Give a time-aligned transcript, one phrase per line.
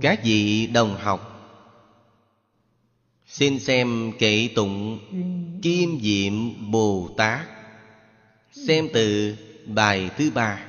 [0.00, 1.26] các vị đồng học,
[3.26, 4.98] xin xem kệ tụng
[5.62, 6.32] kim diệm
[6.70, 7.46] bồ tát,
[8.52, 9.36] xem từ
[9.66, 10.66] bài thứ ba.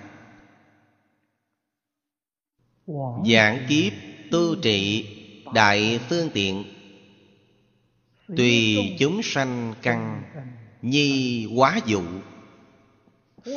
[3.26, 3.94] Giảng kiếp
[4.32, 5.06] tu trị
[5.54, 6.64] đại phương tiện.
[8.38, 10.24] Tùy chúng sanh căn,
[10.82, 12.02] nhi quá dụ,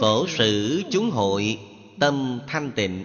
[0.00, 1.58] phổ sử chúng hội
[2.00, 3.04] tâm thanh tịnh,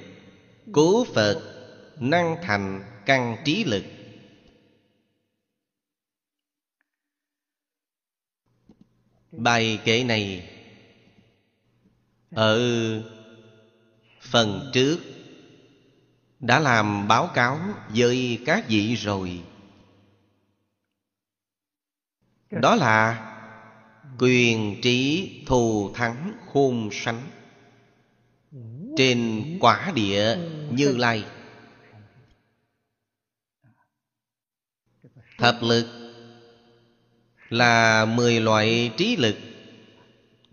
[0.71, 1.58] cố phật
[1.99, 3.83] năng thành căn trí lực.
[9.31, 10.49] Bài kệ này
[12.31, 12.61] ở
[14.21, 14.99] phần trước
[16.39, 17.59] đã làm báo cáo
[17.95, 19.43] với các vị rồi.
[22.51, 23.25] Đó là
[24.19, 27.21] quyền trí thù thắng khôn sánh
[28.97, 30.37] trên quả địa
[30.71, 31.25] như lai.
[35.39, 35.87] Thập lực
[37.49, 39.35] là mười loại trí lực,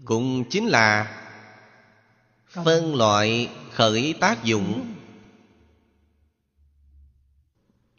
[0.05, 1.23] cũng chính là
[2.49, 4.95] phân loại khởi tác dụng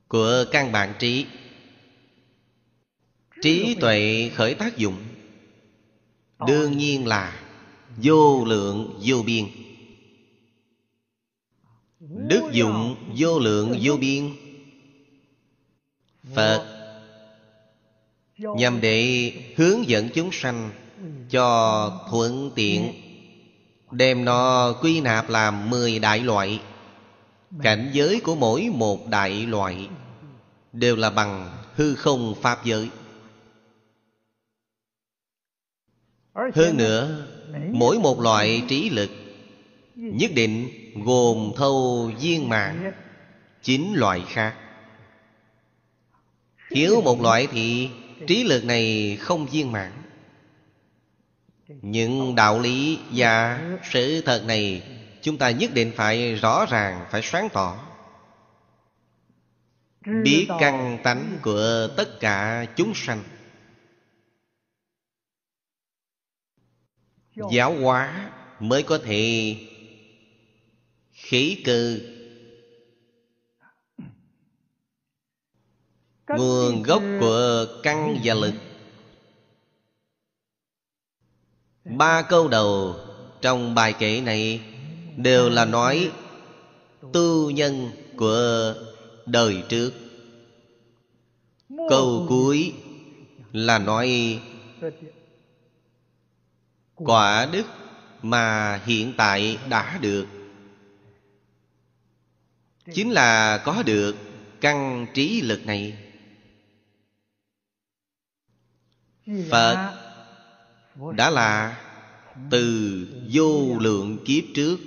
[0.08, 1.26] của căn bản trí.
[3.42, 5.04] Trí tuệ khởi tác dụng
[6.48, 7.40] đương nhiên là
[7.98, 9.46] vô lượng, vô biên.
[12.00, 14.36] Đức dụng vô lượng, vô biên.
[16.36, 16.77] Phật
[18.38, 20.70] nhằm để hướng dẫn chúng sanh
[21.30, 22.94] cho thuận tiện
[23.92, 26.62] đem nó quy nạp làm mười đại loại.
[27.62, 29.90] Cảnh giới của mỗi một đại loại
[30.74, 32.90] đều là bằng hư không pháp giới.
[36.34, 37.28] Hơn nữa
[37.72, 39.10] mỗi một loại trí lực
[39.96, 40.70] nhất định
[41.06, 42.92] gồm thâu viên mạng
[43.64, 44.56] chín loại khác.
[46.70, 47.90] Thiếu một loại thì
[48.28, 49.92] trí lực này không viên mãn.
[51.68, 53.62] Những đạo lý và
[53.92, 54.84] sự thật này
[55.22, 57.88] chúng ta nhất định phải rõ ràng, phải sáng tỏ.
[60.24, 63.24] Biết căn tánh của tất cả chúng sanh.
[67.52, 69.56] Giáo hóa mới có thể
[71.14, 72.17] khí cư
[76.28, 78.54] nguồn gốc của căn và lực.
[81.86, 82.96] Ba câu đầu
[83.42, 84.62] trong bài kể này
[85.18, 86.12] đều là nói
[87.14, 88.74] tu nhân của
[89.26, 89.92] đời trước.
[91.90, 92.74] Câu cuối
[93.52, 94.40] là nói
[96.96, 97.66] quả đức
[98.22, 100.26] mà hiện tại đã được.
[102.94, 104.16] Chính là có được
[104.62, 106.07] căn trí lực này
[109.52, 109.94] phật
[111.16, 111.78] đã là
[112.50, 112.98] từ
[113.32, 114.78] vô lượng kiếp trước,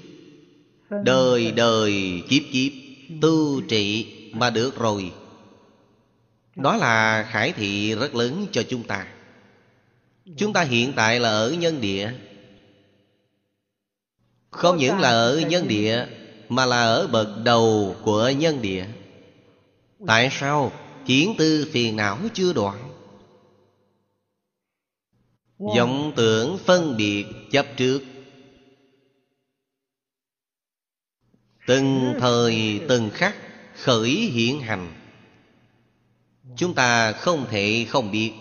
[1.04, 2.72] đời đời kiếp kiếp
[3.20, 5.12] tu trị mà được rồi.
[6.56, 9.06] Đó là khải thị rất lớn cho chúng ta.
[10.36, 12.12] Chúng ta hiện tại là ở nhân địa.
[14.50, 16.06] Không những là ở nhân địa,
[16.48, 18.86] mà là ở bậc đầu của nhân địa.
[20.06, 20.72] Tại sao
[21.06, 22.89] kiến tư phiền não chưa đoạn?
[25.60, 28.00] Vọng tưởng phân biệt chấp trước.
[31.66, 33.36] Từng thời từng khắc
[33.74, 34.92] khởi hiện hành.
[36.56, 38.32] Chúng ta không thể không biết.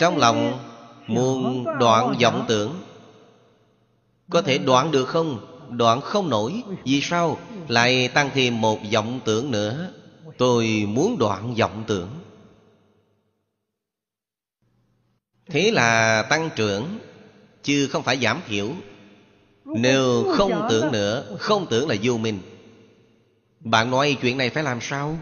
[0.00, 0.58] Trong lòng
[1.06, 2.82] muốn đoạn vọng tưởng
[4.30, 5.46] có thể đoạn được không?
[5.70, 6.62] Đoạn không nổi.
[6.84, 7.38] Vì sao?
[7.68, 9.92] Lại tăng thêm một vọng tưởng nữa.
[10.38, 12.08] Tôi muốn đoạn vọng tưởng
[15.52, 16.98] thế là tăng trưởng
[17.62, 18.70] chứ không phải giảm thiểu.
[19.64, 22.40] Nếu không tưởng nữa không tưởng là vô minh.
[23.60, 25.18] Bạn nói chuyện này phải làm sao?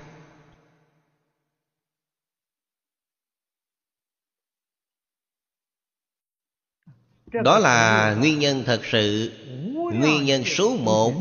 [7.32, 9.32] Đó là nguyên nhân thật sự.
[9.74, 11.12] Nguyên nhân số một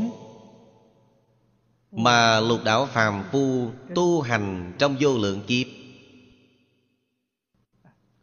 [1.92, 5.79] mà lục đạo phàm phu tu hành trong vô lượng kiếp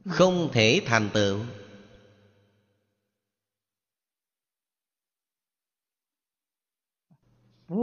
[0.08, 1.41] không thể thành tựu.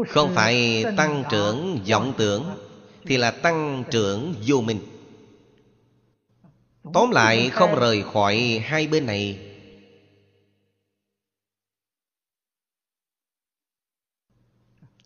[0.08, 2.58] Không phải tăng trưởng vọng tưởng,
[3.06, 4.80] Thì là tăng trưởng vô minh.
[6.94, 9.50] Tóm lại, không rời khỏi hai bên này.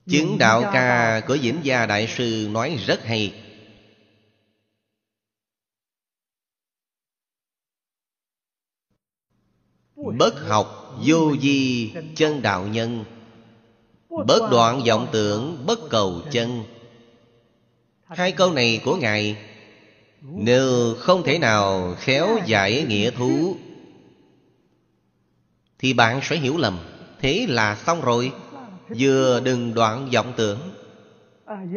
[0.05, 3.46] Chứng đạo ca của diễn Gia Đại Sư nói rất hay.
[10.15, 13.03] Bất học vô di chân đạo nhân.
[14.09, 16.63] Bất đoạn vọng tưởng, bất cầu chân.
[18.03, 19.37] Hai câu này của Ngài
[20.21, 23.55] Nếu không thể nào khéo giải nghĩa thú,
[25.79, 26.79] Thì bạn sẽ hiểu lầm.
[27.21, 28.31] Thế là xong rồi.
[28.99, 30.59] Vừa đừng đoạn vọng tưởng,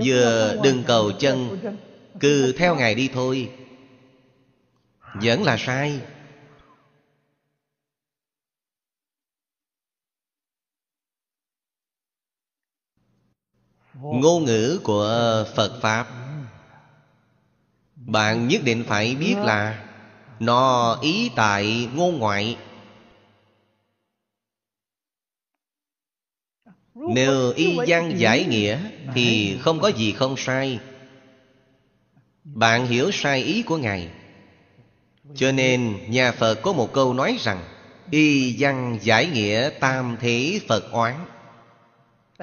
[0.04, 1.58] Vừa đừng cầu chân,
[2.20, 3.50] Cứ theo Ngài đi thôi.
[5.14, 6.00] Vẫn là sai.
[14.02, 16.06] Ngôn ngữ của Phật Pháp.
[17.96, 19.84] Bạn nhất định phải biết là
[20.40, 22.56] Nó ý tại ngôn ngoại.
[26.94, 28.78] Nếu y văn giải nghĩa
[29.14, 30.78] Thì không có gì không sai.
[32.44, 34.08] Bạn hiểu sai ý của Ngài.
[35.34, 37.64] Cho nên nhà Phật có một câu nói rằng,
[38.10, 41.14] Y văn giải nghĩa tam thế Phật oán.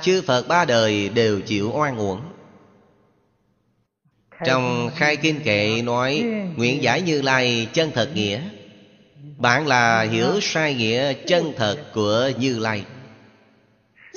[0.02, 2.22] Chư Phật ba đời đều chịu oan uổng.
[4.46, 8.50] Trong khai kinh kệ nói, Nguyện giải như lai chân thật nghĩa.
[9.38, 12.86] Bạn là hiểu sai nghĩa chân thật của Như Lai.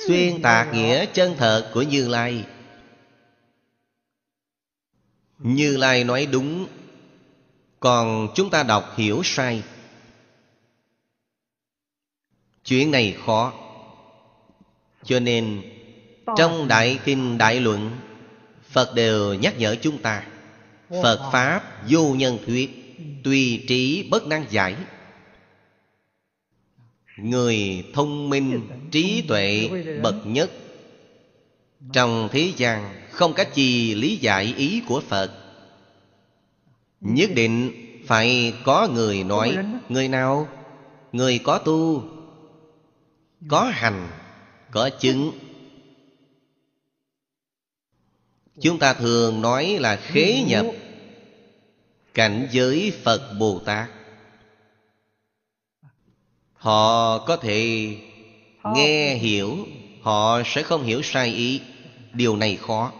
[0.07, 2.45] Xuyên tạc nghĩa chân thật của Như Lai.
[5.39, 6.67] Như Lai nói đúng.
[7.79, 9.63] Còn chúng ta đọc hiểu sai.
[12.63, 13.53] Chuyện này khó.
[15.03, 15.61] Cho nên
[16.37, 17.91] Trong Đại Kinh Đại Luận
[18.69, 20.23] Phật đều nhắc nhở chúng ta
[20.89, 22.81] Phật Pháp vô nhân thuyết
[23.23, 24.75] Tùy trí bất năng giải.
[27.17, 28.61] Người thông minh,
[28.91, 29.69] trí tuệ
[30.01, 30.51] bậc nhất
[31.93, 35.31] Trong thế gian không cách gì lý giải ý của Phật.
[37.01, 37.71] Nhất định
[38.07, 39.57] phải có người nói
[39.89, 40.47] Người nào?
[41.11, 42.03] Người có tu
[43.47, 44.07] Có hành
[44.71, 45.31] Có chứng.
[48.61, 50.65] Chúng ta thường nói là khế nhập
[52.13, 53.89] Cảnh giới Phật Bồ Tát.
[56.53, 57.95] Họ có thể
[58.75, 59.57] nghe hiểu
[60.01, 61.61] Họ sẽ không hiểu sai ý.
[62.13, 62.91] Điều này khó.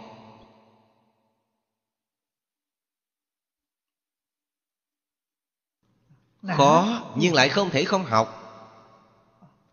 [6.56, 8.38] Khó nhưng lại không thể không học.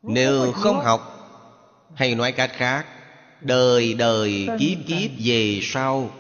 [0.02, 1.19] Nếu không học
[2.00, 2.86] Hay nói cách khác
[3.42, 6.12] Đời đời kiếp kiếp về sau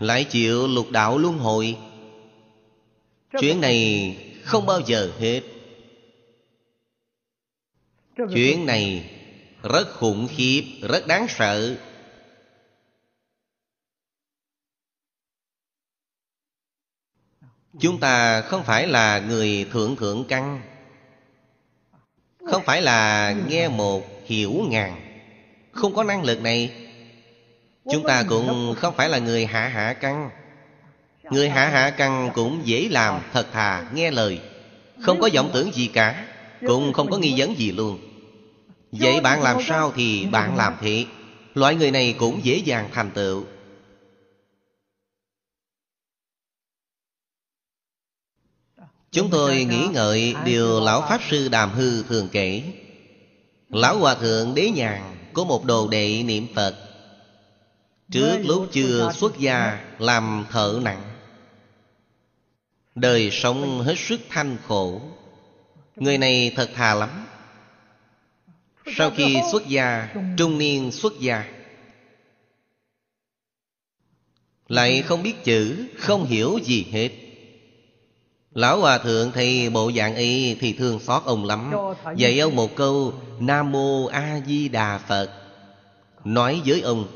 [0.00, 1.76] Lại chịu lục đạo luân hồi.
[3.40, 5.40] Chuyện này không bao giờ hết.
[8.16, 9.10] Chuyện này
[9.62, 11.76] rất khủng khiếp, rất đáng sợ.
[17.80, 20.62] Chúng ta không phải là người thượng thượng căn.
[22.46, 25.07] Không phải là nghe một hiểu ngàn
[25.72, 26.70] không có năng lực này.
[27.92, 30.30] Chúng ta cũng không phải là người hạ hạ căn
[31.30, 34.40] Người hạ hạ căn cũng dễ làm, thật thà, nghe lời.
[35.02, 36.26] Không có vọng tưởng gì cả,
[36.66, 37.98] Cũng không có nghi vấn gì luôn.
[38.92, 41.04] Vậy bạn làm sao thì bạn làm thế.
[41.54, 43.44] Loại người này cũng dễ dàng thành tựu.
[49.10, 52.62] Chúng tôi nghĩ ngợi điều Lão Pháp Sư Đàm Hư thường kể.
[53.68, 56.76] Lão Hòa Thượng Đế Nhàn có một đồ đệ niệm Phật.
[58.10, 61.02] Trước lúc chưa xuất gia làm thợ nặng.
[62.94, 65.00] Đời sống hết sức thanh khổ.
[65.96, 67.26] Người này thật thà lắm.
[68.96, 71.44] Sau khi xuất gia Trung niên xuất gia
[74.68, 77.27] Lại không biết chữ Không hiểu gì hết
[78.58, 81.72] Lão Hòa Thượng thì bộ dạng y Thì thương xót ông lắm.
[82.16, 85.30] Dạy ông một câu Nam Mô A Di Đà Phật.
[86.24, 87.06] Nói với ông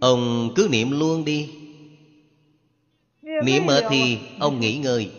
[0.00, 1.50] Ông cứ niệm luôn đi.
[3.22, 5.10] Niệm ở thì ông nghỉ ngơi.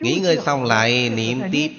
[0.00, 1.70] Nghỉ ngơi xong lại niệm tiếp.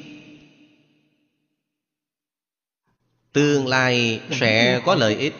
[3.33, 5.33] Tương lai sẽ có lợi ích.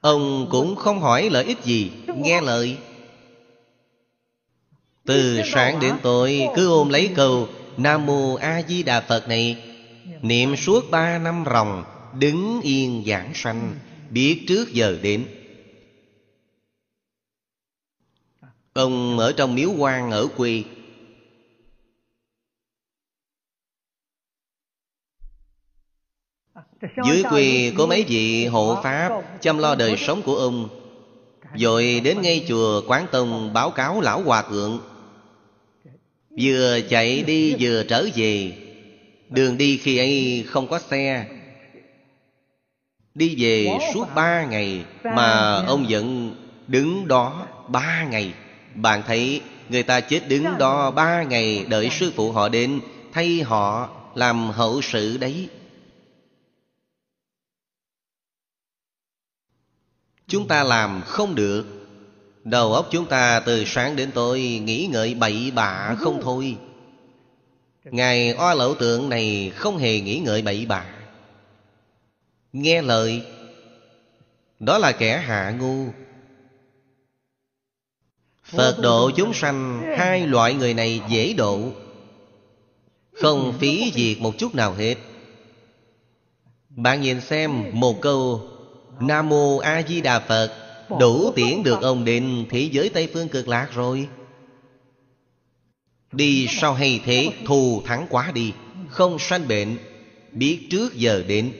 [0.00, 1.90] Ông cũng không hỏi lợi ích gì.
[2.16, 2.76] Nghe lời
[5.06, 9.64] từ sáng đến tối, Cứ ôm lấy câu, Nam Mô A Di Đà Phật này.
[10.22, 11.84] Niệm suốt ba năm ròng,
[12.18, 13.74] Đứng yên giảng sanh,
[14.10, 15.26] Biết trước giờ đến.
[18.72, 20.62] Ông ở trong miếu quan ở quê.
[27.06, 30.68] Dưới quê có mấy vị hộ pháp Chăm lo đời sống của ông.
[31.54, 34.93] Rồi đến ngay chùa Quán Tông báo cáo lão hòa thượng.
[36.40, 38.52] Vừa chạy đi vừa trở về.
[39.30, 41.26] Đường đi khi ấy không có xe.
[43.14, 46.34] Đi về suốt ba ngày Mà ông vẫn
[46.66, 48.34] đứng đó ba ngày.
[48.74, 52.80] Bạn thấy người ta chết đứng đó ba ngày Đợi sư phụ họ đến,
[53.12, 55.48] Thay họ làm hậu sự đấy.
[60.26, 61.83] Chúng ta làm không được.
[62.44, 66.56] Đầu óc chúng ta từ sáng đến tối Nghĩ ngợi bậy bạ không thôi.
[67.84, 70.86] Ngài oa lậu tượng này không hề nghĩ ngợi bậy bạ.
[72.52, 73.22] Nghe lời,
[74.60, 75.86] Đó là kẻ hạ ngu.
[78.44, 81.60] Phật độ chúng sanh, Hai loại người này dễ độ.
[83.12, 84.94] Không phí diệt một chút nào hết.
[86.68, 88.48] Bạn nhìn xem một câu
[89.00, 90.63] Nam Mô A Di Đà Phật.
[90.88, 94.08] Đủ tiễn được ông đến thế giới Tây Phương cực lạc rồi.
[96.12, 98.52] Đi sau hay thế thù thắng quá đi
[98.88, 99.78] Không sanh bệnh
[100.32, 101.52] Biết trước giờ đến.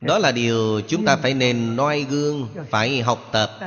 [0.00, 3.58] Đó là điều chúng ta phải nên noi gương Phải học tập.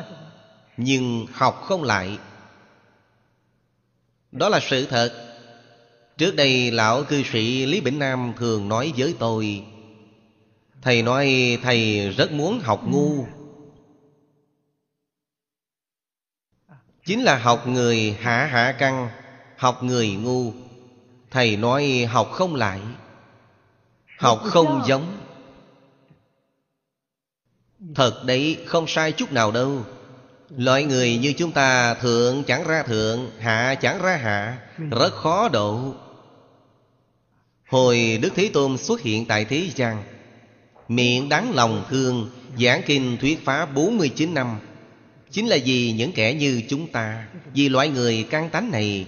[0.78, 2.18] Nhưng học không lại
[4.34, 5.14] đó là sự thật.
[6.18, 9.64] Trước đây, lão cư sĩ Lý Bỉnh Nam thường nói với tôi,
[10.82, 13.26] Thầy nói thầy rất muốn học ngu.
[17.06, 19.10] Chính là học người hạ hạ căn
[19.58, 20.54] Học người ngu.
[21.32, 22.80] Thầy nói học không lại,
[24.18, 25.18] Học không giống.
[27.96, 29.86] Thật đấy, không sai chút nào đâu.
[30.58, 34.58] Loại người như chúng ta thượng chẳng ra thượng Hạ chẳng ra hạ
[34.92, 35.94] Rất khó độ.
[37.70, 40.04] Hồi Đức Thế Tôn xuất hiện tại thế gian
[40.88, 42.30] Miệng đáng lòng thương
[42.60, 44.60] Giảng kinh thuyết phá 49 năm.
[45.32, 49.08] Chính là vì những kẻ như chúng ta Vì loại người căn tánh này.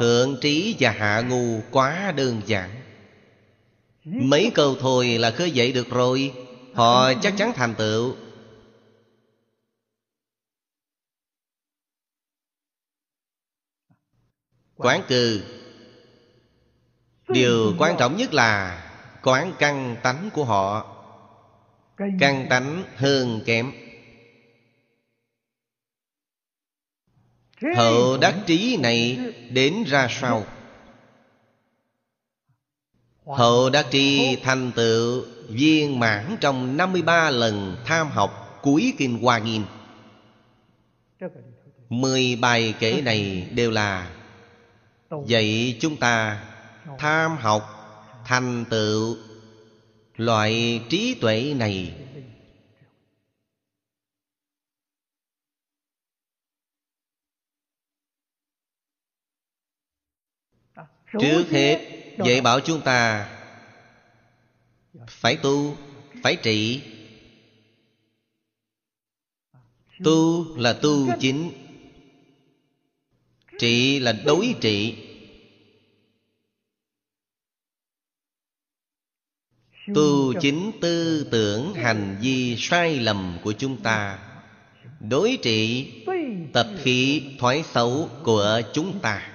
[0.00, 2.70] Thượng trí và hạ ngu quá đơn giản.
[4.04, 6.32] Mấy câu thôi là khơi dậy được rồi
[6.80, 8.16] Họ chắc chắn thành tựu.
[14.76, 15.42] Quán cư.
[17.28, 18.86] Điều quan trọng nhất là
[19.22, 20.96] Quán căn tánh của họ.
[21.96, 23.72] Căn tánh hơn kém.
[27.76, 29.18] Hậu đắc trí này
[29.50, 30.44] đến ra sau
[33.26, 39.38] Hậu đắc trí thành tựu viên mãn trong 53 lần tham học cuối Kinh Hoa
[39.38, 39.64] Nghiêm.
[41.88, 44.10] Mười bài kể này đều là,
[45.26, 46.44] Dạy chúng ta
[46.98, 47.62] tham học
[48.24, 49.16] thành tựu
[50.16, 51.94] loại trí tuệ này.
[61.20, 61.78] Trước hết,
[62.24, 63.28] dạy bảo chúng ta
[65.20, 65.76] phải tu,
[66.22, 66.82] Phải trị.
[70.04, 71.50] Tu là tu chính.
[73.58, 74.96] Trị là đối trị.
[79.94, 84.18] Tu chính tư tưởng hành vi sai lầm của chúng ta.
[85.00, 85.92] Đối trị,
[86.52, 89.29] tập khí, thói xấu của chúng ta.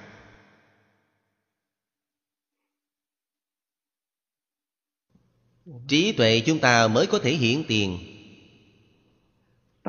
[5.87, 7.99] Trí tuệ chúng ta mới có thể hiển tiền.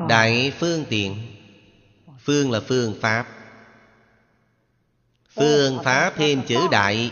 [0.09, 1.15] Đại phương tiện.
[2.19, 3.27] Phương là phương pháp.
[5.29, 7.11] Phương pháp thêm chữ đại.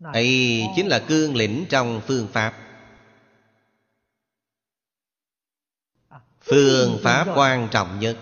[0.00, 2.54] Ấy chính là cương lĩnh trong phương pháp.
[6.40, 8.18] Phương pháp quan trọng nhất.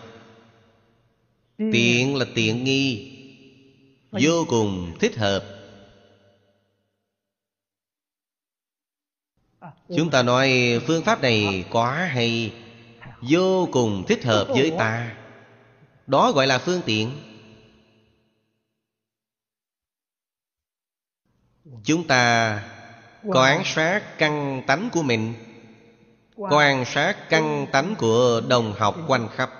[1.58, 3.08] Tiện là tiện nghi.
[4.10, 5.61] Vô cùng thích hợp
[9.96, 12.54] chúng ta nói phương pháp này quá hay,
[13.20, 15.16] vô cùng thích hợp với ta.
[16.06, 17.10] Đó gọi là phương tiện.
[21.84, 22.62] Chúng ta
[23.24, 25.34] Quan sát căn tánh của mình
[26.36, 29.50] Quan sát căn tánh của đồng học quanh khắp.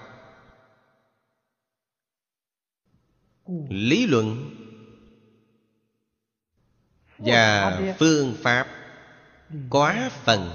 [3.68, 4.50] Lý luận
[7.18, 8.82] Và phương pháp
[9.71, 10.50] Quá phần.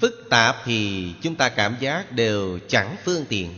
[0.00, 3.50] Phức tạp thì chúng ta cảm giác đều chẳng phương tiện.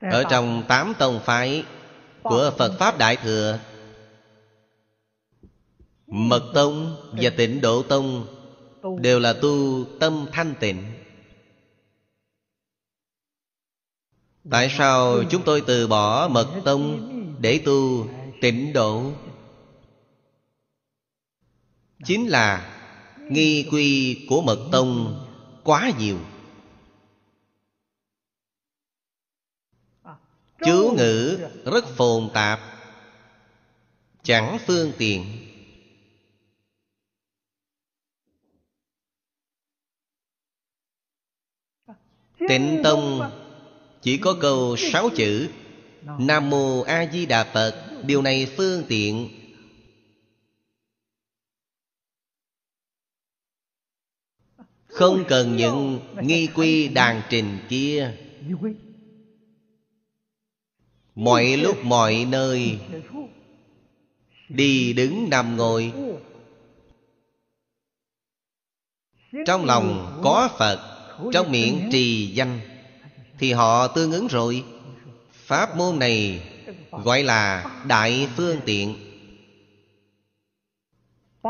[0.00, 1.64] Ở trong tám tông phái
[2.22, 3.58] Của Phật Pháp Đại Thừa,
[6.06, 8.26] Mật Tông và Tịnh Độ Tông
[9.00, 11.01] Đều là tu tâm thanh tịnh.
[14.50, 17.08] Tại sao chúng tôi từ bỏ Mật Tông
[17.40, 18.06] Để tu
[18.40, 19.12] tịnh độ?
[22.04, 22.78] Chính là
[23.18, 25.18] Nghi quy của Mật Tông
[25.64, 26.18] Quá nhiều.
[30.64, 32.60] Chú ngữ rất phồn tạp,
[34.22, 35.24] Chẳng phương tiện.
[42.48, 43.20] Tịnh Tông
[44.02, 45.48] chỉ có câu sáu chữ,
[46.18, 48.02] Nam Mô A Di Đà Phật.
[48.06, 49.28] Điều này phương tiện.
[54.86, 58.16] Không cần những nghi quy đàn trình kia.
[61.14, 62.78] Mọi lúc mọi nơi.
[64.48, 65.92] Đi đứng nằm ngồi.
[69.46, 72.71] Trong lòng có Phật, Trong miệng trì danh.
[73.38, 74.64] Thì họ tương ứng rồi.
[75.32, 76.42] Pháp môn này
[76.90, 78.94] gọi là đại phương tiện.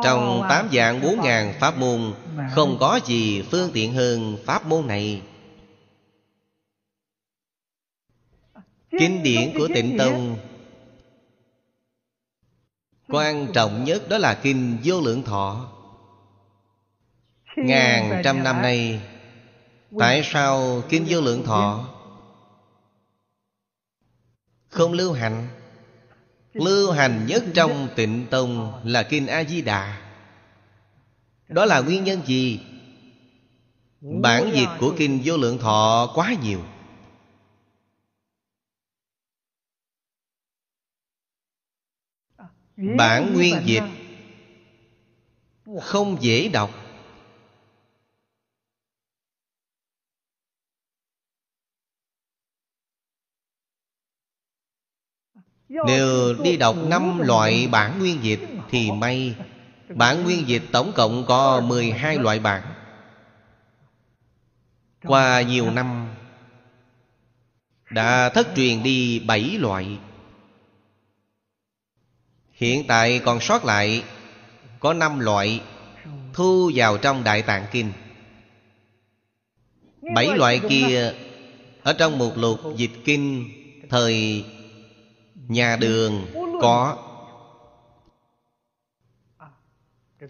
[0.04, 2.14] Trong tám dạng bốn ngàn pháp môn,
[2.50, 5.22] Không có gì phương tiện hơn pháp môn này.
[8.90, 10.36] Kinh điển của tịnh Tông.
[13.08, 15.72] Quan trọng nhất đó là Kinh Vô Lượng Thọ.
[17.56, 19.00] Ngàn trăm năm nay
[19.98, 21.88] Tại sao Kinh Vô Lượng Thọ
[24.68, 25.48] không lưu hành?
[26.52, 30.02] Lưu hành nhất trong tịnh tông là Kinh A-di-đà.
[31.48, 32.60] Đó là nguyên nhân gì?
[34.00, 36.60] Bản dịch của Kinh Vô Lượng Thọ quá nhiều.
[42.76, 43.84] Bản nguyên dịch
[45.82, 46.70] Không dễ đọc.
[55.72, 59.34] Nếu đi đọc năm loại bản nguyên dịch Thì may.
[59.88, 62.62] Bản nguyên dịch tổng cộng có 12 loại bản.
[65.04, 66.08] Qua nhiều năm
[67.90, 69.98] Đã thất truyền đi 7 loại.
[72.52, 74.04] Hiện tại còn sót lại
[74.80, 75.60] Có 5 loại
[76.32, 77.92] Thu vào trong Đại Tạng Kinh.
[80.14, 81.12] Bảy loại kia
[81.82, 83.50] Ở trong một lục dịch kinh
[83.90, 84.44] Thời
[85.52, 86.26] Nhà đường
[86.60, 87.08] có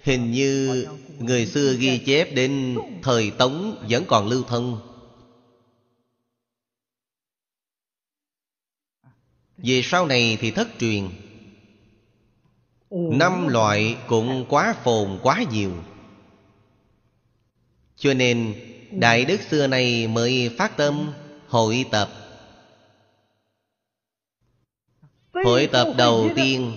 [0.02, 0.86] Hình như
[1.18, 4.80] người xưa ghi chép đến thời Tống vẫn còn lưu thông
[9.56, 11.08] Về sau này thì thất truyền.
[12.90, 15.72] Năm loại cũng quá phồn quá nhiều.
[17.96, 18.54] Cho nên
[18.90, 21.12] Đại Đức xưa này mới phát tâm
[21.48, 22.08] hội tập
[25.44, 26.72] Hội tập đầu tiên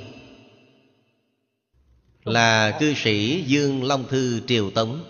[2.23, 5.04] Là cư sĩ Dương Long Thư Triều Tống.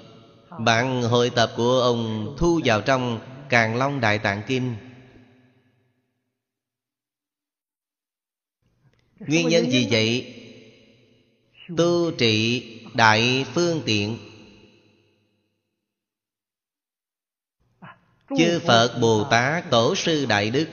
[0.59, 4.75] Bản hội tập của ông thu vào trong Càng Long Đại Tạng Kinh
[9.19, 10.33] Nguyên nhân gì vậy?
[11.77, 12.63] Tu trị
[12.93, 14.17] đại phương tiện.
[18.37, 20.67] Chư Phật Bồ Tát Tổ sư Đại Đức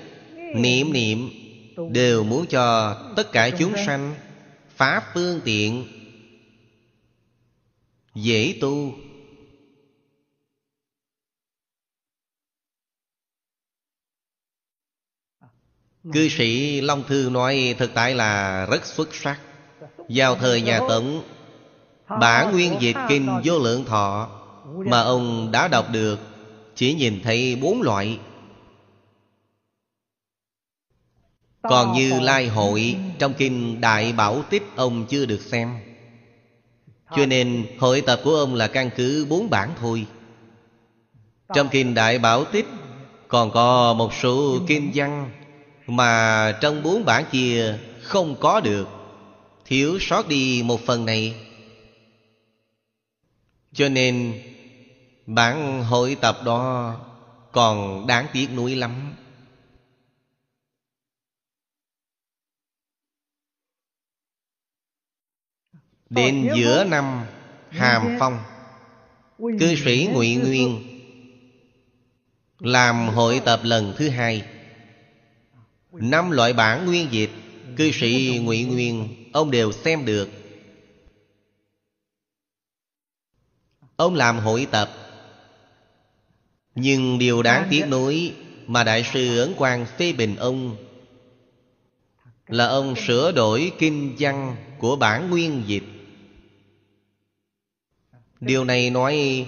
[0.55, 1.42] Niệm niệm
[1.91, 4.15] đều muốn cho tất cả chúng sanh
[4.77, 5.87] pháp phương tiện
[8.15, 8.95] dễ tu.
[16.13, 19.41] Cư sĩ long thư nói thực tại là rất xuất sắc.
[20.09, 21.23] Vào thời nhà tống
[22.21, 24.31] bản nguyên dịch kinh vô lượng thọ
[24.87, 26.19] mà ông đã đọc được
[26.75, 28.19] chỉ nhìn thấy bốn loại
[31.63, 35.75] Còn như Lai Hội Trong kinh Đại Bảo Tích Ông chưa được xem.
[37.17, 40.07] Cho nên hội tập của ông là căn cứ bốn bản thôi.
[41.55, 42.67] Trong kinh Đại Bảo Tích
[43.29, 45.31] Còn có một số kinh văn
[45.87, 48.89] Mà trong bốn bản kia không có được.
[49.65, 51.35] Thiếu sót đi một phần này.
[53.73, 54.41] Cho nên
[55.27, 56.95] Bản hội tập đó
[57.53, 59.13] Còn đáng tiếc nuối lắm
[66.15, 67.27] Đến giữa năm
[67.71, 68.39] Hàm Phong
[69.39, 70.83] Cư sĩ Ngụy Nguyên
[72.59, 74.45] Làm hội tập lần thứ hai.
[75.93, 77.31] Năm loại bản nguyên dịch
[77.77, 80.29] Cư sĩ Ngụy Nguyên Ông đều xem được.
[83.97, 84.91] Ông làm hội tập.
[86.75, 88.33] Nhưng điều đáng tiếc nuối
[88.67, 90.77] Mà Đại sư Ấn Quang phê bình ông
[92.49, 95.83] Là ông sửa đổi kinh văn Của bản nguyên dịch
[98.43, 99.47] Điều này nói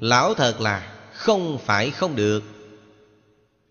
[0.00, 2.42] Lão thật là không phải không được.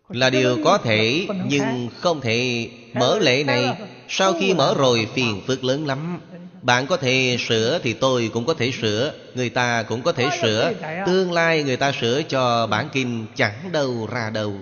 [0.09, 3.77] Là điều có thể, Nhưng không thể mở lệ này.
[4.09, 6.19] Sau khi mở rồi, phiền phức lớn lắm.
[6.61, 10.29] Bạn có thể sửa thì tôi cũng có thể sửa, Người ta cũng có thể
[10.41, 10.73] sửa.
[11.05, 14.53] Tương lai người ta sửa cho bản kinh chẳng đâu ra đâu.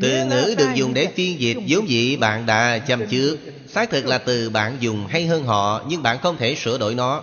[0.00, 4.06] Từ ngữ được dùng để phiên dịch vốn dĩ bạn đã chăm trước Xác thực
[4.06, 7.22] là từ bạn dùng hay hơn họ Nhưng bạn không thể sửa đổi nó.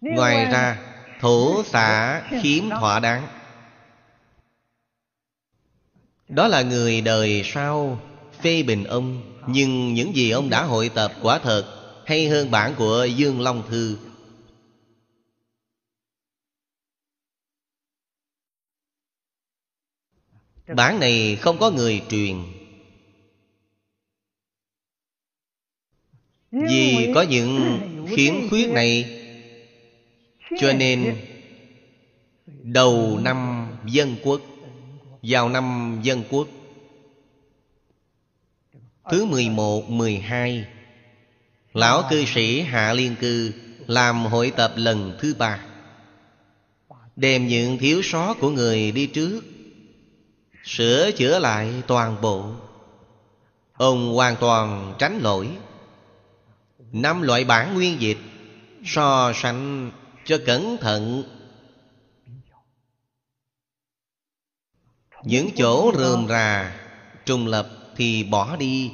[0.00, 0.78] Ngoài ra
[1.20, 3.26] Thổ xả khiếm thỏa đáng.
[6.28, 8.00] Đó là người đời sau
[8.42, 9.22] Phê bình ông.
[9.48, 11.64] Nhưng những gì ông đã hội tập quả thật
[12.06, 13.96] Hay hơn bản của Dương Long Thư
[20.68, 22.36] Bản này không có người truyền.
[26.68, 27.80] Vì có những
[28.16, 29.20] khiếm khuyết này
[30.60, 31.16] Cho nên
[32.46, 34.40] Đầu năm dân quốc
[35.22, 36.48] Vào năm dân quốc
[39.10, 40.66] Thứ 11, 12
[41.72, 43.52] Lão cư sĩ Hạ Liên Cư
[43.86, 45.64] Làm hội tập lần thứ ba
[47.16, 49.40] Đem những thiếu sót của người đi trước
[50.64, 52.50] Sửa chữa lại toàn bộ.
[53.72, 55.50] Ông hoàn toàn tránh lỗi
[56.92, 58.18] Năm loại bản nguyên dịch
[58.84, 59.90] So sánh
[60.24, 61.24] cho cẩn thận.
[65.24, 66.76] Những chỗ rườm rà,
[67.24, 68.92] Trùng lập thì bỏ đi.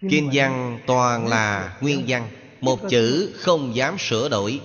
[0.00, 2.28] Kinh văn toàn là nguyên văn.
[2.60, 4.60] Một chữ không dám sửa đổi.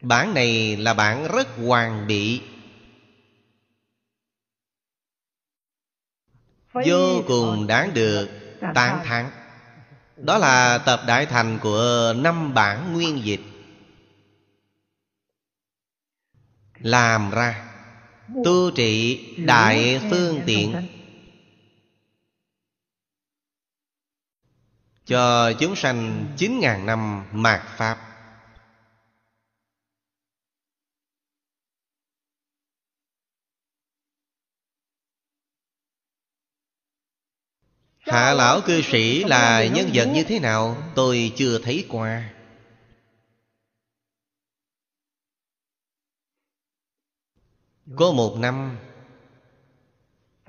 [0.00, 2.42] Bản này là bản rất hoàn bị.
[6.72, 8.28] Vô cùng đáng được
[8.74, 9.30] tán thán.
[10.16, 13.40] Đó là tập đại thành của năm bản nguyên dịch.
[16.78, 17.70] Làm ra
[18.44, 20.86] Tu trị đại phương tiện.
[25.06, 28.09] Cho chúng sanh chín ngàn năm mạt Pháp
[38.10, 40.76] Hạ lão cư sĩ là nhân vật như thế nào?
[40.94, 42.30] Tôi chưa thấy qua.
[47.96, 48.78] Có một năm,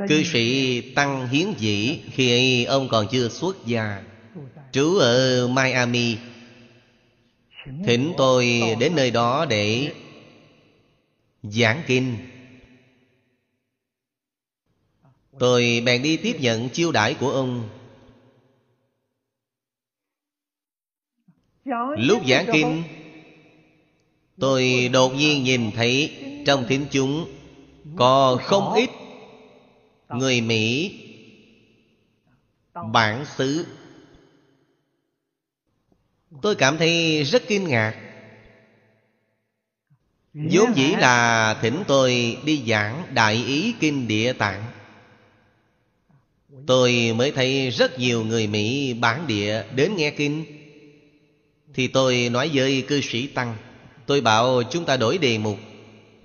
[0.07, 4.03] Cư sĩ Tăng Hiến Dĩ, Khi ấy ông còn chưa xuất gia,
[4.71, 6.17] Trú ở Miami,
[7.85, 9.93] Thỉnh tôi đến nơi đó để
[11.43, 12.30] Giảng kinh.
[15.41, 17.69] Tôi bèn đi tiếp nhận chiêu đãi của ông.
[21.97, 22.83] Lúc giảng kinh,
[24.39, 26.11] Tôi đột nhiên nhìn thấy
[26.45, 27.29] Trong thính chúng
[27.95, 28.89] Có không ít
[30.09, 30.97] Người Mỹ,
[32.93, 33.65] Bản xứ.
[36.41, 37.95] Tôi cảm thấy rất kinh ngạc.
[40.33, 44.70] Vốn dĩ là thỉnh tôi đi giảng Đại ý Kinh Địa Tạng.
[46.67, 50.45] Tôi mới thấy rất nhiều người Mỹ bản địa đến nghe kinh.
[51.73, 53.57] Thì tôi nói với cư sĩ Tăng
[54.05, 55.57] Tôi bảo chúng ta đổi đề mục.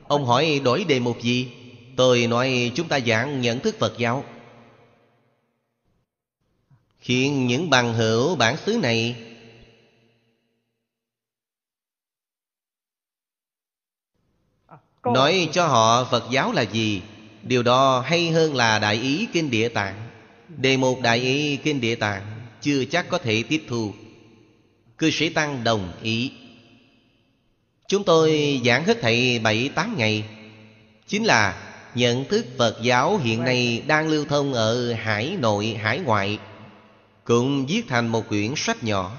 [0.08, 1.48] Ông hỏi đổi đề mục gì?
[1.96, 4.24] Tôi nói chúng ta giảng nhận thức Phật giáo.
[6.98, 9.16] Khiến những bằng hữu bản xứ này
[15.14, 17.02] Nói cho họ Phật giáo là gì.
[17.42, 20.05] Điều đó hay hơn là Đại ý Kinh Địa Tạng
[20.48, 22.22] Đề mục đại ý Kinh Địa Tạng
[22.60, 23.92] Chưa chắc có thể tiếp thu.
[24.98, 26.32] Cư sĩ Tăng đồng ý.
[27.88, 30.24] Chúng tôi giảng hết thầy bảy tám ngày.
[31.06, 35.98] Chính là nhận thức Phật giáo hiện nay đang lưu thông ở hải nội hải
[35.98, 36.38] ngoại
[37.24, 39.16] Cũng viết thành một quyển sách nhỏ.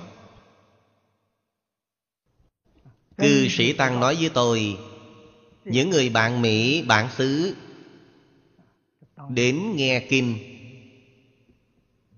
[3.18, 4.78] Cư sĩ Tăng nói với tôi
[5.66, 7.56] Những người bạn Mỹ, bạn xứ
[9.30, 10.57] Đến nghe kinh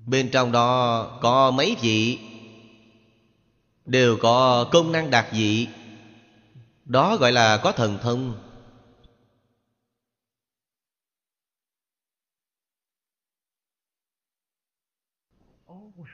[0.09, 2.17] Bên trong đó có mấy vị?
[3.85, 5.67] Đều có công năng đặc dị
[6.85, 8.35] Đó gọi là có thần thông.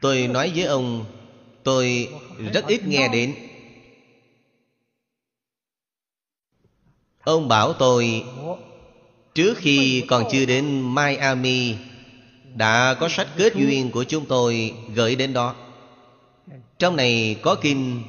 [0.01, 1.05] Tôi nói với ông,
[1.63, 2.07] Tôi
[2.53, 3.35] rất ít nghe đến.
[7.23, 8.23] Ông bảo tôi,
[9.35, 11.75] Trước khi còn chưa đến Miami
[12.55, 15.55] đã có sách kết duyên của chúng tôi gửi đến đó.
[16.79, 18.03] Trong này có kinh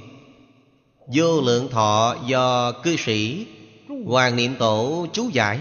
[1.14, 3.46] Vô lượng thọ do cư sĩ
[4.06, 5.58] Hoàng niệm tổ chú giải.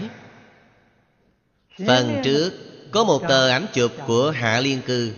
[1.86, 2.52] Phần trước
[2.90, 5.12] có một tờ ảnh chụp của Hạ Liên Cư.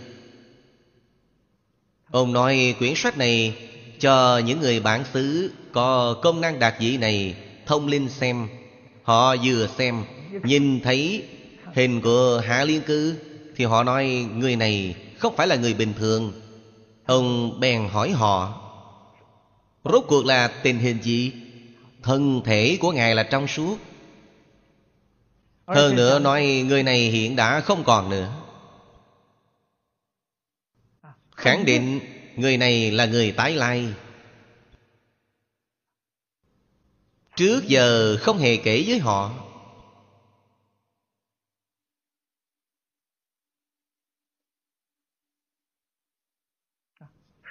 [2.11, 3.55] Ông nói quyển sách này
[3.99, 8.47] cho những người bản xứ có công năng đạt vị này thông linh xem,
[9.03, 10.03] Họ vừa xem,
[10.43, 11.23] Nhìn thấy
[11.75, 13.15] hình của Hạ Liên Cư.
[13.59, 16.41] Thì họ nói người này không phải là người bình thường.
[17.05, 18.61] Ông bèn hỏi họ
[19.83, 21.33] Rốt cuộc là tình hình gì?
[22.03, 23.77] Thân thể của Ngài là trong suốt.
[25.67, 28.33] Hơn nữa nói người này hiện đã không còn nữa.
[31.35, 31.99] Khẳng định
[32.35, 33.87] người này là người tái lai.
[37.35, 39.48] Trước giờ không hề kể với họ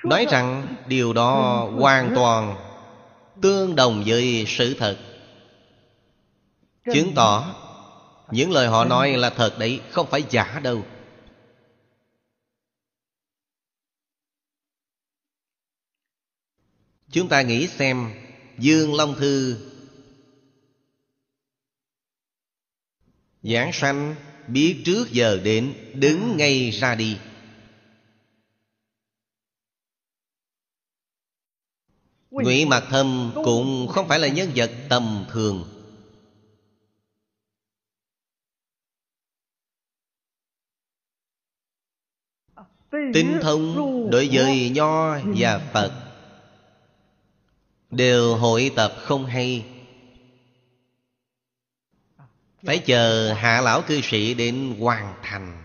[0.09, 2.57] Nói rằng điều đó hoàn toàn
[3.43, 4.99] Tương đồng với sự thật.
[6.95, 7.55] Chứng tỏ,
[8.31, 10.83] Những lời họ nói là thật đấy, Không phải giả đâu.
[17.11, 18.11] Chúng ta nghĩ xem,
[18.59, 19.57] Dương Long Thư,
[23.43, 24.15] Giảng sanh,
[24.49, 27.17] biết trước giờ đến, Đứng ngay ra đi.
[32.45, 35.65] Ngụy Mạc Thâm cũng không phải là nhân vật tầm thường.
[42.91, 43.75] Tinh thông
[44.11, 46.09] đối với Nho và Phật
[47.91, 49.67] Đều hội tập không hay.
[52.63, 55.65] Phải chờ hạ lão cư sĩ đến hoàn thành.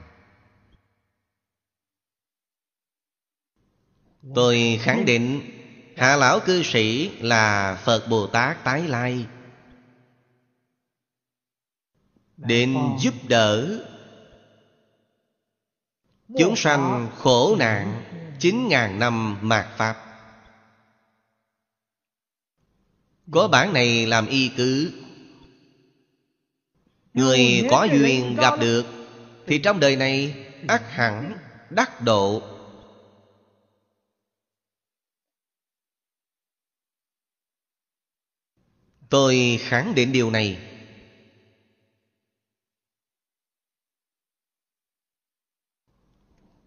[4.36, 5.52] Tôi khẳng định
[5.97, 9.25] Hạ lão cư sĩ là Phật Bồ Tát tái lai.
[12.38, 13.79] Đến giúp đỡ
[16.38, 18.03] Chúng sanh khổ nạn
[18.39, 19.97] Chín ngàn năm mạt Pháp.
[23.32, 24.91] Có bản này làm y cứ.
[27.13, 28.86] Người có duyên gặp được
[29.47, 31.38] Thì trong đời này ắt hẳn
[31.69, 32.52] đắc độ
[39.13, 40.58] Tôi khẳng định điều này.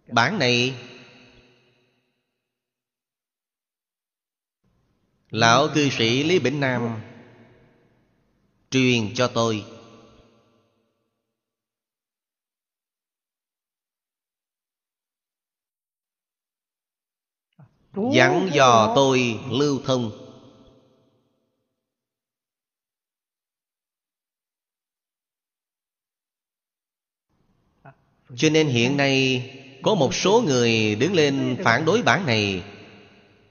[0.08, 0.74] Bản này
[5.30, 7.00] Lão cư sĩ Lý Bỉnh Nam
[8.70, 9.64] Truyền cho tôi.
[18.14, 20.25] Dặn dò tôi lưu thông.
[28.34, 29.42] Cho nên hiện nay,
[29.86, 32.62] Có một số người đứng lên phản đối bản này.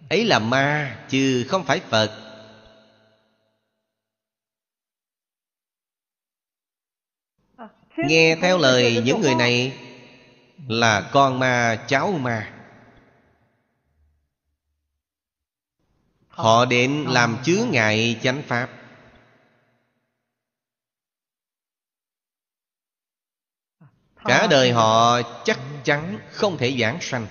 [0.09, 2.21] Ấy là ma, chứ không phải phật.
[7.97, 9.77] Nghe theo lời những người này
[10.67, 12.53] là con ma, cháu ma.
[16.27, 18.69] Họ đến làm chướng ngại chánh pháp.
[24.25, 27.27] cả đời họ chắc chắn không thể giảng sanh.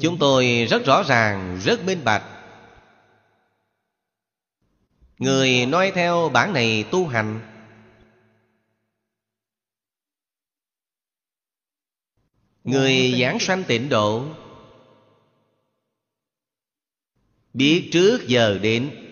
[0.00, 2.24] Chúng tôi rất rõ ràng rất minh bạch.
[5.18, 7.40] Người nói theo bản này tu hành.
[12.64, 14.24] Người giảng sanh tịnh độ
[17.52, 19.04] biết trước giờ đến.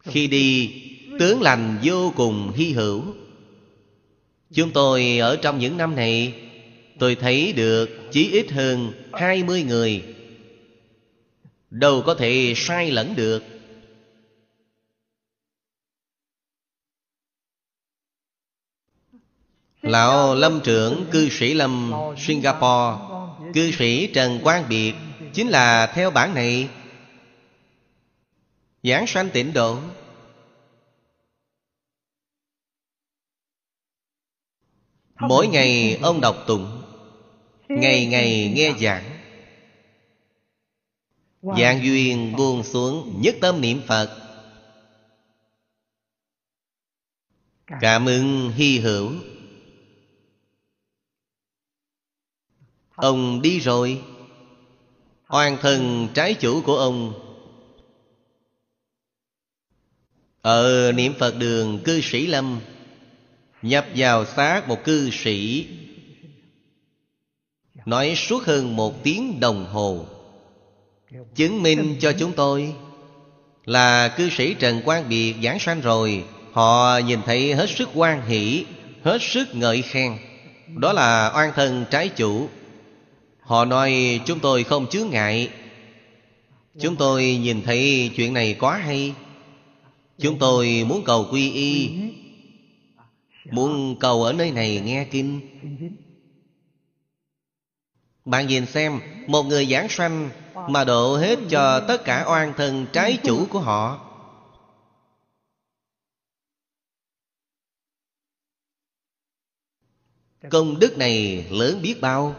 [0.00, 0.86] Khi đi
[1.20, 3.02] Tướng lành vô cùng hy hữu.
[4.54, 6.34] Chúng tôi ở trong những năm này,
[6.98, 10.04] Tôi thấy được chỉ ít hơn 20 người.
[11.70, 13.42] Đâu có thể sai lẫn được.
[19.82, 22.96] Lão Lâm trưởng cư sĩ Lâm, Singapore,
[23.54, 24.94] Cư sĩ Trần Quang Biệt,
[25.32, 26.68] Chính là theo bản này.
[28.82, 29.78] Giảng sanh tịnh độ.
[35.20, 36.82] Mỗi ngày ông đọc tụng
[37.68, 39.10] Ngày ngày nghe giảng.
[41.42, 44.16] Dạng duyên buông xuống Nhất tâm niệm Phật.
[47.80, 49.12] Cảm ơn hy hữu.
[52.94, 54.02] Ông đi rồi.
[55.28, 57.12] Oan thân trái chủ của ông.
[60.42, 62.60] Ở niệm Phật đường cư sĩ Lâm
[63.62, 65.66] Nhập vào xác một cư sĩ.
[67.86, 70.06] Nói suốt hơn một tiếng đồng hồ.
[71.34, 72.74] Chứng minh cho chúng tôi
[73.64, 76.24] Là cư sĩ Trần Quang Biệt giảng sanh rồi.
[76.52, 78.64] Họ nhìn thấy hết sức quan hỷ,
[79.02, 80.12] Hết sức ngợi khen.
[80.76, 82.48] Đó là oan thân trái chủ.
[83.40, 85.48] Họ nói, chúng tôi không chướng ngại.
[86.80, 89.12] Chúng tôi nhìn thấy chuyện này quá hay.
[90.18, 91.90] Chúng tôi muốn cầu quy y.
[93.50, 93.54] Dạ.
[93.54, 95.40] Muốn cầu ở nơi này nghe kinh.
[98.24, 100.30] Bạn nhìn xem, Một người giảng sanh
[100.68, 104.06] Mà độ hết cho tất cả oan thân trái chủ của họ.
[110.50, 112.34] Công đức này lớn biết bao.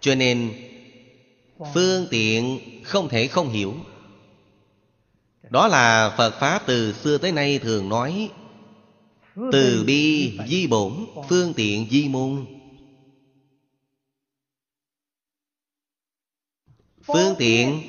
[0.00, 0.52] Cho nên,
[1.74, 3.74] Phương tiện không thể không hiểu.
[5.50, 8.30] Đó là Phật Pháp từ xưa tới nay thường nói
[9.34, 12.46] từ bi di bổn, Phương tiện di môn.
[17.02, 17.82] Phương tiện,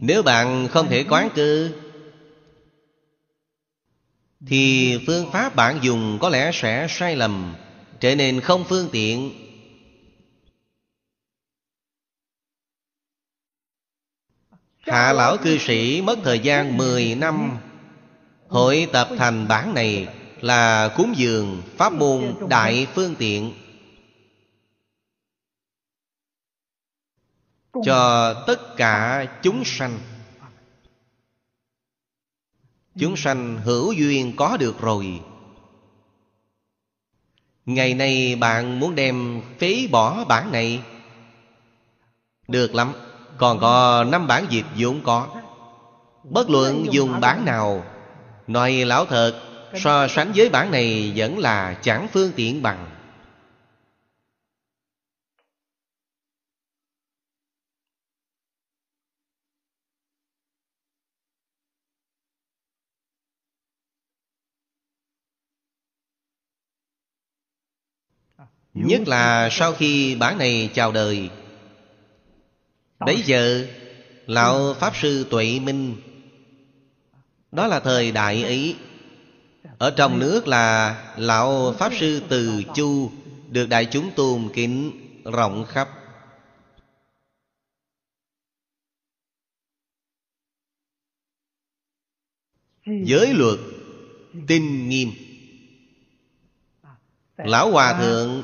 [0.00, 1.74] Nếu bạn không thể quán cư,
[4.46, 7.54] Thì phương pháp bạn dùng có lẽ sẽ sai lầm,
[8.00, 9.32] Trở nên không phương tiện.
[14.80, 17.58] Hạ lão cư sĩ mất thời gian 10 năm,
[18.48, 20.08] Hội tập thành bản này
[20.40, 23.52] là cúng dường, pháp môn, đại phương tiện.
[27.84, 29.98] Cho tất cả chúng sanh.
[32.98, 35.20] Chúng sanh hữu duyên có được rồi.
[37.66, 40.82] Ngày nay bạn muốn đem phế bỏ bản này?
[42.48, 42.92] Được lắm,
[43.36, 45.42] còn có năm bản dịch vốn có.
[46.24, 47.84] Bất luận dùng bản nào,
[48.46, 52.92] nói lão thật So sánh với bản này vẫn là chẳng phương tiện bằng.
[68.74, 71.30] Nhất là sau khi bản này chào đời.
[72.98, 73.66] Bấy giờ
[74.26, 75.96] Lão Pháp Sư Tuệ Minh
[77.52, 78.76] Đó là thời đại ấy
[79.78, 83.10] ở trong nước là Lão Pháp Sư Từ Chu,
[83.50, 84.92] Được đại chúng tôn kính
[85.24, 85.88] rộng khắp.
[92.86, 93.58] Giới luật
[94.46, 95.10] tinh nghiêm.
[97.36, 98.42] Lão Hòa Thượng,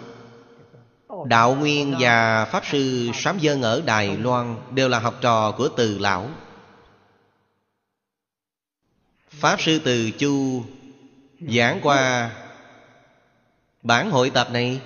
[1.27, 5.69] Đạo Nguyên và Pháp Sư Sám Dân ở Đài Loan Đều là học trò của
[5.77, 6.31] Từ Lão.
[9.29, 10.65] Pháp Sư Từ Chu
[11.49, 12.31] Giảng qua
[13.83, 14.81] bản hội tập này.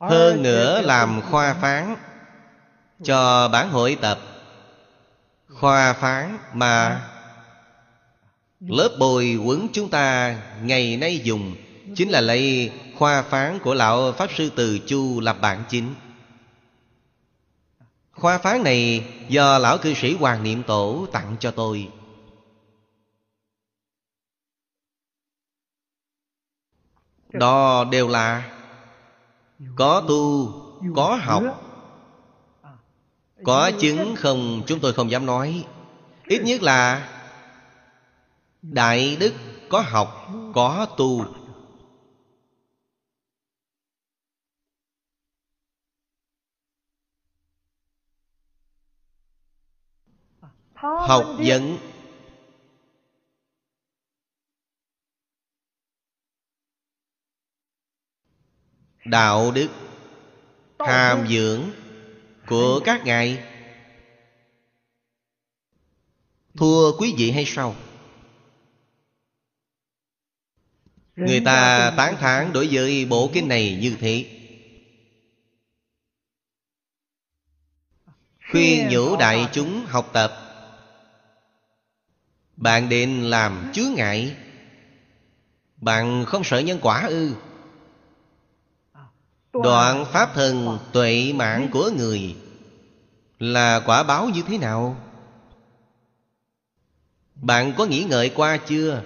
[0.00, 1.96] Hơn nữa làm khoa phán
[3.04, 4.18] Cho bản hội tập.
[5.48, 7.02] Khoa phán mà
[8.60, 11.56] Lớp bồi quấn chúng ta ngày nay dùng
[11.96, 15.94] Chính là lấy khoa phán của Lão Pháp Sư Từ Chu làm bản chính.
[18.12, 21.88] Khoa phán này do Lão Cư Sĩ Hoàng Niệm Tổ tặng cho tôi
[27.32, 28.52] đó đều là
[29.76, 30.52] có tu
[30.96, 31.42] có học.
[33.44, 35.64] Có chứng không chúng tôi không dám nói.
[36.26, 37.08] Ít nhất là
[38.62, 39.34] đại đức
[39.68, 41.24] có học có tu.
[50.82, 51.78] Học dẫn
[59.04, 59.68] đạo đức
[60.78, 61.70] hàm dưỡng
[62.46, 63.44] của các ngài.
[66.56, 67.76] Thua quý vị hay sao?
[71.16, 74.26] Người ta tán thán đối với bộ kinh này như thế.
[78.50, 80.32] Khuyên nhủ đại chúng học tập.
[82.56, 84.36] Bạn định làm chướng ngại.
[85.76, 87.34] Bạn không sợ nhân quả ư
[89.52, 92.36] đoạn pháp thần tuệ mạng của người
[93.38, 94.96] là quả báo như thế nào?
[97.34, 99.02] Bạn có nghĩ ngợi qua chưa?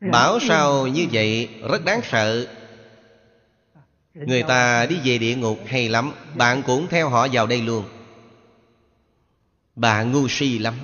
[0.00, 1.48] Bảo sao như vậy?
[1.70, 2.46] Rất đáng sợ.
[4.14, 5.00] Người ta đi.
[5.04, 6.12] về địa ngục hay lắm.
[6.34, 7.84] Bạn cũng theo họ vào đây luôn.
[9.76, 10.74] Bạn ngu si lắm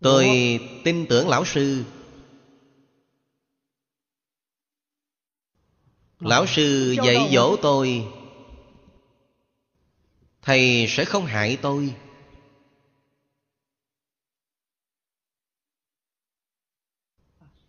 [0.00, 0.26] tôi
[0.84, 1.84] tin tưởng lão sư.
[6.20, 8.06] Lão sư dạy dỗ tôi.
[10.42, 11.94] Thầy sẽ không hại tôi.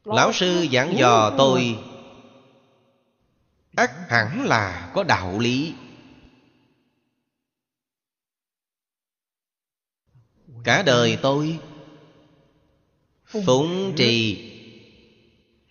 [0.04, 1.80] Lão sư giảng dò tôi.
[3.76, 5.74] Ắt hẳn là có đạo lý.
[10.64, 11.60] Cả đời tôi
[13.32, 14.48] phụng trì.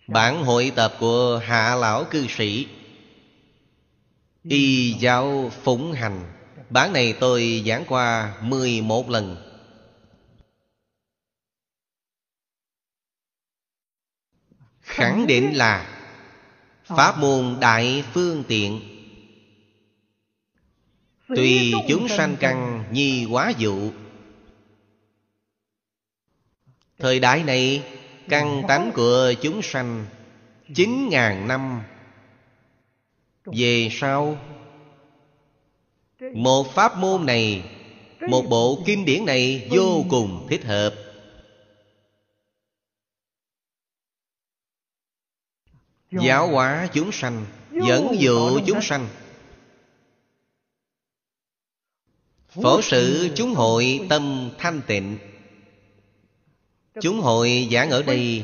[0.07, 2.67] Bản hội tập của hạ lão cư sĩ.
[4.43, 6.33] Y giáo phụng hành.
[6.69, 9.37] Bản này tôi giảng qua 11 lần.
[14.81, 15.97] Khẳng định là
[16.83, 18.81] pháp môn đại phương tiện.
[21.35, 23.91] Tùy chúng sanh căn nhi quá dụ
[27.01, 27.83] thời đại này
[28.29, 30.05] căn tánh của chúng sanh
[30.75, 31.83] chín ngàn năm.
[33.45, 34.37] Về sau
[36.33, 37.63] một pháp môn này
[38.29, 40.95] một bộ kinh điển này vô cùng thích hợp.
[46.11, 49.07] Giáo hóa chúng sanh dẫn dụ chúng sanh.
[52.49, 55.17] Phổ sự chúng hội tâm thanh tịnh
[57.01, 58.43] chúng hội giảng ở đây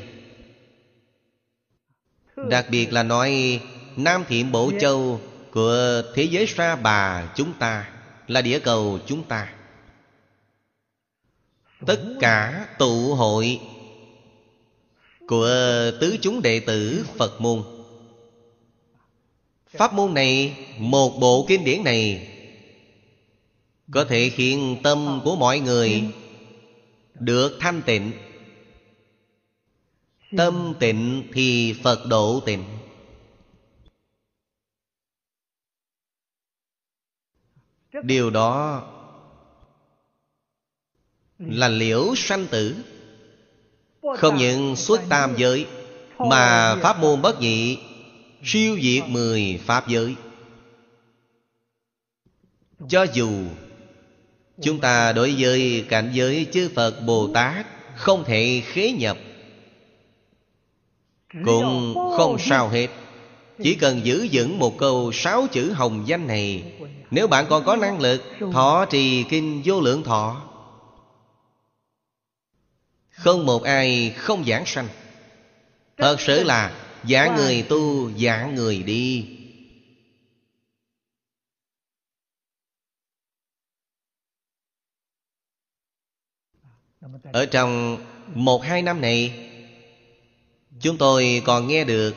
[2.35, 3.61] đặc biệt là nói
[3.95, 5.21] nam thiện bộ châu
[5.51, 7.89] của thế giới sa bà chúng ta
[8.27, 9.53] là địa cầu chúng ta
[11.85, 13.59] tất cả tụ hội
[15.27, 15.49] của
[16.01, 17.63] tứ chúng đệ tử Phật môn.
[19.67, 22.27] Pháp môn này, một bộ kinh điển này
[23.91, 26.03] có thể khiến tâm của mọi người
[27.13, 28.11] được thanh tịnh.
[30.37, 32.63] Tâm tịnh thì Phật độ tịnh.
[38.03, 38.83] Điều đó
[41.39, 42.75] là liễu sanh tử
[44.17, 45.67] không những xuất tam giới
[46.17, 47.77] Mà pháp môn bất nhị
[48.43, 50.15] Siêu diệt mười pháp giới
[52.89, 53.31] Cho dù
[54.61, 57.65] Chúng ta đối với cảnh giới chư Phật Bồ Tát
[57.95, 59.17] Không thể khế nhập
[61.45, 62.87] cũng không sao hết.
[63.63, 66.63] Chỉ cần giữ vững một câu sáu chữ hồng danh này,
[67.11, 68.23] Nếu bạn còn có năng lực,
[68.53, 70.41] Thọ trì kinh vô lượng thọ.
[73.09, 74.87] Không một ai không giảng sanh.
[75.97, 76.71] Thật sự là
[77.09, 79.29] Giảng người tu, giảng người đi.
[87.33, 87.97] Ở trong
[88.35, 89.46] một hai năm này
[90.81, 92.15] Chúng tôi còn nghe được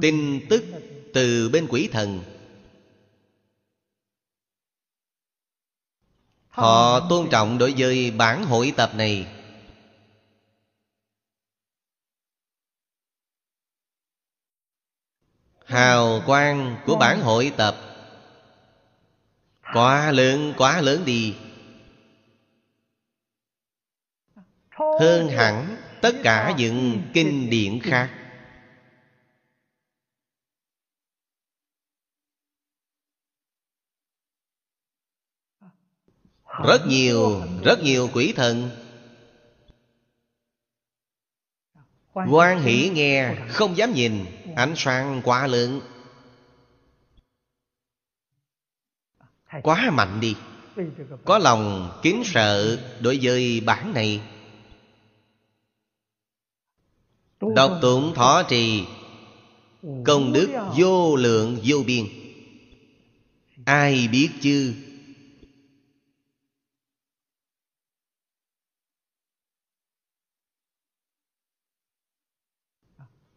[0.00, 0.64] Tin tức
[1.12, 2.22] từ bên quỷ thần.
[6.48, 9.26] Họ tôn trọng đối với bản hội tập này.
[15.64, 17.76] Hào quang của bản hội tập.
[19.72, 21.34] Quá lớn quá lớn đi.
[24.76, 28.10] Hơn hẳn tất cả những kinh điển khác.
[36.64, 38.70] Rất nhiều, rất nhiều quỷ thần.
[42.12, 44.26] Quan hỷ nghe không dám nhìn.
[44.56, 45.80] Ánh sáng quá lớn.
[49.62, 50.36] Quá mạnh đi.
[51.24, 54.35] Có lòng kính sợ đối với bản này
[57.40, 58.84] đọc tụng thọ trì
[60.04, 62.06] công đức vô lượng vô biên.
[63.64, 64.74] Ai biết chứ?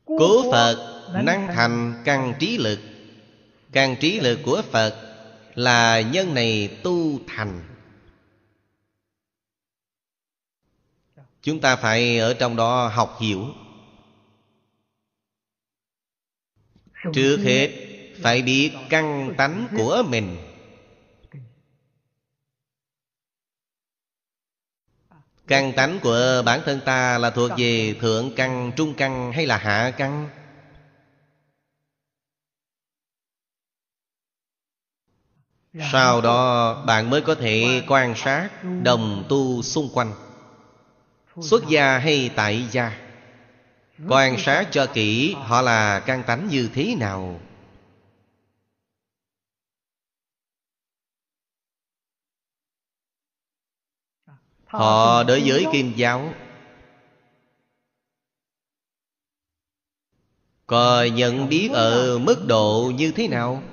[0.06, 2.80] Cố Phật năng thành căn trí lực.
[3.72, 5.10] Căn trí lực của Phật
[5.60, 7.64] Là nhân này tu thành.
[11.41, 13.45] Chúng ta phải ở trong đó học hiểu
[17.14, 17.70] Trước hết
[18.22, 20.38] phải biết căn tánh của mình.
[25.47, 29.58] Căn tánh của bản thân ta là thuộc về thượng căn, trung căn hay là
[29.58, 30.30] hạ căn?
[35.91, 38.50] Sau đó bạn mới có thể quan sát
[38.84, 40.14] đồng tu xung quanh.
[41.41, 43.09] Xuất gia hay tại gia
[44.08, 47.39] Quan sát cho kỹ, họ là căn tánh như thế nào?
[54.66, 56.34] Họ đối với kim giáo.
[60.68, 63.64] Có nhận biết ở mức độ như thế nào?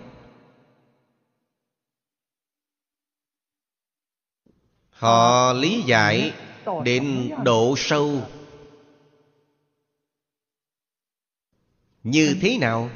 [4.91, 6.33] Họ lý giải
[6.85, 8.23] đến độ sâu.
[12.07, 12.91] Như thế nào?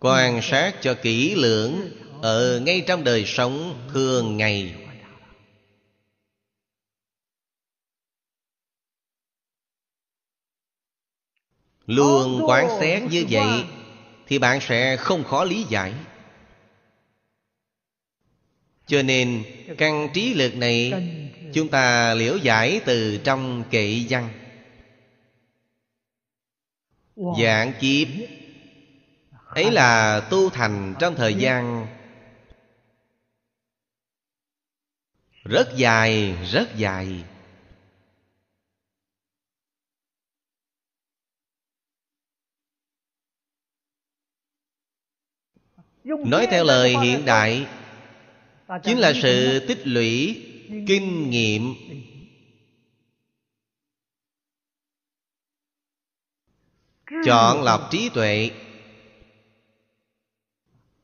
[0.00, 1.90] Quan sát cho kỹ lưỡng
[2.22, 4.74] ở ngay trong đời sống thường ngày.
[11.86, 13.64] Luôn quán xét như vậy
[14.26, 15.94] thì bạn sẽ không khó lý giải
[18.88, 19.44] cho nên
[19.78, 20.92] căn trí lực này
[21.54, 24.30] chúng ta liễu giải từ trong kệ văn.
[27.16, 28.08] Dạng kiếp.
[29.46, 31.86] Ấy là tu thành trong thời gian
[35.44, 37.24] rất dài rất dài.
[46.04, 47.66] Nói theo lời hiện đại
[48.84, 50.42] chính là sự tích lũy
[50.86, 51.74] kinh nghiệm.
[57.24, 58.50] Chọn lọc trí tuệ.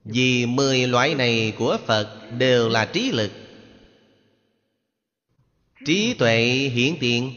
[0.05, 3.31] Vì mười loại này của phật đều là trí lực.
[5.87, 6.45] Trí tuệ
[6.75, 7.33] hiển tiện.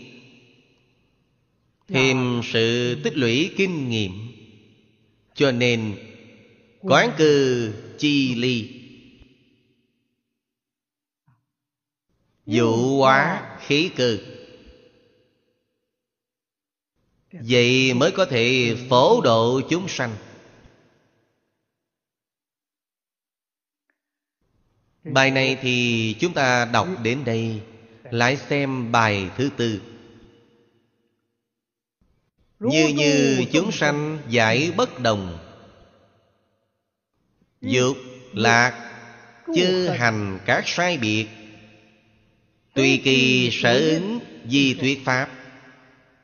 [1.88, 4.12] Thêm sự tích lũy kinh nghiệm.
[5.36, 5.96] Cho nên
[6.82, 8.77] quán cư chi ly
[12.48, 14.20] dụ hóa khí cư
[17.32, 20.16] vậy mới có thể phổ độ chúng sanh.
[25.04, 27.62] Bài này thì chúng ta đọc đến đây.
[28.12, 29.82] Lại xem bài thứ tư.
[32.60, 35.38] Như như chúng sanh giải bất đồng.
[37.62, 37.98] Dục,
[38.34, 38.94] lạc,
[39.56, 41.28] chư hành các sai biệt
[42.78, 44.20] Tùy kỳ sở ứng
[44.50, 45.30] di thuyết pháp,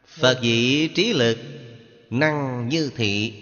[0.08, 1.38] Phật dĩ trí lực
[2.10, 3.34] Năng như thị.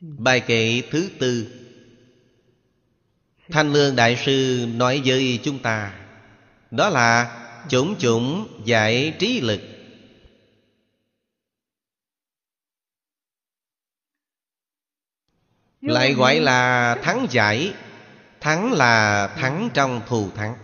[0.00, 1.46] Bài kệ thứ tư.
[3.48, 5.98] Thanh Lương Đại Sư nói với chúng ta,
[6.70, 9.71] Đó là chủng chủng giải trí lực.
[15.82, 17.74] Lại gọi là thắng giải
[18.40, 20.54] Thắng là thắng trong thù thắng.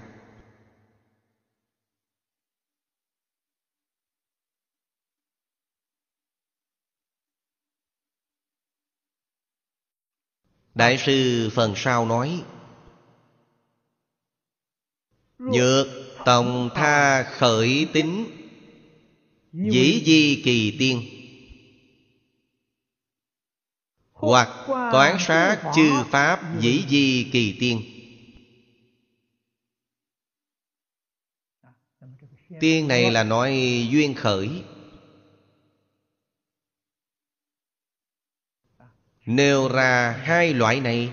[10.74, 12.44] Đại sư phần sau nói
[15.38, 15.86] Nhược
[16.24, 18.26] tổng tha khởi tính
[19.52, 21.17] Dĩ di kỳ tiên
[24.18, 27.82] Hoặc quán sát chư pháp dĩ di kỳ tiên.
[32.60, 33.52] Tiên này là nói
[33.90, 34.64] duyên khởi.
[39.26, 41.12] Nêu ra hai loại này.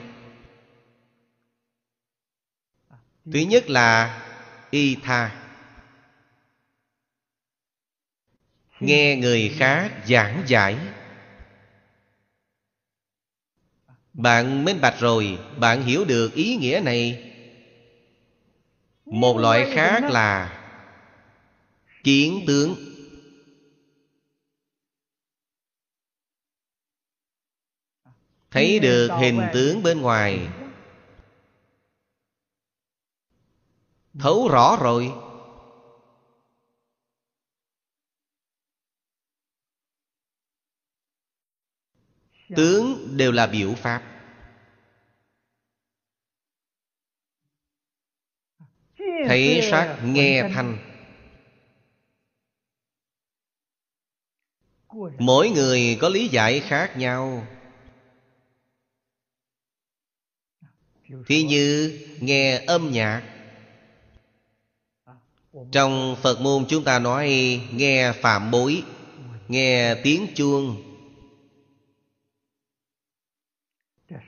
[3.25, 4.21] Thứ nhất là
[4.69, 5.41] y tha.
[8.79, 10.77] Nghe người khác giảng giải
[14.15, 17.31] Bạn minh bạch rồi Bạn hiểu được ý nghĩa này.
[19.05, 20.61] Một loại khác là
[22.03, 22.75] Kiến tướng.
[28.51, 30.47] Thấy được hình tướng bên ngoài.
[34.19, 35.13] Thấu rõ rồi
[42.55, 44.03] Tướng đều là biểu pháp.
[49.27, 50.77] Thấy sắc nghe thanh.
[55.19, 57.47] Mỗi người có lý giải khác nhau.
[61.27, 63.31] Thì như nghe âm nhạc.
[65.71, 67.29] Trong Phật môn chúng ta nói
[67.71, 68.83] nghe phạm bối
[69.47, 70.94] Nghe tiếng chuông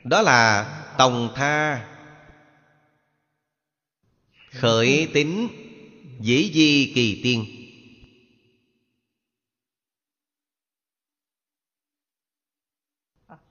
[0.04, 0.64] Đó là
[0.98, 1.88] tòng tha.
[4.52, 5.50] Khởi tính
[6.20, 7.46] Dĩ di kỳ tiên.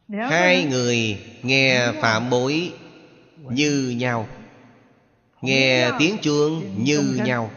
[0.08, 2.72] Hai người nghe phạm bối
[3.36, 4.28] như nhau,
[5.42, 7.50] Nghe tiếng chuông như nhau,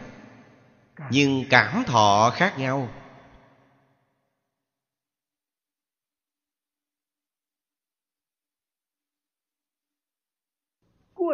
[1.10, 2.88] Nhưng cảm thọ khác nhau.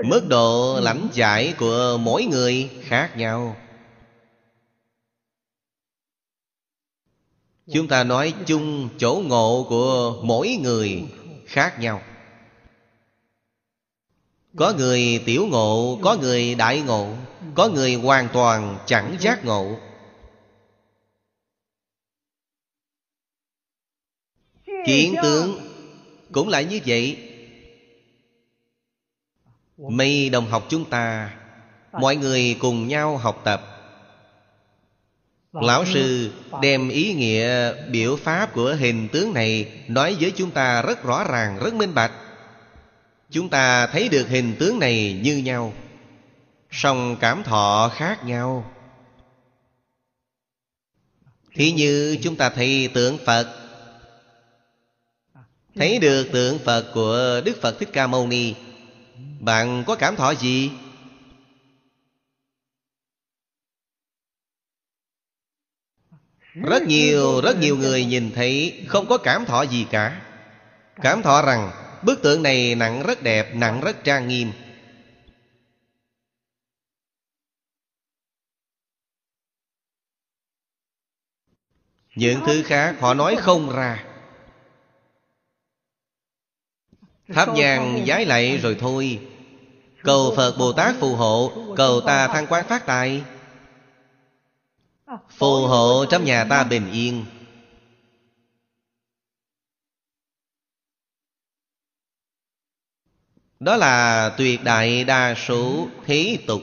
[0.04, 3.56] Mức độ lãnh giải của mỗi người khác nhau.
[7.72, 11.04] Chúng ta nói chung chỗ ngộ của mỗi người
[11.46, 12.02] khác nhau.
[14.56, 17.14] Có người tiểu ngộ, có người đại ngộ
[17.54, 19.78] Có người hoàn toàn chẳng giác ngộ.
[24.86, 25.60] Kiến tướng
[26.32, 27.25] cũng lại như vậy
[29.78, 31.30] Mây đồng học chúng ta
[31.92, 33.62] Mọi người cùng nhau học tập.
[35.52, 40.82] Lão sư đem ý nghĩa biểu pháp của hình tướng này Nói với chúng ta
[40.82, 42.12] rất rõ ràng, rất minh bạch.
[43.30, 45.72] Chúng ta thấy được hình tướng này như nhau
[46.70, 48.72] song cảm thọ khác nhau.
[51.54, 53.46] Thì như chúng ta thấy tượng Phật.
[55.74, 58.54] Thấy được tượng Phật của Đức Phật Thích Ca Mâu Ni
[59.40, 60.70] bạn có cảm thọ gì?
[66.54, 70.22] Rất nhiều rất nhiều người nhìn thấy không có cảm thọ gì cả.
[71.02, 71.70] Cảm thọ rằng
[72.02, 74.52] bức tượng này nặng rất đẹp, nặng rất trang nghiêm.
[82.14, 84.05] Những thứ khác họ nói không ra.
[87.28, 89.20] Tháp nhang giái lạy rồi thôi.
[90.02, 93.22] Cầu Phật Bồ Tát phù hộ, Cầu ta thăng quan phát tài.
[95.30, 97.24] Phù hộ trong nhà ta bình yên.
[103.60, 106.62] Đó là tuyệt đại đa số thế tục.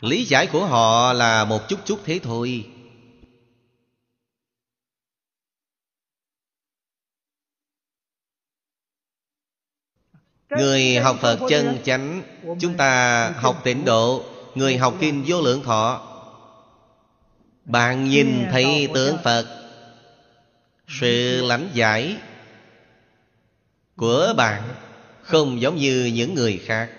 [0.00, 2.66] Lý giải của họ là một chút chút thế thôi.
[10.50, 12.22] Người học Phật chân chánh
[12.60, 14.24] Chúng ta học tịnh độ
[14.54, 16.00] Người học kinh vô lượng thọ.
[17.64, 19.46] Bạn nhìn thấy tướng Phật
[20.88, 22.16] Sự lãnh giải
[23.96, 24.62] Của bạn
[25.22, 26.90] Không giống như những người khác.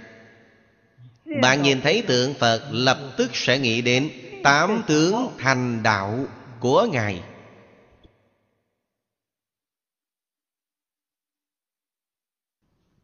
[1.42, 4.10] Bạn nhìn thấy tượng Phật Lập tức sẽ nghĩ đến
[4.44, 6.26] Tám tướng thành đạo
[6.60, 7.22] của Ngài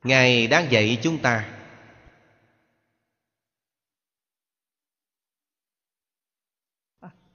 [0.04, 1.50] ngài đang dạy chúng ta.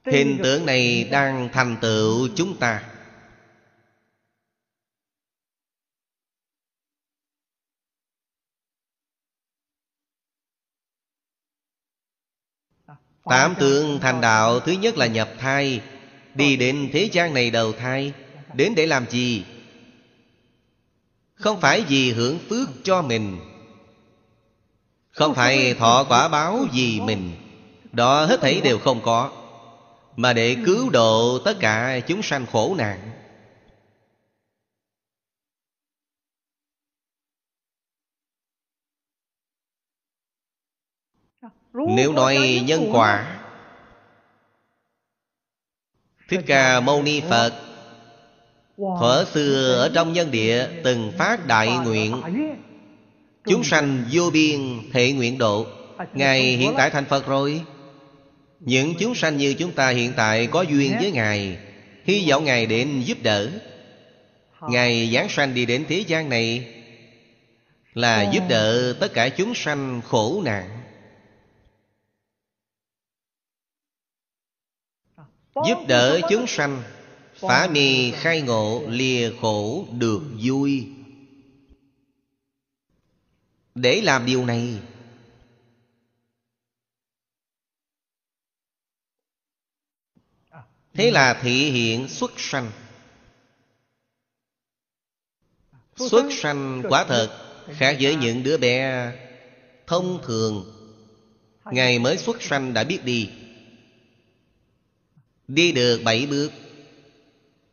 [0.05, 2.89] Hình tượng này đang thành tựu chúng ta.
[13.23, 15.81] Tám tướng thành đạo, Thứ nhất là nhập thai,
[16.35, 18.13] Đi đến thế gian này đầu thai,
[18.53, 19.45] Đến để làm gì?
[21.39, 23.39] Không phải vì hưởng phước cho mình.
[25.11, 27.31] Không phải thọ quả báo vì mình.
[27.91, 29.31] Đó hết thảy đều không có.
[30.15, 33.11] Mà để cứu độ tất cả chúng sanh khổ nạn.
[41.73, 43.39] Nếu nói nhân quả,
[46.29, 47.68] Thích Ca Mâu Ni Phật
[48.79, 52.21] Thuở xưa ở trong nhân địa Từng phát đại nguyện.
[53.45, 54.59] Chúng sanh vô biên
[54.93, 55.65] thể nguyện độ.
[56.13, 57.61] Ngài hiện tại thành Phật rồi.
[58.59, 61.57] Những chúng sanh như chúng ta hiện tại Có duyên với Ngài.
[62.03, 63.49] Hy vọng Ngài đến giúp đỡ.
[64.69, 66.75] Ngài giáng sanh đi đến thế gian này
[67.93, 70.69] Là giúp đỡ tất cả chúng sanh khổ nạn.
[75.67, 76.83] Giúp đỡ chúng sanh.
[77.41, 80.87] Phá mì khai ngộ lìa khổ được vui.
[83.75, 84.79] Để làm điều này,
[90.93, 92.71] Thế là thị hiện xuất sanh.
[95.95, 97.45] Xuất sanh quả thật
[97.77, 99.11] Khác với những đứa bé
[99.87, 100.75] Thông thường.
[101.65, 103.29] Ngày mới xuất sanh đã biết đi.
[105.47, 106.51] Đi được bảy bước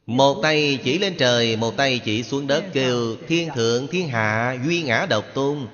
[0.06, 4.56] một tay chỉ lên trời, Một tay chỉ xuống đất Kêu, thiên thượng, thiên hạ,
[4.64, 5.68] Duy ngã độc tôn.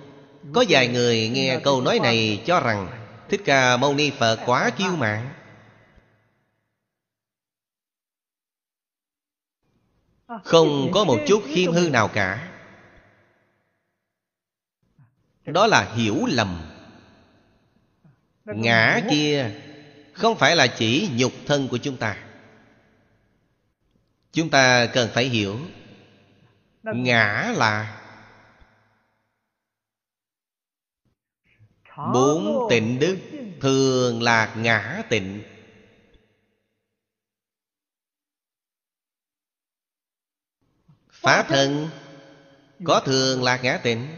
[0.52, 2.88] Có vài người nghe câu nói này cho rằng,
[3.28, 5.28] Thích Ca Mâu Ni Phật quá kiêu mạn.
[10.44, 12.48] Không có một chút khiêm hư nào cả.
[15.46, 16.62] Đó là hiểu lầm.
[18.44, 19.50] Ngã kia
[20.12, 22.31] Không phải là chỉ nhục thân của chúng ta.
[24.32, 25.58] Chúng ta cần phải hiểu
[26.82, 27.98] Ngã là
[32.14, 33.18] Bốn tịnh đức
[33.60, 35.42] Thường là ngã tịnh.
[41.10, 41.88] Phá thân
[42.84, 44.08] Có thường lạc ngã tịnh.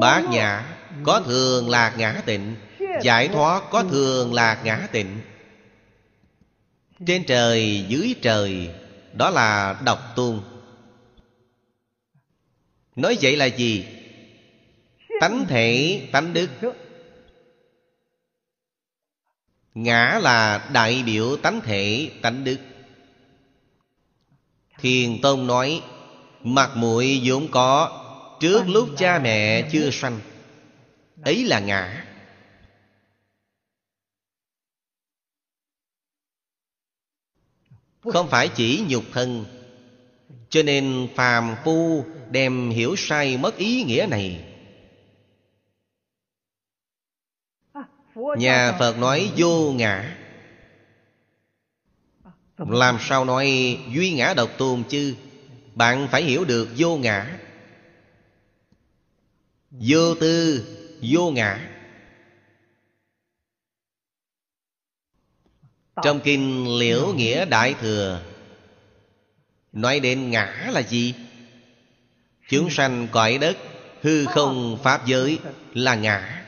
[0.00, 2.56] Bát nhã Có thường lạc ngã tịnh.
[3.02, 5.20] Giải thoát có thường lạc ngã tịnh.
[7.06, 8.70] Trên trời dưới trời
[9.12, 10.40] đó là độc tôn.
[12.96, 13.86] Nói vậy là gì?
[15.20, 16.48] Tánh thể, tánh đức.
[19.74, 22.56] Ngã là đại biểu tánh thể, tánh đức.
[24.78, 25.82] Thiền Tông nói
[26.42, 28.00] Mặt mũi vốn có
[28.40, 30.20] Trước lúc cha mẹ chưa sanh.
[31.24, 32.04] Ấy là ngã.
[38.02, 39.44] Không phải chỉ nhục thân.
[40.48, 44.44] Cho nên phàm phu đem hiểu sai mất ý nghĩa này.
[48.14, 50.16] Nhà Phật nói vô ngã.
[52.58, 55.14] Làm sao nói duy ngã độc tôn chứ?
[55.74, 57.38] Bạn phải hiểu được vô ngã.
[59.70, 60.66] Vô tư,
[61.02, 61.69] Vô ngã.
[66.02, 68.22] Trong kinh Liễu Nghĩa Đại Thừa
[69.72, 71.14] Nói đến ngã là gì?
[72.48, 73.56] Chúng sanh cõi đất
[74.02, 75.38] Hư không Pháp giới
[75.74, 76.46] là ngã.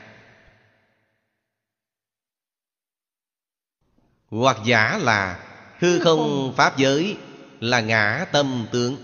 [4.29, 5.49] Hoặc giả là
[5.79, 7.17] Hư không Pháp giới
[7.59, 8.97] là ngã tâm tướng.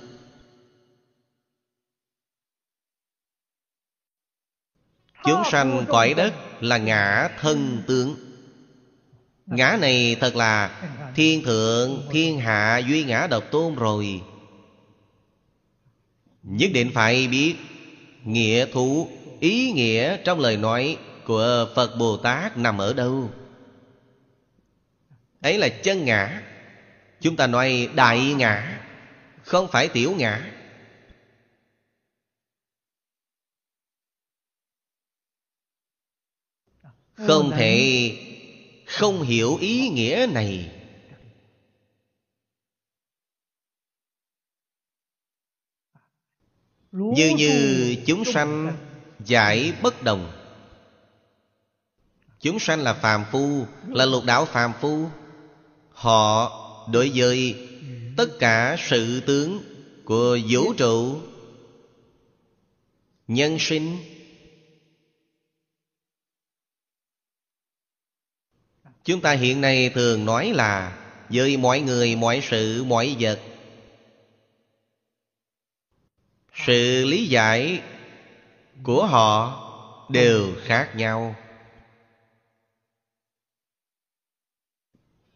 [5.24, 8.29] Chúng sanh cõi đất là ngã thân tướng
[9.50, 10.82] Ngã này thật là
[11.16, 14.22] Thiên thượng, thiên hạ, duy ngã độc tôn rồi.
[16.44, 17.56] Nhất định phải biết
[18.24, 23.32] Nghĩa thú, ý nghĩa trong lời nói Của Phật Bồ Tát nằm ở đâu.
[25.42, 26.42] Ấy là chân ngã.
[27.22, 28.82] Chúng ta nói đại ngã
[29.44, 30.52] Không phải tiểu ngã.
[37.28, 38.12] Không thể
[38.90, 40.72] không hiểu ý nghĩa này.
[46.92, 48.78] Như như chúng sanh
[49.26, 50.32] giải bất đồng.
[52.40, 55.06] Chúng sanh là phàm phu, Là lục đạo phàm phu.
[55.92, 56.52] Họ
[56.92, 57.68] đối với
[58.18, 59.64] tất cả sự tướng
[60.06, 61.22] của vũ trụ,
[63.28, 63.98] nhân sinh
[69.04, 70.98] chúng ta hiện nay thường nói là
[71.30, 73.40] với mọi người mọi sự mọi vật.
[76.66, 77.82] Sự lý giải
[78.84, 79.66] của họ
[80.10, 81.36] đều khác nhau.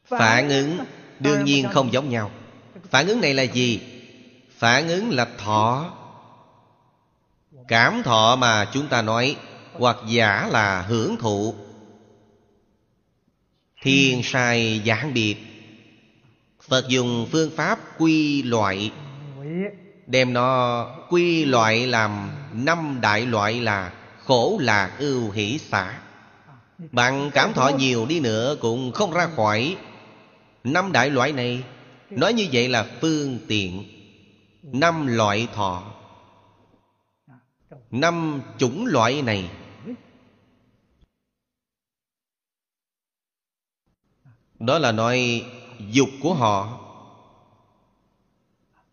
[0.05, 0.77] Phản ứng
[1.23, 2.31] Đương nhiên không giống nhau.
[2.89, 3.81] Phản ứng này là gì?
[4.57, 5.93] Phản ứng là thọ.
[7.67, 9.35] Cảm thọ mà chúng ta nói
[9.73, 11.55] Hoặc giả là hưởng thụ.
[13.83, 15.35] Thiên sai giảng biệt.
[16.67, 18.91] Phật dùng phương pháp quy loại.
[20.07, 25.99] Đem nó quy loại làm năm đại loại là Khổ, lạc, ưu, hỷ, xả.
[26.91, 29.77] Bạn cảm thọ nhiều đi nữa Cũng không ra khỏi.
[30.63, 31.63] Năm đại loại này,
[32.09, 33.83] Nói như vậy là phương tiện.
[34.63, 35.83] Năm loại thọ.
[37.91, 39.49] Năm chủng loại này
[44.65, 45.45] Đó là nói,
[45.79, 46.79] dục của họ.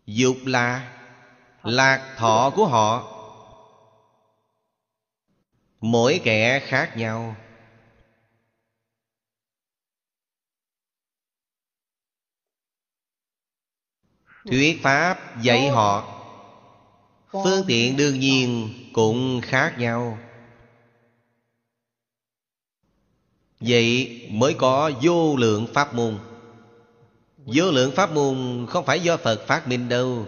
[0.05, 0.97] Dục là
[1.63, 3.17] Lạc thọ của họ.
[5.81, 7.35] Mỗi kẻ khác nhau.
[14.45, 16.17] Thuyết Pháp dạy họ.
[17.31, 20.17] Phương tiện đương nhiên cũng khác nhau.
[23.61, 26.17] Vậy mới có vô lượng pháp môn.
[27.37, 30.27] Vô lượng pháp môn không phải do Phật phát minh đâu.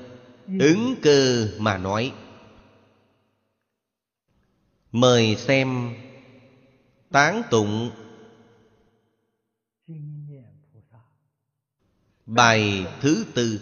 [0.59, 2.13] Ứng cơ mà nói.
[4.91, 5.95] Mời xem
[7.11, 7.91] Tán tụng
[12.25, 13.59] Bài thứ tư.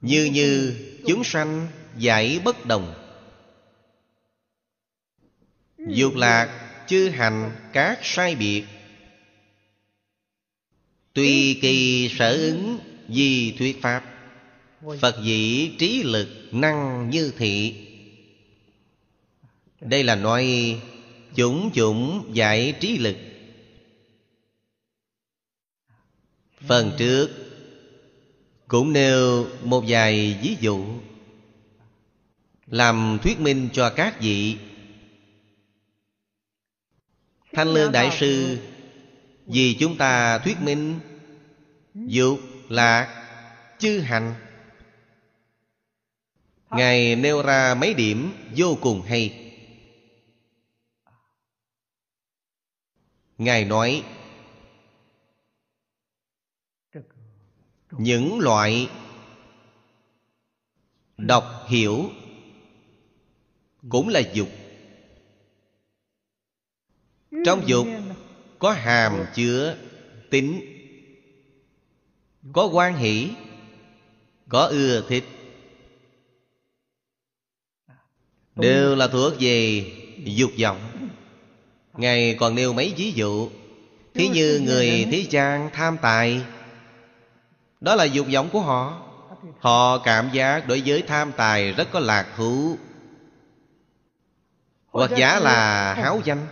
[0.00, 2.94] Như như chúng sanh giải bất đồng
[5.86, 8.64] Dục lạc, chư hành, các sai biệt.
[11.14, 12.78] Tùy kỳ sở ứng
[13.08, 14.04] di thuyết pháp,
[15.00, 17.86] Phật dĩ trí lực năng như thị.
[19.80, 20.76] Đây là nói
[21.34, 23.16] chủng chủng giải trí lực.
[26.68, 27.30] Phần trước
[28.68, 30.84] cũng nêu một vài ví dụ,
[32.66, 34.56] Làm thuyết minh cho các vị.
[37.52, 38.58] Thanh Lương Đại Sư
[39.46, 41.00] Vì chúng ta thuyết minh
[41.94, 42.38] Dục
[42.68, 43.16] lạc
[43.78, 44.34] chư hành.
[46.70, 49.52] Ngài nêu ra mấy điểm vô cùng hay.
[53.38, 54.04] Ngài nói
[57.90, 58.88] những loại
[61.16, 62.10] đọc hiểu
[63.88, 64.48] cũng là dục
[67.44, 67.86] trong dục
[68.58, 69.76] có hàm chứa
[70.30, 70.60] tính,
[72.52, 73.30] có quan hỷ,
[74.48, 75.24] có ưa thích.
[78.56, 79.84] Đều là thuộc về
[80.24, 80.80] dục vọng.
[81.94, 83.48] Ngài còn nêu mấy ví dụ.
[84.14, 86.42] Thí như người thế gian tham tài,
[87.80, 89.06] đó là dục vọng của họ.
[89.58, 92.76] Họ cảm giác đối với tham tài rất có lạc thú
[94.86, 96.46] Hoặc giả là háo danh.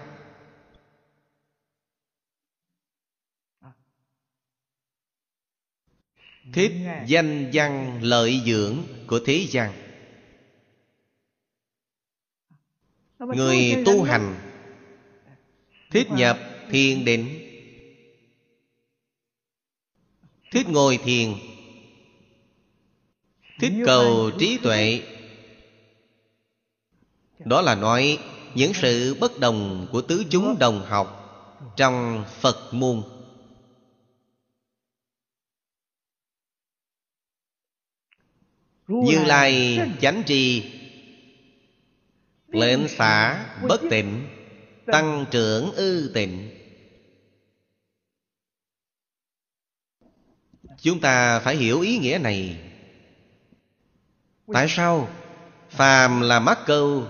[6.52, 6.72] Thích
[7.06, 8.76] danh văn lợi dưỡng
[9.06, 9.72] của thế gian.
[13.18, 14.36] Người tu hành
[15.90, 16.38] Thích nhập
[16.70, 17.28] thiền định.
[20.50, 21.34] Thích ngồi thiền.
[23.60, 25.02] Thích cầu trí tuệ.
[27.38, 28.18] Đó là nói
[28.54, 31.14] những sự bất đồng của tứ chúng đồng học
[31.76, 33.02] Trong Phật môn
[38.88, 40.72] Như Lai chánh trì
[42.48, 44.28] Lệnh xả bất tịnh
[44.86, 46.50] Tăng trưởng ư tịnh.
[50.82, 52.56] Chúng ta phải hiểu ý nghĩa này.
[54.52, 55.08] Tại sao
[55.70, 57.06] Phàm là mắc câu?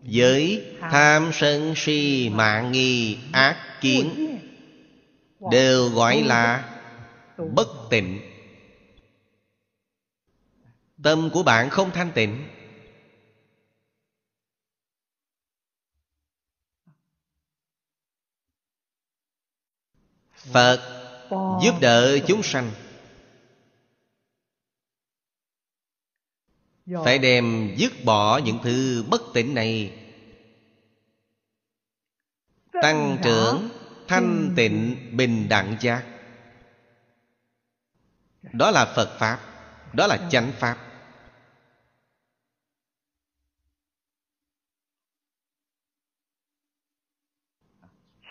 [0.00, 4.38] Với tham sân si mạng nghi ác kiến
[5.50, 6.74] Đều gọi là
[7.54, 8.20] bất tịnh
[11.02, 12.48] Tâm của bạn không thanh tịnh.
[20.34, 20.80] Phật
[21.62, 22.70] giúp đỡ chúng sanh.
[27.04, 30.04] Phải đem dứt bỏ những thứ bất tịnh này.
[32.82, 33.68] Tăng trưởng
[34.08, 36.06] thanh tịnh bình đẳng giác.
[38.42, 39.40] Đó là phật pháp,
[39.92, 40.87] đó là chánh pháp.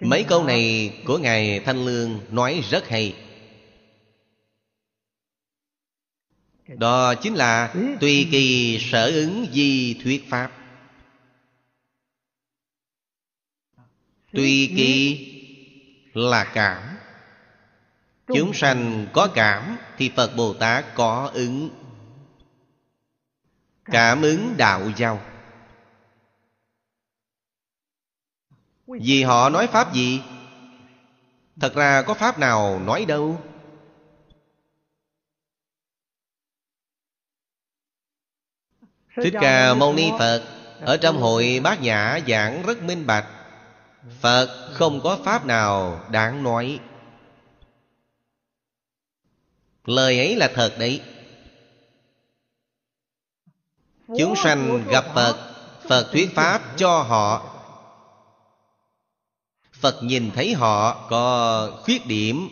[0.02, 3.16] Mấy câu này của Ngài Thanh Lương nói rất hay.
[6.68, 10.52] Đó chính là Tùy kỳ sở ứng di thuyết Pháp.
[14.34, 15.24] Tùy kỳ
[16.14, 16.84] là cảm.
[18.28, 21.70] Chúng sanh có cảm Thì Phật Bồ Tát có ứng.
[23.86, 25.22] Cảm ứng đạo giao.
[28.88, 30.22] Vì họ nói Pháp gì?
[31.60, 33.42] Thật ra có Pháp nào nói đâu?
[39.16, 40.44] Thích Ca Mâu Ni Phật,
[40.82, 43.26] Ở trong hội bát nhã giảng rất minh bạch.
[44.22, 46.80] Phật không có Pháp nào đáng nói.
[49.86, 51.02] Lời ấy là thật đấy.
[54.08, 55.54] Chúng sanh gặp Phật
[55.88, 57.57] Phật thuyết Pháp cho họ.
[59.80, 62.50] Phật nhìn thấy họ có khuyết điểm.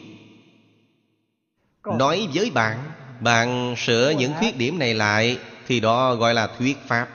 [1.85, 6.77] Nói với bạn Bạn sửa những khuyết điểm này lại Thì đó gọi là thuyết
[6.87, 7.09] Pháp.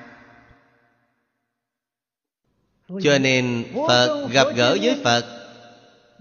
[3.02, 5.24] Cho nên Phật gặp gỡ với Phật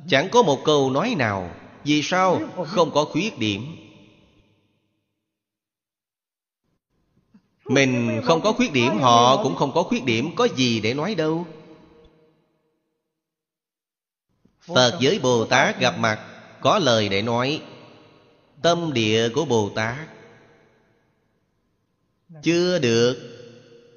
[0.07, 1.51] Chẳng có một câu nói nào.
[1.83, 2.41] Vì sao?
[2.67, 3.75] Không có khuyết điểm.
[7.65, 11.15] Mình không có khuyết điểm Họ cũng không có khuyết điểm Có gì để nói
[11.15, 11.47] đâu
[14.75, 16.19] Phật với Bồ Tát gặp mặt,
[16.61, 17.61] Có lời để nói,
[18.61, 19.97] Tâm địa của Bồ Tát
[22.43, 23.17] Chưa được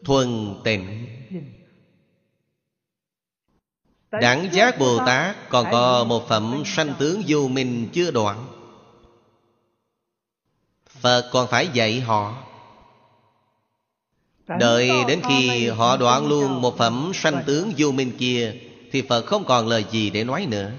[0.04, 1.06] thuần tịnh.
[4.10, 8.46] Đẳng giác Bồ Tát Còn có một phẩm sanh tướng vô minh chưa đoạn.
[10.88, 12.44] Phật còn phải dạy họ.
[14.58, 18.54] Đợi đến khi họ đoạn luôn một phẩm sanh tướng vô minh kia
[18.92, 20.70] thì Phật không còn lời gì để nói nữa.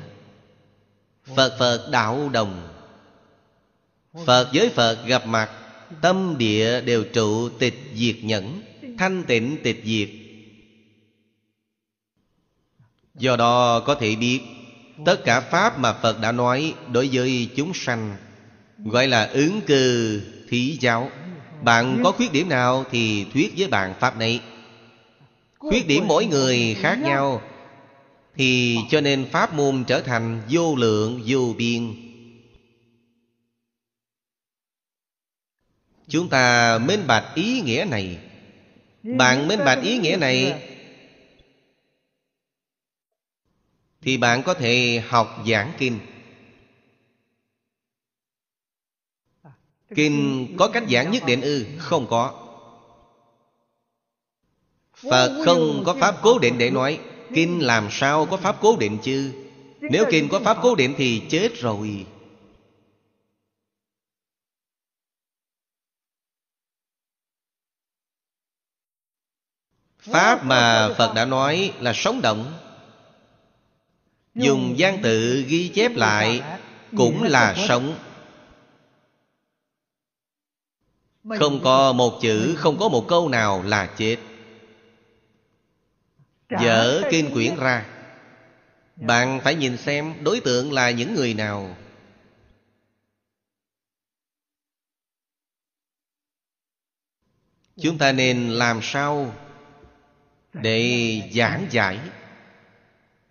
[1.36, 2.70] Phật Phật đạo đồng.
[4.26, 5.50] Phật với Phật gặp mặt,
[6.02, 8.62] Tâm địa đều trụ tịch diệt nhẫn,
[8.98, 10.10] Thanh tịnh tịch diệt.
[13.16, 14.42] Do đó có thể biết,
[15.06, 18.16] Tất cả Pháp mà Phật đã nói Đối với chúng sanh,
[18.78, 21.12] Gọi là ứng cư thí giáo.
[21.62, 24.42] Bạn có khuyết điểm nào Thì thuyết với bạn Pháp này.
[25.58, 27.42] Khuyết điểm mỗi người khác nhau.
[28.36, 31.96] Thì cho nên Pháp môn trở thành vô lượng vô biên.
[36.08, 38.20] Chúng ta minh bạch ý nghĩa này.
[39.04, 40.70] Bạn minh bạch ý nghĩa này
[44.02, 46.00] Thì bạn có thể học giảng kinh.
[49.96, 51.66] Kinh có cách giảng nhất định ư?
[51.78, 52.40] Không có.
[54.94, 57.00] Phật không có pháp cố định để nói
[57.34, 59.32] Kinh làm sao có pháp cố định chứ?
[59.82, 62.06] Nếu kinh có pháp cố định thì chết rồi.
[70.00, 72.54] Pháp mà Phật đã nói là sống động.
[74.36, 76.42] Dùng gian tự ghi chép lại
[76.98, 77.96] Cũng là sống.
[81.40, 84.18] Không có một chữ, Không có một câu nào là chết.
[86.62, 87.86] Dở kinh quyển ra.
[88.96, 91.76] Bạn phải nhìn xem Đối tượng là những người nào.
[97.82, 99.34] Chúng ta nên làm sao
[100.54, 102.00] Để giảng giải?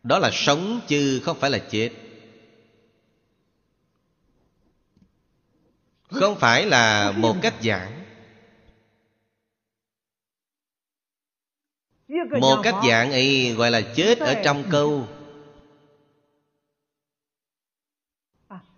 [0.03, 1.91] Đó là sống chứ không phải là chết.
[6.09, 8.02] Không phải là một cách giảng
[12.41, 15.07] Một cách giảng ấy gọi là chết ở trong câu.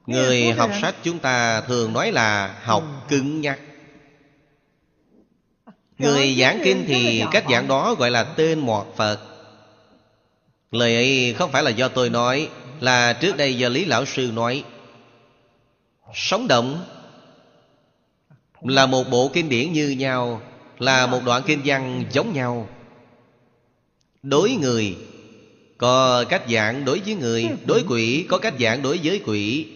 [0.06, 3.60] Người học sách chúng ta thường nói là học cứng nhắc.
[5.98, 9.18] Người giảng kinh thì cách giảng đó gọi là tên mọt Phật.
[10.70, 12.48] Lời ấy không phải là do tôi nói
[12.80, 14.64] Là trước đây do Lý Lão Sư nói.
[16.14, 16.84] Sống động
[18.60, 20.42] Là một bộ kinh điển như nhau
[20.78, 22.68] Là một đoạn kinh văn giống nhau
[24.24, 24.96] Đối người,
[25.78, 27.48] Có cách dạng đối với người.
[27.66, 29.66] Đối quỷ, có cách dạng đối với quỷ.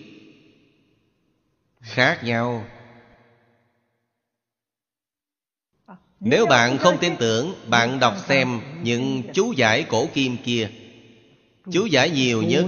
[1.80, 2.66] Khác nhau.
[6.20, 10.70] Nếu bạn không tin tưởng, Bạn đọc xem những chú giải cổ kim kia.
[11.72, 12.64] Chú giải nhiều nhất,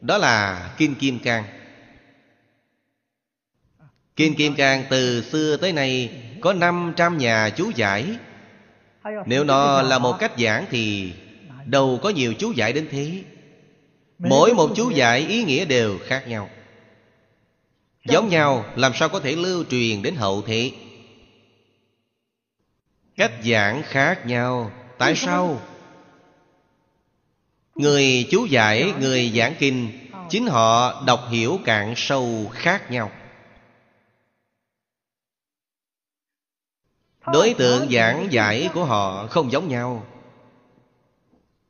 [0.00, 1.44] Đó là Kim Kim Cang.
[4.16, 8.18] Kim Kim Cang từ xưa tới nay Có 500 nhà chú giải.
[9.26, 11.12] Nếu nó là một cách giảng thì
[11.66, 13.22] Đâu có nhiều chú giải đến thế.
[14.18, 16.48] Mỗi một chú giải ý nghĩa đều khác nhau.
[18.04, 20.70] Giống nhau làm sao có thể lưu truyền đến hậu thế?
[23.16, 24.70] Cách giảng khác nhau.
[24.98, 25.60] Tại sao?
[27.74, 29.88] Người chú giải, người giảng kinh
[30.30, 33.10] Chính họ đọc hiểu cạn sâu khác nhau
[37.32, 40.06] Đối tượng giảng giải của họ không giống nhau.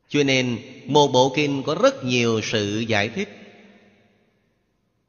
[0.09, 3.29] Cho nên một bộ kinh có rất nhiều sự giải thích.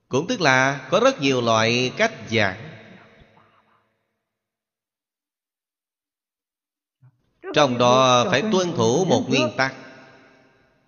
[0.08, 2.68] Cũng tức là có rất nhiều loại cách giảng.
[7.54, 9.74] Trong đó phải tuân thủ một nguyên tắc.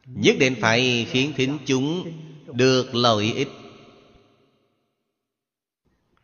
[0.07, 2.13] Nhất định phải khiến thính chúng
[2.47, 3.49] được lợi ích.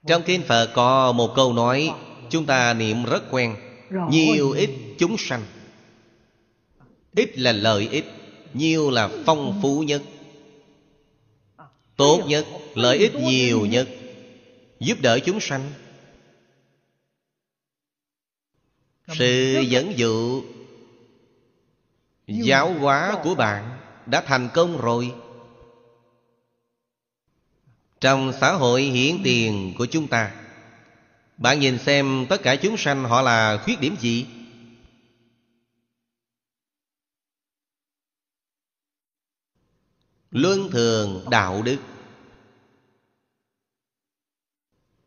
[0.07, 1.93] Trong kinh Phật có một câu nói
[2.31, 3.57] Chúng ta niệm rất quen.
[4.11, 5.45] Nhiều ít chúng sanh.
[7.17, 8.05] Ít là lợi ích
[8.55, 10.03] Nhiều là phong phú nhất.
[11.97, 13.89] Tốt nhất Lợi ích nhiều nhất.
[14.81, 15.73] Giúp đỡ chúng sanh.
[19.19, 20.43] Sự dẫn dụ
[22.27, 25.15] Giáo hóa của bạn Đã thành công rồi.
[28.01, 30.46] Trong xã hội hiển tiền của chúng ta
[31.37, 34.27] bạn nhìn xem tất cả chúng sanh họ là khuyết điểm gì?
[40.31, 41.79] Luân thường đạo đức.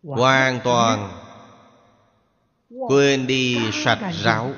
[0.03, 1.19] Hoàn toàn
[2.69, 4.53] Quên đi sạch ráo.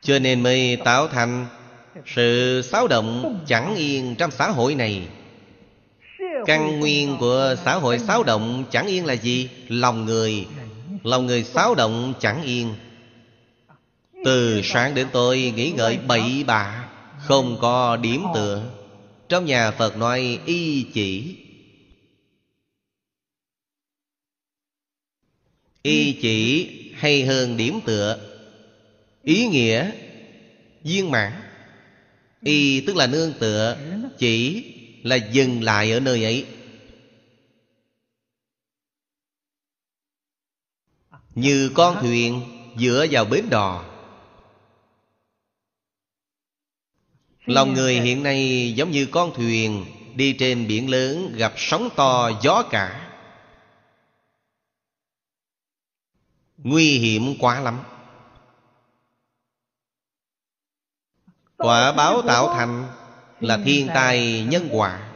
[0.00, 1.46] Cho nên mới tạo thành
[2.06, 5.08] Sự xáo động chẳng yên trong xã hội này.
[6.46, 9.50] Căn nguyên của xã hội xáo động chẳng yên là gì?
[9.68, 10.46] Lòng người
[11.04, 12.74] Lòng người xáo động chẳng yên.
[14.24, 16.88] Từ sáng đến tối nghĩ ngợi bậy bạ,
[17.26, 18.62] Không có điểm tựa.
[19.28, 21.36] Trong nhà Phật nói y chỉ.
[25.82, 28.18] Y chỉ hay hơn điểm tựa.
[29.22, 29.90] Ý nghĩa,
[30.82, 31.32] Viên mãn.
[32.42, 33.76] Y tức là nương tựa,
[34.18, 34.64] Chỉ
[35.02, 36.46] là dừng lại ở nơi ấy.
[41.34, 42.42] Như con thuyền
[42.76, 43.84] dựa vào bến đò.
[47.46, 49.84] Lòng người hiện nay giống như con thuyền
[50.18, 53.10] Đi trên biển lớn gặp sóng to, gió cả.
[56.56, 57.80] Nguy hiểm quá lắm.
[61.56, 62.86] Quả báo tạo thành
[63.40, 65.12] là thiên tai nhân quả.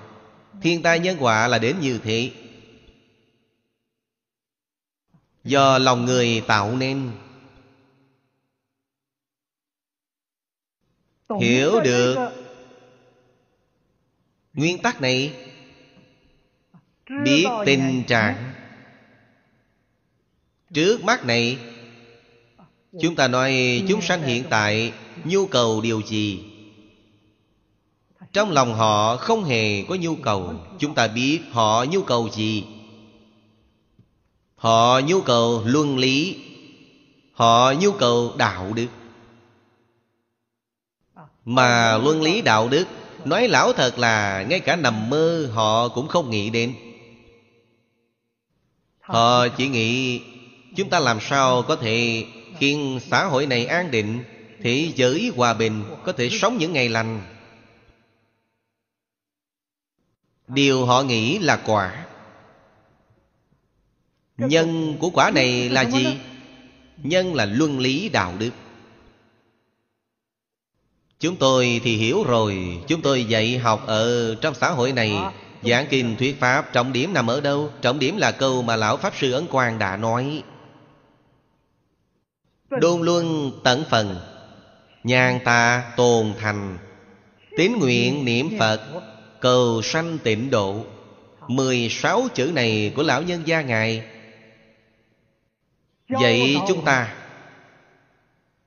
[0.62, 2.30] Thiên tai nhân quả là đến như thế.
[5.44, 7.10] Do lòng người tạo nên.
[11.40, 12.16] Hiểu được
[14.52, 15.32] Nguyên tắc này
[17.24, 18.52] Biết tình trạng.
[20.74, 21.58] Trước mắt này
[23.00, 24.92] Chúng ta nói chúng sanh hiện tại
[25.24, 26.51] Nhu cầu điều gì
[28.32, 30.54] trong lòng họ không hề có nhu cầu.
[30.78, 32.64] Chúng ta biết họ nhu cầu gì.
[34.56, 36.36] Họ nhu cầu luân lý.
[37.32, 38.86] Họ nhu cầu đạo đức.
[41.44, 42.86] Mà luân lý đạo đức,
[43.24, 46.74] Nói lão thật là Ngay cả nằm mơ họ cũng không nghĩ đến.
[49.00, 50.20] Họ chỉ nghĩ,
[50.76, 52.24] Chúng ta làm sao có thể
[52.58, 54.24] khiến xã hội này an định,
[54.62, 57.31] Thế giới hòa bình, Có thể sống những ngày lành?
[60.54, 62.06] Điều họ nghĩ là quả.
[64.36, 66.18] Nhân của quả này là gì?
[67.02, 68.50] Nhân là luân lý đạo đức.
[71.20, 72.82] Chúng tôi thì hiểu rồi.
[72.88, 75.12] Chúng tôi dạy học ở trong xã hội này.
[75.62, 77.70] Giảng kinh thuyết pháp, Trọng điểm nằm ở đâu?
[77.82, 80.42] Trọng điểm là câu mà Lão Pháp Sư Ấn Quang đã nói.
[82.70, 84.16] Đôn luân tận phần.
[85.04, 86.78] Nhàn ta tồn thành.
[87.56, 88.80] Tín nguyện niệm Phật.
[89.42, 90.84] Cầu sanh tịnh độ.
[91.48, 94.04] Mười sáu chữ này của lão nhân gia Ngài.
[96.08, 97.14] Vậy chúng ta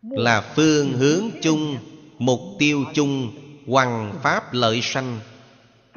[0.02, 1.78] Là phương hướng chung,
[2.18, 3.32] Mục tiêu chung,
[3.68, 5.20] Hoằng Pháp lợi sanh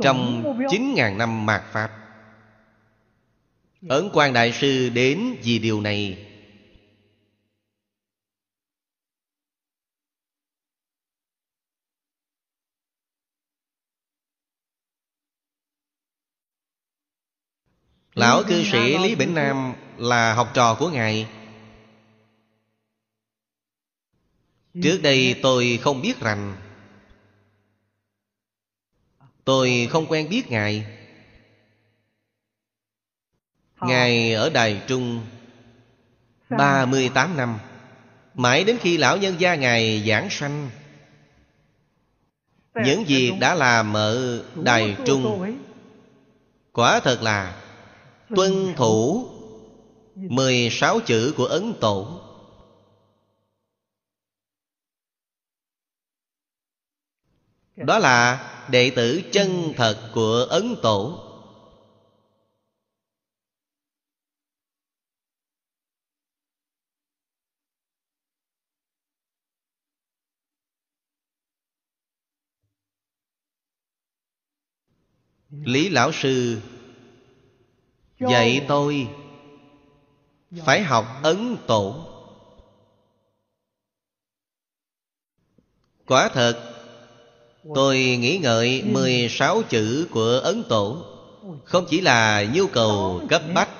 [0.02, 1.90] Trong chín ngàn năm mạt Pháp.
[3.88, 6.27] Ấn quan Đại Sư đến vì điều này.
[18.18, 21.28] Lão cư sĩ Lý Bỉnh Nam là học trò của Ngài.
[24.82, 26.56] Trước đây tôi không biết rằng
[29.44, 30.86] Tôi không quen biết Ngài.
[33.80, 35.26] Ngài ở Đài Trung
[36.50, 37.58] 38 năm.
[38.34, 40.70] Mãi đến khi lão nhân gia Ngài giảng sanh
[42.84, 45.54] Những việc đã làm ở Đài Trung
[46.72, 47.67] Quả thật là
[48.36, 49.26] Tuân thủ
[50.14, 52.20] 16 chữ của Ấn Tổ.
[57.76, 61.24] Đó là đệ tử chân thật của Ấn Tổ.
[75.50, 76.60] Lý Lão Sư
[78.20, 79.08] Dạy tôi
[80.64, 81.94] Phải học Ấn Tổ
[86.06, 86.74] Quả thật
[87.74, 91.04] Tôi nghĩ ngợi 16 chữ của Ấn Tổ
[91.64, 93.70] Không chỉ là nhu cầu cấp bách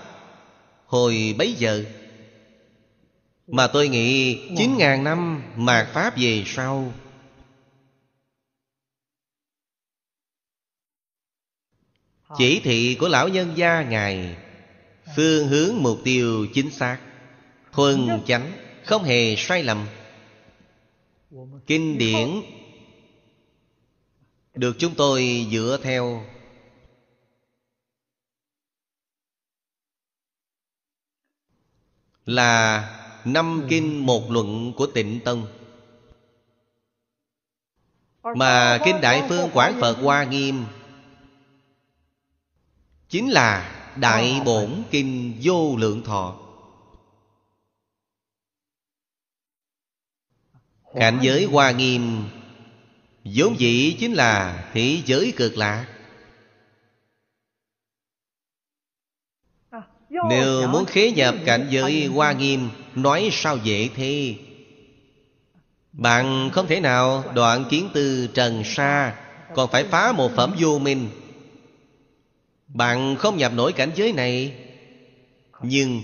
[0.86, 1.84] Hồi bấy giờ
[3.46, 6.92] Mà tôi nghĩ 9.000 năm mạt Pháp về sau
[12.36, 14.36] Chỉ thị của lão nhân gia Ngài,
[15.16, 16.98] Phương hướng mục tiêu chính xác,
[17.72, 18.52] Thuần chánh,
[18.84, 19.86] Không hề sai lầm.
[21.66, 22.42] Kinh điển
[24.54, 26.24] Được chúng tôi dựa theo.
[32.26, 32.84] Là
[33.24, 35.46] năm kinh một luận của tịnh Tông.
[38.22, 40.64] Mà Kinh Đại Phương Quảng Phật Hoa Nghiêm
[43.08, 46.36] Chính là Đại Bổn Kinh Vô Lượng Thọ.
[50.94, 52.28] Cảnh giới Hoa Nghiêm
[53.24, 55.86] vốn dĩ chính là thế giới cực lạc.
[60.28, 64.34] Nếu muốn khế nhập cảnh giới Hoa Nghiêm Nói sao dễ thế?
[65.92, 69.16] Bạn không thể nào đoạn kiến tư trần sa
[69.54, 71.08] Còn phải phá một phẩm vô minh
[72.68, 74.54] bạn không nhập nổi cảnh giới này
[75.62, 76.02] Nhưng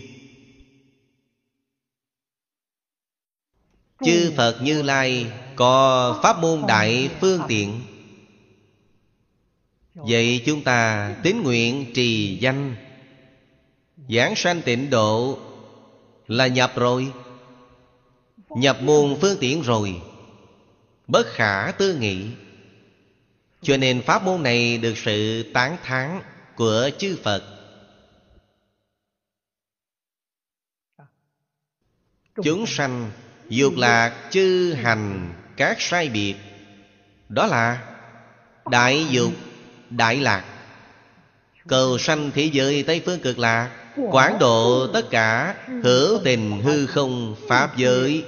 [4.05, 5.27] Chư Phật Như Lai
[5.57, 7.81] Có pháp môn đại phương tiện.
[9.95, 12.77] Vậy chúng ta tín nguyện trì danh.
[14.09, 15.39] Giảng sanh tịnh độ
[16.27, 17.13] Là nhập rồi
[18.49, 20.01] Nhập môn phương tiện rồi
[21.07, 22.27] Bất khả tư nghị.
[23.63, 26.21] Cho nên pháp môn này được sự tán thán
[26.57, 27.43] của chư Phật.
[32.43, 33.11] Chúng sanh
[33.49, 36.35] dục lạc chư hành các sai biệt.
[37.29, 37.95] Đó là
[38.71, 39.33] đại dục,
[39.91, 40.45] đại lạc.
[41.69, 43.71] Cầu sanh thế giới Tây Phương cực lạc
[44.11, 48.25] Quảng độ tất cả hữu tình hư không Pháp giới.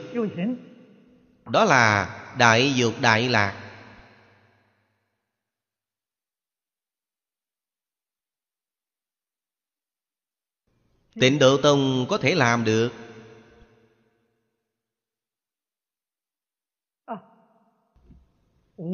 [1.50, 3.65] Đó là đại dục, đại lạc.
[11.20, 12.92] Tịnh Độ Tông có thể làm được.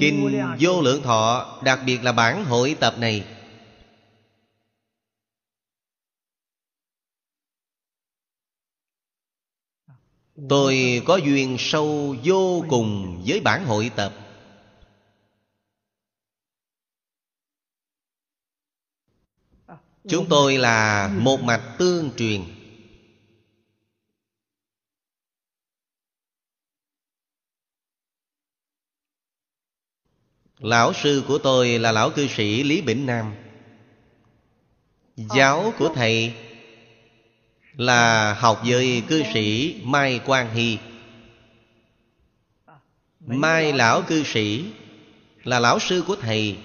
[0.01, 3.27] Kinh Vô Lượng Thọ, Đặc biệt là bản hội tập này.
[10.49, 14.13] Tôi có duyên sâu vô cùng với bản hội tập.
[20.09, 22.43] Chúng tôi là một mạch tương truyền.
[30.59, 33.35] Lão sư của tôi là lão cư sĩ Lý Bỉnh Nam.
[35.17, 36.35] Giáo của thầy
[37.73, 40.79] là học với cư sĩ Mai Quang Hy.
[43.21, 44.65] Mai lão cư sĩ
[45.45, 46.59] là lão sư của thầy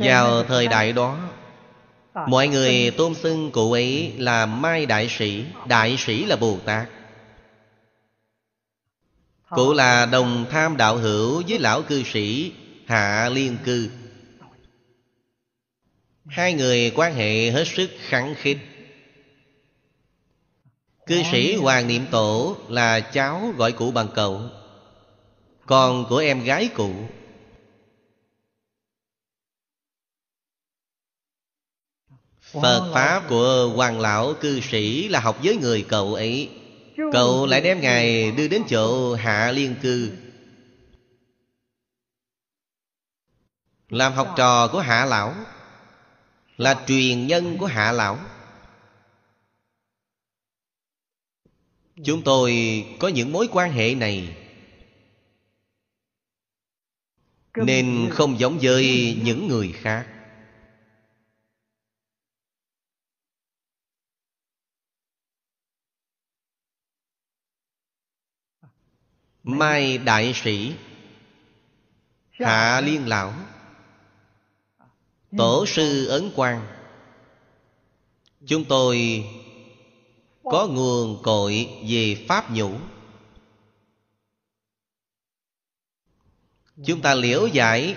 [0.00, 1.18] Vào thời đại đó
[2.26, 5.44] Mọi người tôn xưng cụ ấy là Mai Đại Sĩ.
[5.68, 6.88] Đại Sĩ là Bồ Tát.
[9.50, 12.52] Cụ là đồng tham đạo hữu với lão cư sĩ
[12.86, 13.90] Hạ Liên Cư.
[16.26, 18.58] Hai người quan hệ hết sức khẳng khít
[21.06, 24.40] Cư sĩ Hoàng Niệm Tổ là cháu gọi cụ bằng cậu
[25.66, 26.90] Con của em gái cụ
[32.52, 36.50] Phật Pháp của Hoàng Lão cư sĩ là học với người cậu ấy.
[37.12, 40.12] Cậu lại đem Ngài đưa đến chỗ Hạ Liên Cư.
[43.88, 45.34] Làm học trò của Hạ Lão
[46.56, 48.18] Là truyền nhân của Hạ Lão.
[52.04, 54.36] Chúng tôi có những mối quan hệ này
[57.56, 60.19] Nên không giống với những người khác
[69.58, 70.74] Mai Đại Sĩ
[72.30, 73.32] Hạ Liên Lão
[75.38, 76.66] Tổ sư Ấn Quang.
[78.46, 79.24] Chúng tôi
[80.44, 82.70] có nguồn cội về Pháp nhũ.
[86.86, 87.96] Chúng ta liễu giải.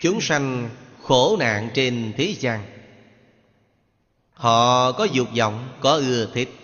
[0.00, 0.70] Chúng sanh
[1.02, 2.64] khổ nạn trên thế gian.
[4.32, 6.57] Họ có dục vọng, có ưa thích.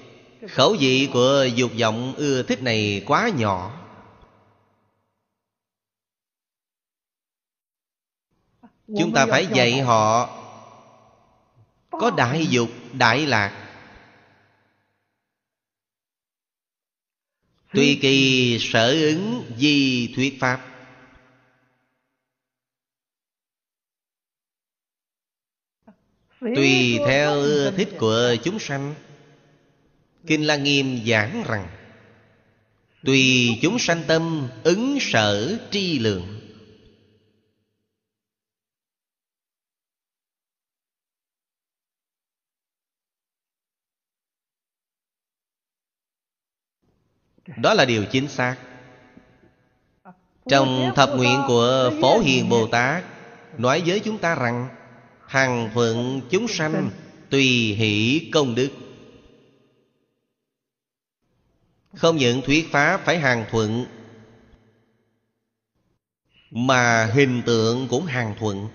[0.49, 3.81] Khẩu vị của dục vọng ưa thích này quá nhỏ.
[8.87, 10.27] Chúng ta phải dạy họ
[11.91, 12.11] Có.
[12.11, 13.61] đại dục, đại lạc.
[17.73, 20.71] Tùy kỳ sở ứng di thuyết pháp.
[26.41, 28.95] Tùy theo ưa thích của chúng sanh
[30.27, 31.69] Kinh Lăng Nghiêm giảng rằng,
[33.05, 36.41] Tùy chúng sanh tâm ứng sở tri lượng.
[47.57, 48.57] Đó là điều chính xác.
[50.49, 53.05] Trong thập nguyện của Phổ Hiền Bồ Tát,
[53.59, 54.69] Nói với chúng ta rằng,
[55.27, 56.91] Hằng thuận chúng sanh
[57.31, 58.71] Tùy hỷ công đức.
[61.97, 63.87] Không những thuyết pháp phải hàng thuận,
[66.51, 68.69] Mà hình tượng cũng hàng thuận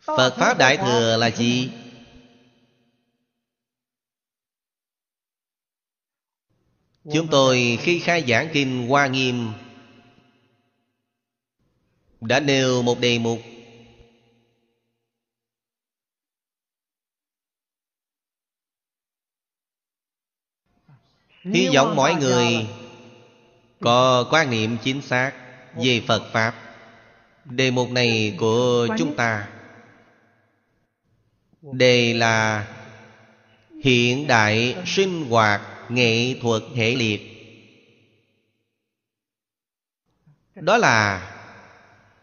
[0.00, 1.70] Phật Pháp Đại Thừa là gì?
[7.12, 9.52] Chúng tôi khi khai giảng Kinh Hoa Nghiêm
[12.20, 13.38] đã nêu một đề mục.
[21.44, 22.66] Hy vọng mọi người
[23.80, 25.32] Có quan niệm chính xác
[25.74, 26.54] Về Phật Pháp.
[27.44, 29.48] Đề mục này của chúng ta
[31.62, 32.68] Đề là
[33.82, 37.20] Hiện đại sinh hoạt nghệ thuật hệ liệt.
[40.54, 41.37] Đó là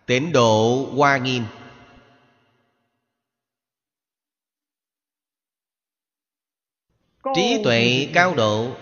[0.05, 1.43] Tịnh độ hoa nghiêm.
[7.35, 8.75] Trí tuệ cao độ.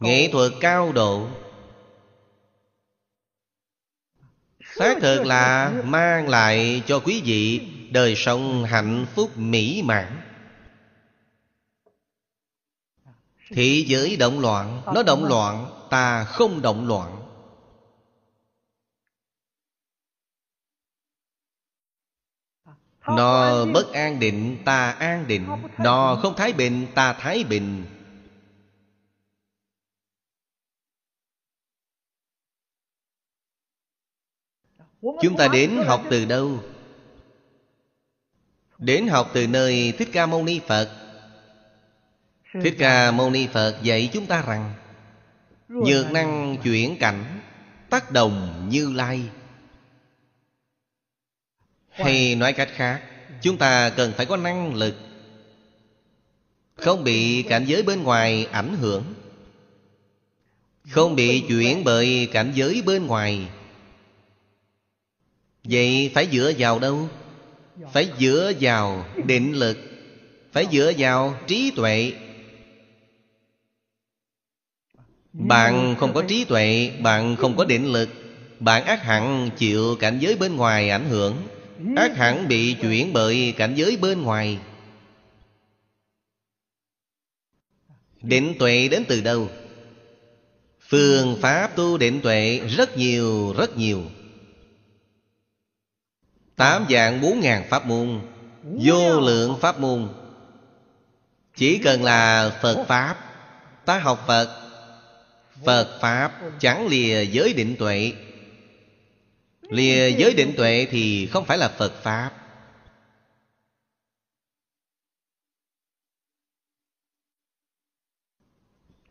[0.00, 1.28] Nghệ thuật cao độ.
[4.78, 10.20] Xác thực là mang lại cho quý vị Đời sống hạnh phúc mỹ mãn.
[13.48, 17.21] Thị giới động loạn Nó động loạn Ta không động loạn
[23.16, 25.46] Nó bất an định Ta an định.
[25.78, 27.84] Nó không thái bình Ta thái bình.
[35.02, 36.58] Chúng ta đến học từ đâu?
[38.78, 40.90] Đến học từ nơi Thích Ca Mâu Ni Phật.
[42.62, 44.74] Thích Ca Mâu Ni Phật dạy chúng ta rằng,
[45.68, 47.40] Nhược năng chuyển cảnh,
[47.90, 49.30] Tác đồng như lai.
[51.92, 53.02] Hay nói cách khác,
[53.42, 54.94] Chúng ta cần phải có năng lực.
[56.76, 59.04] Không bị cảnh giới bên ngoài ảnh hưởng.
[60.90, 63.48] Không bị chuyển bởi cảnh giới bên ngoài.
[65.64, 67.08] Vậy phải dựa vào đâu?
[67.92, 69.78] Phải dựa vào định lực.
[70.52, 72.12] Phải dựa vào trí tuệ.
[75.32, 78.08] Bạn không có trí tuệ, Bạn không có định lực.
[78.60, 81.36] Bạn ác hẳn chịu cảnh giới bên ngoài ảnh hưởng.
[81.96, 84.58] Ác hẳn bị chuyển bởi cảnh giới bên ngoài.
[88.22, 89.48] Định tuệ đến từ đâu?
[90.80, 94.02] Phương pháp tu định tuệ rất nhiều rất nhiều.
[96.56, 98.20] Tám dạng bốn ngàn pháp môn,
[98.62, 100.08] Vô lượng pháp môn.
[101.56, 103.16] Chỉ cần là Phật Pháp,
[103.84, 104.58] Ta học Phật.
[105.64, 108.12] Phật Pháp chẳng lìa giới định tuệ
[109.72, 112.30] lìa giới định tuệ thì không phải là phật pháp.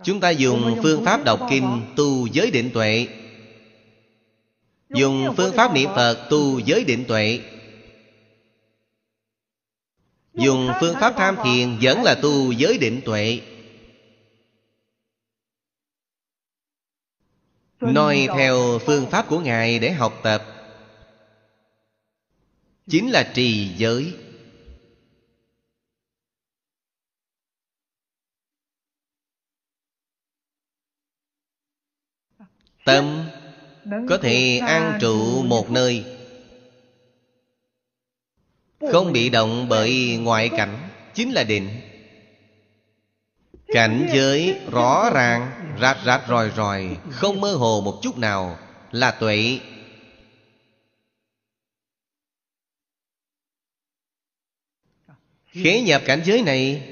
[0.03, 3.07] Chúng ta dùng phương pháp đọc kinh tu giới định tuệ.
[4.89, 7.39] Dùng phương pháp niệm phật tu giới định tuệ.
[10.33, 13.41] Dùng phương pháp tham thiền vẫn là tu giới định tuệ.
[17.81, 20.43] Nói theo phương pháp của Ngài để học tập.
[22.87, 24.13] Chính là trì giới.
[32.85, 33.29] Tâm
[34.09, 36.05] có thể an trụ một nơi.
[38.91, 41.69] Không bị động bởi ngoại cảnh Chính là định
[43.71, 48.57] Cảnh giới rõ ràng, Rạch rạch ròi ròi, Không mơ hồ một chút nào
[48.91, 49.59] Là tuệ.
[55.51, 56.87] Khế nhập cảnh giới này,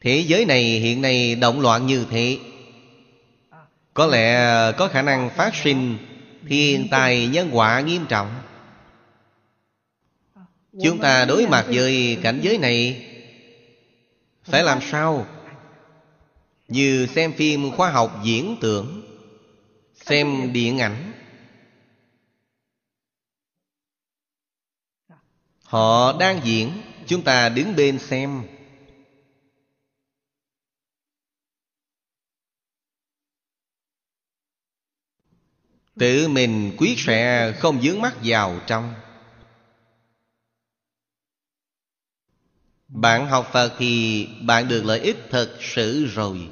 [0.00, 2.38] Thế giới này hiện nay động loạn như thế.
[3.94, 4.32] Có lẽ
[4.78, 5.98] có khả năng phát sinh
[6.48, 8.42] Thiên tài nhân quả nghiêm trọng.
[10.82, 13.06] Chúng ta đối mặt với cảnh giới này
[14.50, 15.26] phải làm sao?
[16.68, 19.02] Như xem phim khoa học diễn tưởng,
[19.94, 21.12] Xem điện ảnh.
[25.64, 26.72] Họ đang diễn,
[27.06, 28.46] Chúng ta đứng bên xem.
[35.98, 38.94] Tự mình quyết sẽ không dướng mắt vào trong.
[42.90, 46.48] Bạn học Phật thì bạn được lợi ích thật sự rồi.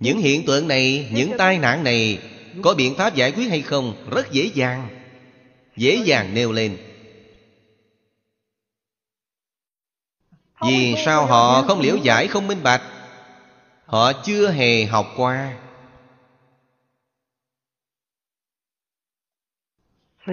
[0.00, 2.22] Những hiện tượng này, những tai nạn này
[2.62, 4.06] Có biện pháp giải quyết hay không?
[4.10, 4.88] Rất dễ dàng
[5.76, 6.78] Dễ dàng nêu lên.
[10.66, 12.82] Vì sao họ không liễu giải, không minh bạch?
[13.86, 15.67] Họ chưa hề học qua.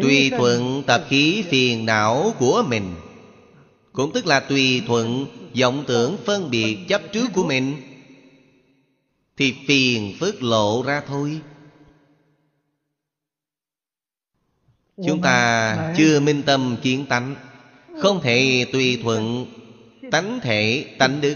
[0.01, 2.95] Tùy thuận tập khí phiền não của mình.
[3.93, 5.27] Cũng tức là tùy thuận
[5.59, 7.75] vọng tưởng phân biệt chấp trước của mình.
[9.37, 11.39] Thì phiền phức lộ ra thôi.
[15.05, 17.35] Chúng ta chưa minh tâm kiến tánh.
[18.01, 19.45] Không thể tùy thuận
[20.11, 21.35] tánh thể tánh đức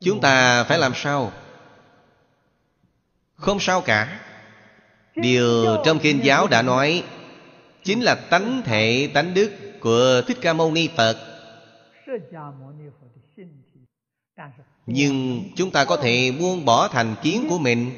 [0.00, 1.32] Chúng ta phải làm sao?
[3.34, 4.20] Không sao cả.
[5.14, 7.04] Điều trong kinh giáo đã nói
[7.86, 11.16] Chính là tánh thể tánh đức của Thích Ca Mâu Ni Phật.
[14.86, 17.90] Nhưng chúng ta có thể buông bỏ thành kiến của mình,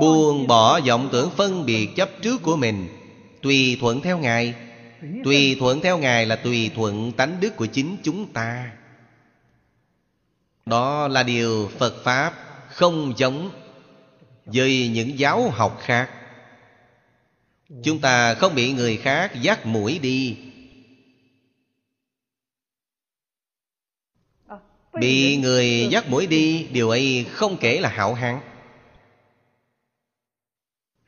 [0.00, 2.88] Buông bỏ vọng tưởng phân biệt chấp trước của mình,
[3.42, 4.54] Tùy thuận theo Ngài.
[5.24, 8.70] Tùy thuận theo Ngài là tùy thuận tánh đức của chính chúng ta
[10.68, 12.34] đó là điều Phật Pháp
[12.68, 13.50] không giống
[14.44, 16.10] với những giáo học khác.
[17.84, 20.36] Chúng ta không bị người khác dắt mũi đi.
[25.00, 28.40] Bị người dắt mũi đi, Điều ấy không kể là hảo hán.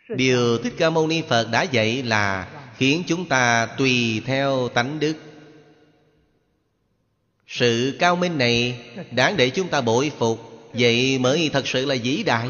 [0.09, 4.99] Điều Thích Ca Mâu Ni Phật đã dạy là Khiến chúng ta tùy theo tánh
[4.99, 5.30] đức
[7.51, 10.70] sự cao minh này đáng để chúng ta bội phục.
[10.72, 12.48] Vậy mới thật sự là vĩ đại.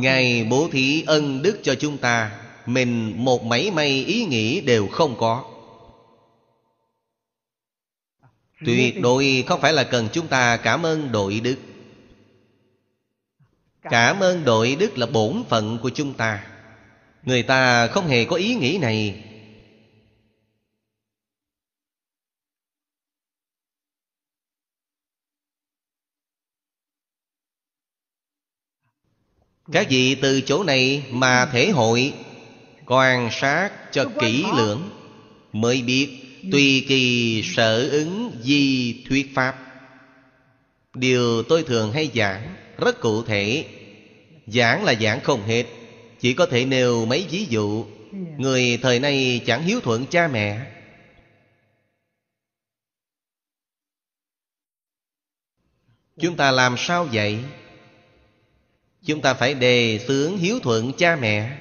[0.00, 2.40] Ngài bố thí ân đức cho chúng ta.
[2.66, 5.44] Mình một mấy may ý nghĩ đều không có.
[8.66, 11.56] Tuyệt đối không phải là cần chúng ta cảm ơn đội đức.
[13.82, 16.46] Cảm ơn đội đức là bổn phận của chúng ta.
[17.22, 19.24] Người ta không hề có ý nghĩ này.
[29.72, 32.14] Các vị từ chỗ này mà thể hội
[32.86, 34.90] Quan sát cho kỹ lưỡng
[35.52, 36.08] Mới biết
[36.52, 39.56] Tùy kỳ sở ứng di thuyết pháp.
[40.94, 43.66] Điều tôi thường hay giảng Rất cụ thể.
[44.46, 45.64] Giảng là giảng không hết
[46.20, 47.84] Chỉ có thể nêu mấy ví dụ.
[48.38, 50.60] Người thời nay chẳng hiếu thuận cha mẹ.
[56.20, 57.38] Chúng ta làm sao vậy?
[59.08, 61.58] Chúng ta phải đề xướng hiếu thuận cha mẹ.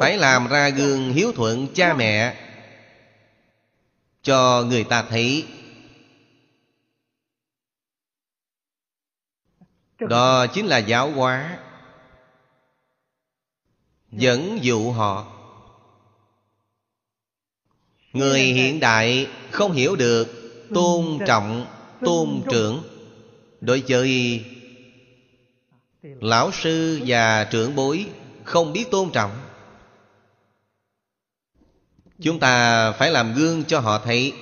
[0.00, 2.36] Phải làm ra gương hiếu thuận cha mẹ
[4.22, 5.46] Cho người ta thấy.
[9.98, 11.58] Đó chính là giáo hóa.
[14.12, 15.32] Dẫn dụ họ.
[18.12, 20.28] Người hiện đại không hiểu được
[20.74, 21.66] tôn trọng,
[22.00, 22.82] tôn trưởng.
[23.60, 24.44] Đối với
[26.02, 28.06] lão sư và trưởng bối
[28.44, 29.30] không biết tôn trọng.
[32.20, 34.32] Chúng ta phải làm gương cho họ thấy.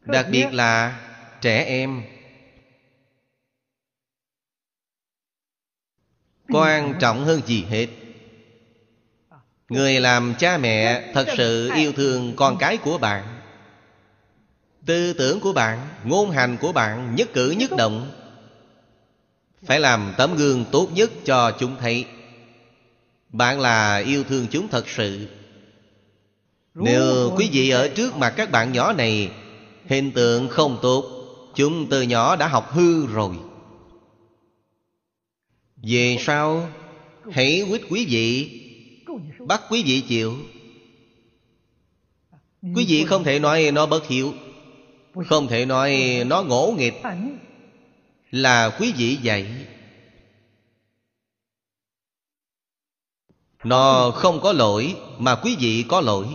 [0.00, 1.00] Đặc biệt là
[1.40, 2.02] trẻ em.
[6.48, 7.88] Quan trọng hơn gì hết.
[9.68, 13.40] Người làm cha mẹ thật sự yêu thương con cái của bạn.
[14.86, 18.23] Tư tưởng của bạn ngôn hành của bạn nhất cử nhất động
[19.66, 22.04] phải làm tấm gương tốt nhất cho chúng thấy.
[23.28, 25.28] Bạn là yêu thương chúng thật sự.
[26.74, 29.30] Nếu quý vị ở trước mặt các bạn nhỏ này
[29.88, 31.04] Hình tượng không tốt,
[31.54, 33.36] Chúng từ nhỏ đã học hư rồi.
[35.76, 36.68] Về sau,
[37.32, 38.60] Hãy quyết quý vị,
[39.38, 40.34] Bắt quý vị chịu.
[42.74, 44.32] Quý vị không thể nói nó bất hiểu
[45.26, 46.94] Không thể nói nó ngỗ nghịch.
[48.34, 49.66] Là quý vị dạy.
[53.64, 56.28] Nó không có lỗi, Mà quý vị có lỗi.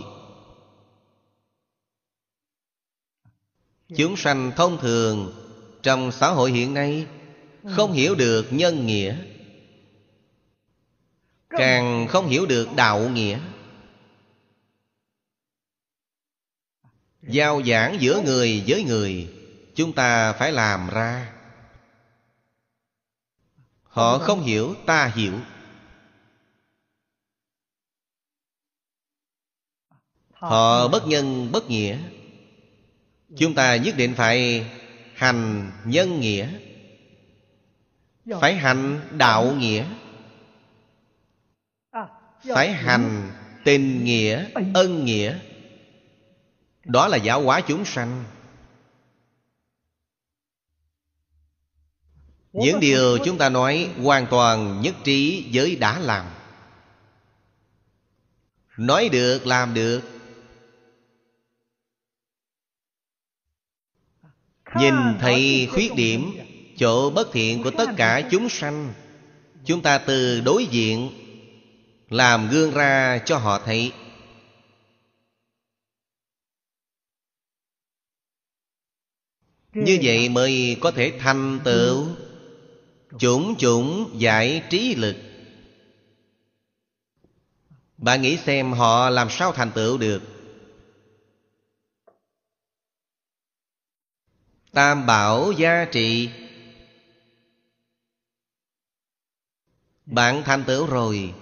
[3.96, 5.32] Chúng sanh thông thường
[5.82, 7.06] Trong xã hội hiện nay
[7.70, 9.16] Không hiểu được nhân nghĩa,
[11.50, 13.40] Càng không hiểu được đạo nghĩa.
[17.22, 19.34] Giao giảng giữa người với người,
[19.74, 21.39] Chúng ta phải làm ra.
[23.90, 25.34] Họ không hiểu ta hiểu.
[30.32, 31.98] Họ bất nhân bất nghĩa.
[33.38, 34.66] Chúng ta nhất định phải
[35.14, 36.48] hành nhân nghĩa.
[38.40, 39.84] Phải hành đạo nghĩa.
[42.54, 43.32] Phải hành
[43.64, 45.38] tình nghĩa, ân nghĩa.
[46.84, 48.24] Đó là giáo hóa chúng sanh.
[52.52, 56.26] Những điều chúng ta nói hoàn toàn nhất trí với đã làm.
[58.76, 60.00] Nói được làm được.
[64.76, 66.32] Nhìn thấy khuyết điểm
[66.76, 68.92] Chỗ bất thiện của tất cả chúng sanh
[69.64, 71.10] Chúng ta từ đối diện
[72.08, 73.92] Làm gương ra cho họ thấy.
[79.74, 82.06] Như vậy mới có thể thành tựu
[83.18, 85.16] Chủng chủng giải trí lực.
[87.96, 90.22] Bạn nghĩ xem họ làm sao thành tựu được?
[94.72, 96.30] Tam bảo gia trị.
[100.06, 101.34] Bạn thành tựu rồi.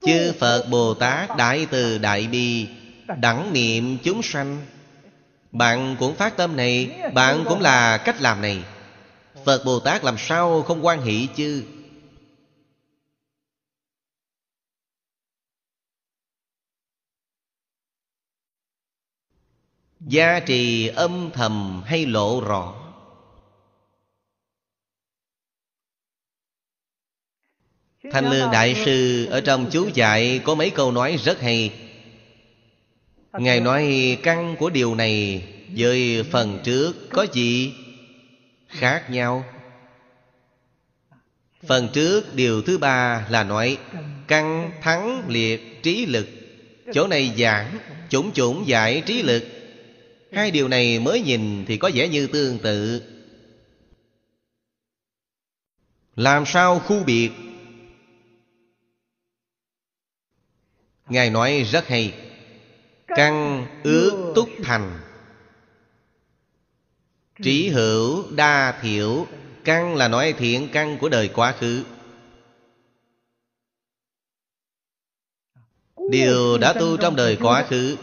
[0.00, 2.68] Chư Phật Bồ Tát Đại Từ Đại Bi
[3.20, 4.66] Đẳng niệm chúng sanh.
[5.52, 8.64] Bạn cũng phát tâm này, Bạn cũng là cách làm này.
[9.44, 11.64] Phật Bồ Tát làm sao không quan hệ chứ?
[20.00, 22.74] Gia trì âm thầm hay lộ rõ?
[28.12, 31.89] Thanh Lương Đại Sư ở trong chú dạy có mấy câu nói rất hay.
[33.32, 35.44] Ngài nói căn của điều này
[35.76, 37.74] với phần trước có gì
[38.68, 39.44] khác nhau?
[41.62, 43.78] Phần trước điều thứ ba là nói
[44.28, 46.28] Căn thắng liệt trí lực.
[46.92, 47.78] Chỗ này giảng
[48.08, 49.44] Chủng chủng giải trí lực.
[50.32, 53.02] Hai điều này mới nhìn thì có vẻ như tương tự.
[56.16, 57.30] Làm sao khu biệt?
[61.08, 62.14] Ngài nói rất hay
[63.16, 65.00] Căn ước túc thành.
[67.42, 69.26] Trí hữu đa thiểu,
[69.64, 71.84] Căn là nói thiện căn của đời quá khứ.
[76.10, 77.96] Điều đã tu trong đời quá khứ.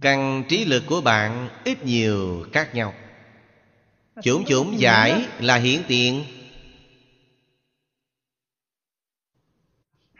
[0.00, 2.94] Căn trí lực của bạn ít nhiều khác nhau.
[4.22, 6.24] Chủng chủng giải là hiển tiện.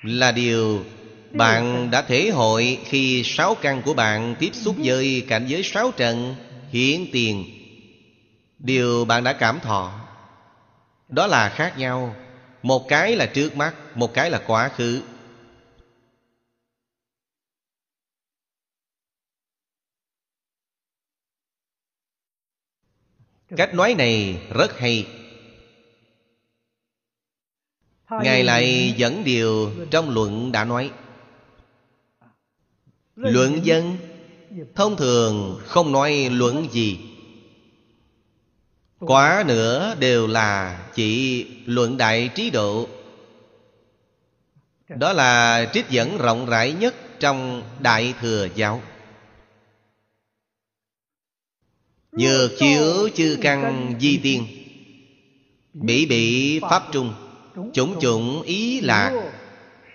[0.02, 0.84] Là điều
[1.32, 5.90] bạn đã thể hội khi sáu căn của bạn tiếp xúc với cảnh giới sáu
[5.90, 6.34] trận
[6.70, 7.44] hiển tiền.
[8.58, 10.06] Điều bạn đã cảm thọ,
[11.08, 12.14] Đó là khác nhau.
[12.62, 15.02] Một cái là trước mắt, Một cái là quá khứ.
[23.56, 25.06] Cách nói này rất hay.
[28.10, 30.90] Ngài lại dẫn điều trong luận đã nói
[33.20, 33.96] luận dân.
[34.74, 36.98] thông thường không nói luận gì.
[38.98, 42.88] Quá nữa đều là chỉ luận đại trí độ.
[44.88, 48.82] Đó là trích dẫn rộng rãi nhất trong đại thừa giáo.
[52.12, 54.46] Nhược chiếu chư căn di tiên.
[55.72, 57.14] bị bị pháp trung.
[57.72, 59.32] chủng chủng ý lạc.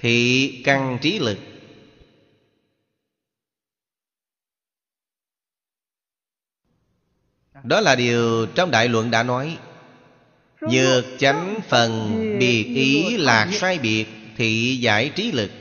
[0.02, 1.38] Thị căn trí lực
[7.66, 9.58] đó là điều trong đại luận đã nói.
[10.62, 14.06] Nhược chánh phần biệt ý lạc sai biệt
[14.38, 15.52] thị giải trí lực.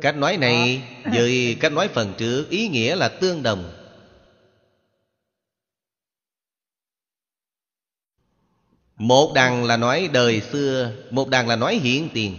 [0.00, 3.72] Cách nói này với cách nói phần trước ý nghĩa là tương đồng.
[8.96, 12.36] Một đằng là nói đời xưa, một đằng là nói hiện tiền.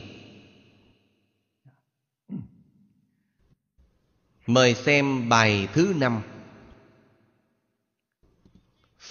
[4.47, 6.21] Mời xem bài thứ năm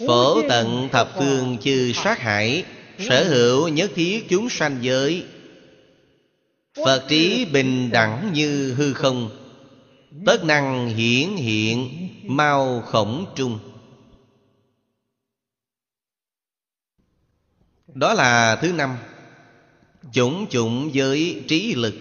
[0.06, 2.64] phổ tận thập phương chư sát hải,
[2.98, 5.26] sở hữu nhất thiết chúng sanh giới.
[6.84, 9.30] Phật trí bình đẳng như hư không,
[10.26, 13.58] tất năng hiển hiện mau khổng trung.
[17.94, 18.96] Đó là thứ năm,
[20.12, 21.94] chủng chủng giới trí lực.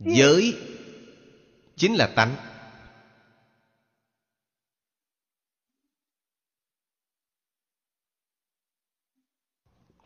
[0.00, 0.56] Giới
[1.76, 2.53] chính là tánh.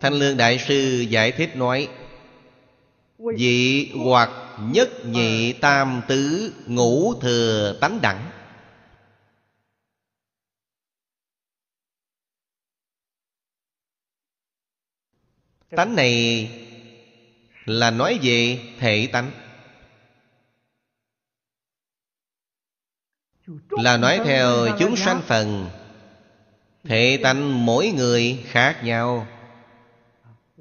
[0.00, 1.88] Thanh lương đại sư giải thích nói
[3.36, 4.30] dị hoặc
[4.60, 8.30] nhất nhị tam tứ ngũ thừa tánh đẳng.
[15.70, 16.50] Tánh này
[17.64, 19.30] là nói về thể tánh.
[23.70, 25.70] Là nói theo chúng sanh phần,
[26.84, 29.26] thể tánh mỗi người khác nhau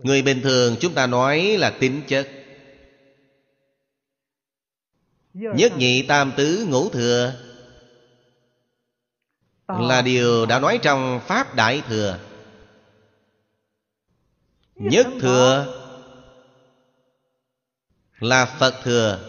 [0.03, 2.29] người bình thường chúng ta nói là tính chất.
[5.33, 7.33] Nhất nhị tam tứ ngũ thừa
[9.67, 12.19] là điều đã nói trong pháp đại thừa.
[14.75, 15.73] Nhất thừa
[18.19, 19.19] là phật thừa.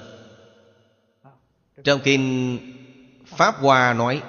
[1.84, 2.58] Trong kinh
[3.26, 4.22] pháp hoa nói,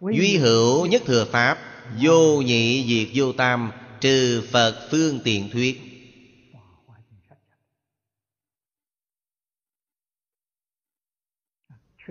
[0.00, 1.58] duy hữu nhất thừa pháp,
[2.00, 5.80] vô nhị diệt vô tam trừ phật phương tiện thuyết.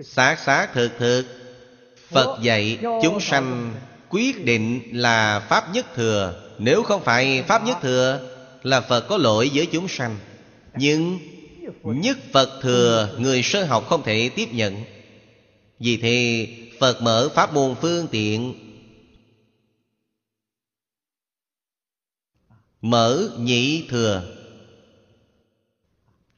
[0.02, 1.24] Xác xác thực thực,
[2.08, 3.74] phật dạy chúng sanh
[4.08, 6.50] quyết định là pháp nhất thừa.
[6.58, 10.18] Nếu không phải pháp nhất thừa là phật có lỗi với chúng sanh.
[10.74, 11.18] Nhưng
[11.82, 14.76] nhất phật thừa người sơ học không thể tiếp nhận.
[15.78, 16.48] Vì thế,
[16.80, 18.69] phật mở pháp môn phương tiện
[22.80, 24.36] mở nhị thừa.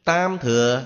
[0.05, 0.85] Tam thừa.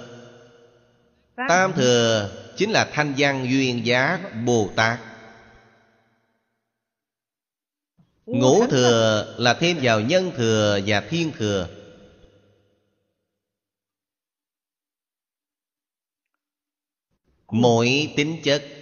[1.48, 2.30] Tam thừa.
[2.56, 5.00] chính là thanh văn duyên giác bồ tát.
[8.26, 11.68] Ngũ thừa là thêm vào nhân thừa và thiên thừa.
[17.48, 18.75] Mỗi tính chất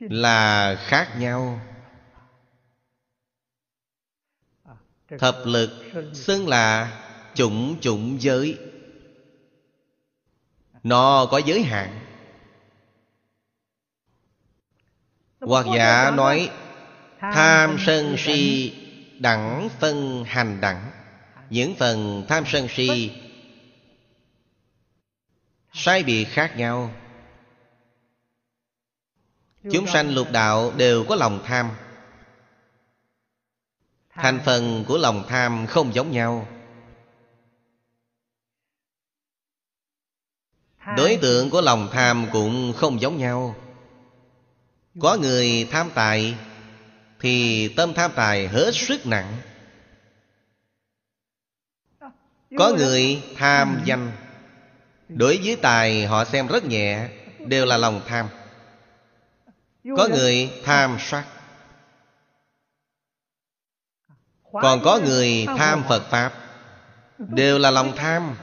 [0.00, 1.60] là khác nhau.
[5.18, 5.70] Thập lực
[6.14, 6.98] xưng là
[7.34, 8.58] chủng chủng giới.
[10.82, 12.00] Nó có giới hạn.
[15.40, 16.50] Hoặc giả nói,
[17.20, 18.72] tham sân si
[19.18, 20.90] đẳng phân hành đẳng.
[21.50, 23.12] Những phần tham sân si
[25.72, 26.94] sai biệt khác nhau
[29.62, 31.70] chúng sanh lục đạo đều có lòng tham.
[34.10, 36.46] Thành phần của lòng tham không giống nhau.
[40.96, 43.54] Đối tượng của lòng tham cũng không giống nhau.
[45.00, 46.34] Có người tham tài
[47.20, 49.36] thì tâm tham tài hết sức nặng.
[52.58, 54.12] Có người tham danh.
[55.08, 57.08] Đối với tài họ xem rất nhẹ
[57.38, 58.26] đều là lòng tham
[59.84, 61.24] có người tham sắc
[64.52, 66.32] Còn có người tham Phật Pháp.
[67.18, 68.36] Đều là lòng tham.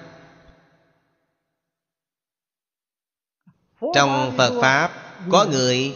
[3.95, 4.91] Trong Phật Pháp
[5.31, 5.95] Có người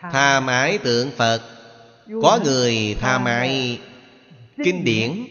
[0.00, 1.40] tham ái tượng Phật.
[2.22, 3.80] Có người tham ái
[4.64, 5.26] kinh điển.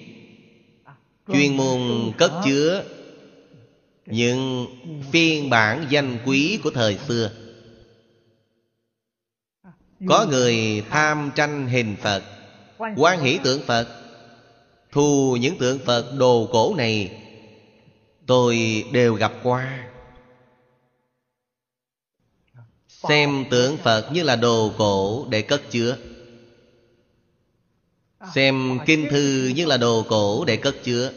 [1.33, 2.83] Chuyên môn cất chứa.
[4.05, 4.67] Những
[5.11, 7.31] phiên bản danh quý của thời xưa
[10.07, 12.23] có người tham tranh hình Phật,
[12.95, 13.87] quan hỷ tượng Phật
[14.91, 17.21] Thu những tượng Phật đồ cổ này,
[18.25, 19.87] Tôi đều gặp qua.
[22.87, 25.97] Xem tượng Phật như là đồ cổ để cất chứa.
[28.33, 31.11] Xem kinh thư như là đồ cổ để cất chứa.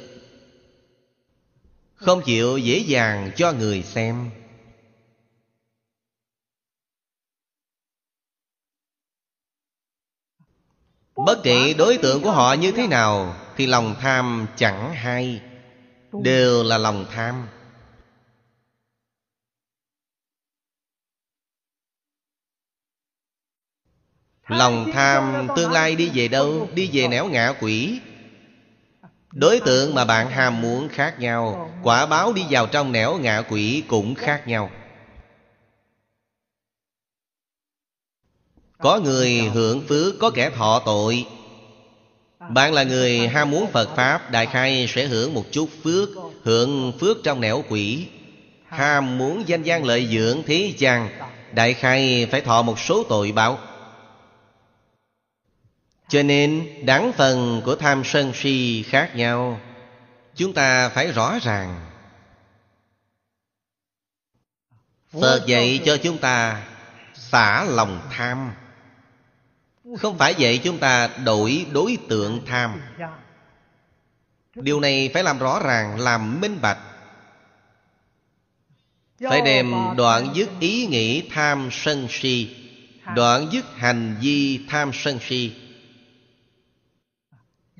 [1.94, 4.30] Không chịu dễ dàng cho người xem.
[11.16, 15.40] Bất kể đối tượng của họ như thế nào Thì lòng tham chẳng hay.
[16.22, 17.48] Đều là lòng tham.
[24.48, 28.00] Lòng tham tương lai đi về đâu Đi về nẻo ngạ quỷ.
[29.32, 33.42] Đối tượng mà bạn ham muốn khác nhau Quả báo đi vào trong nẻo ngạ
[33.48, 34.70] quỷ cũng khác nhau
[38.84, 41.26] Có người hưởng phước, Có kẻ thọ tội.
[42.48, 46.08] Bạn là người ham muốn Phật Pháp, Đại khai sẽ hưởng một chút phước,
[46.42, 48.06] Hưởng phước trong nẻo quỷ.
[48.68, 51.08] Ham muốn danh gian lợi dưỡng thế gian,
[51.52, 53.58] Đại khai phải thọ một số tội báo.
[56.08, 59.60] Cho nên đáng phần của tham sân si khác nhau.
[60.34, 61.86] Chúng ta phải rõ ràng.
[65.20, 66.62] Phật dạy cho chúng ta
[67.14, 68.52] xả lòng tham.
[69.98, 72.80] Không phải vậy chúng ta đổi đối tượng tham.
[74.54, 76.78] Điều này phải làm rõ ràng, làm minh bạch.
[79.28, 82.56] Phải đem đoạn dứt ý nghĩ tham sân si
[83.16, 85.52] Đoạn dứt hành vi tham sân si.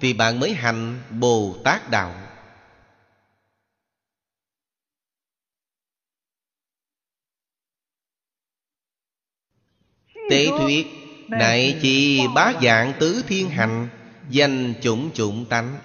[0.01, 2.15] Thì bạn mới hành Bồ Tát Đạo.
[10.31, 13.89] Tế thuyết Đại chi bá dạng tứ thiên hành,
[14.31, 15.77] Danh chủng chủng tánh.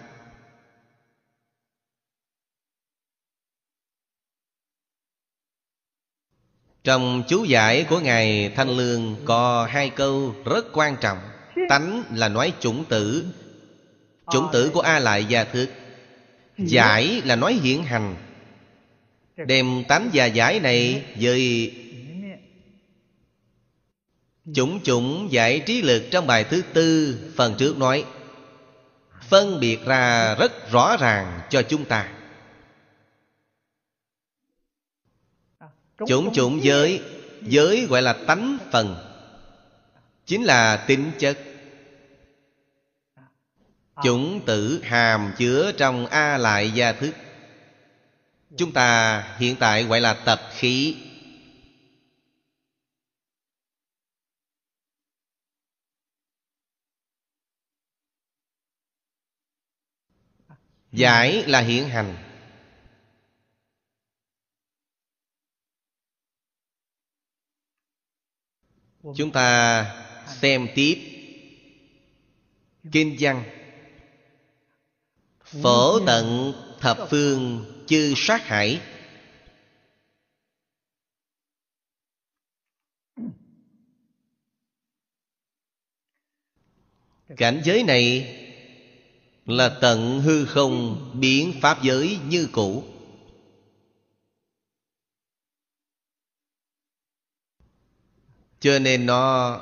[6.83, 11.17] Trong chú giải của Ngài Thanh Lương Có hai câu rất quan trọng.
[11.69, 13.25] Tánh là nói chủng tử.
[14.31, 15.69] Chủng tử của A lại gia thức
[16.57, 18.15] Giải là nói hiện hành.
[19.37, 21.73] Đem tánh và giải này với
[24.53, 28.05] Chủng chủng giải trí lực trong bài thứ tư, Phần trước nói,
[29.29, 32.09] Phân biệt ra rất rõ ràng cho chúng ta.
[36.07, 37.01] Chủng chủng giới
[37.41, 38.95] Giới gọi là tánh phần,
[40.25, 41.39] Chính là tính chất.
[44.03, 47.11] Chủng tử hàm chứa trong A lại gia thức.
[48.57, 50.95] Chúng ta hiện tại gọi là tập khí.
[60.91, 62.15] Giải là hiện hành.
[69.15, 69.85] Chúng ta
[70.41, 71.15] xem tiếp
[72.91, 73.43] Kinh văn.
[75.41, 78.81] Phổ tận thập phương chư sát hải.
[87.37, 88.35] Cảnh giới này
[89.49, 92.83] là tận hư không biến pháp giới như cũ.
[98.59, 99.55] Cho nên nó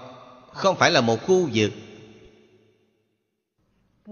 [0.53, 1.72] không phải là một khu vực,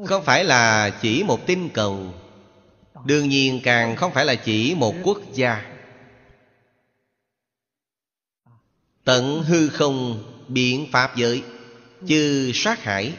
[0.06, 2.14] không phải là chỉ một tinh cầu.
[3.06, 5.76] Đương nhiên càng không phải là chỉ một quốc gia.
[9.04, 11.44] Tận hư không biển pháp giới
[12.08, 13.14] chư sát hải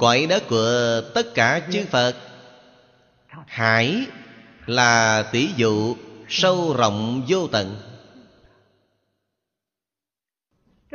[0.00, 2.16] cõi đất của tất cả chư phật.
[3.46, 4.06] Hải
[4.66, 5.96] là tỷ dụ
[6.28, 7.76] sâu rộng vô tận.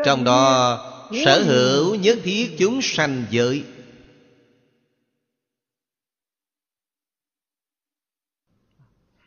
[0.06, 0.78] Trong đó
[1.26, 3.64] sở hữu nhất thiết chúng sanh giới.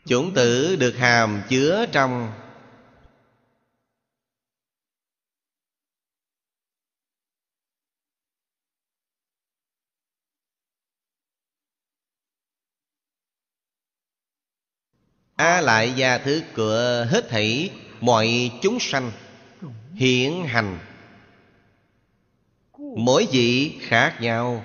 [0.06, 2.32] Chủng tử được hàm chứa trong
[15.38, 17.70] a lại gia thứ cửa hết thảy
[18.00, 19.12] mọi chúng sanh
[19.94, 20.78] hiện hành.
[22.96, 24.64] Mỗi vị khác nhau.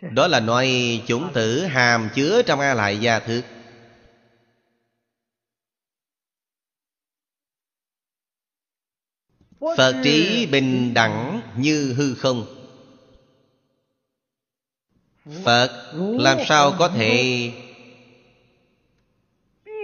[0.00, 3.44] Đó là nói chủng tử hàm chứa trong a lại gia thức
[9.76, 12.46] phật trí bình đẳng như hư không?
[15.44, 17.52] Phật làm sao có thể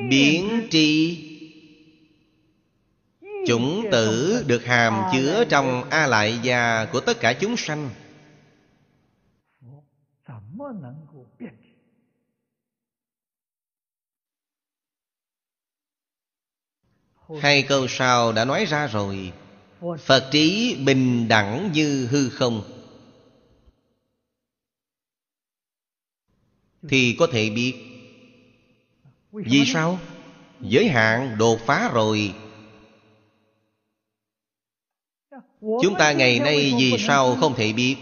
[0.09, 1.19] biến tri?
[3.47, 7.91] Chủng tử được hàm chứa trong a lại gia của tất cả chúng sanh.
[17.41, 19.33] Hai câu sau đã nói ra rồi
[19.81, 22.63] phật trí bình đẳng như hư không?
[26.89, 27.75] Thì có thể biết.
[29.33, 29.99] Vì sao?
[30.61, 32.35] Giới hạn đột phá rồi.
[35.61, 37.97] Chúng ta ngày nay vì sao không thể biết?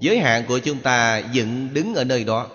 [0.00, 2.50] Giới hạn của chúng ta dựng đứng ở nơi đó.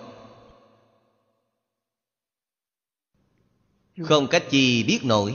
[4.02, 5.34] Không cách gì biết nổi.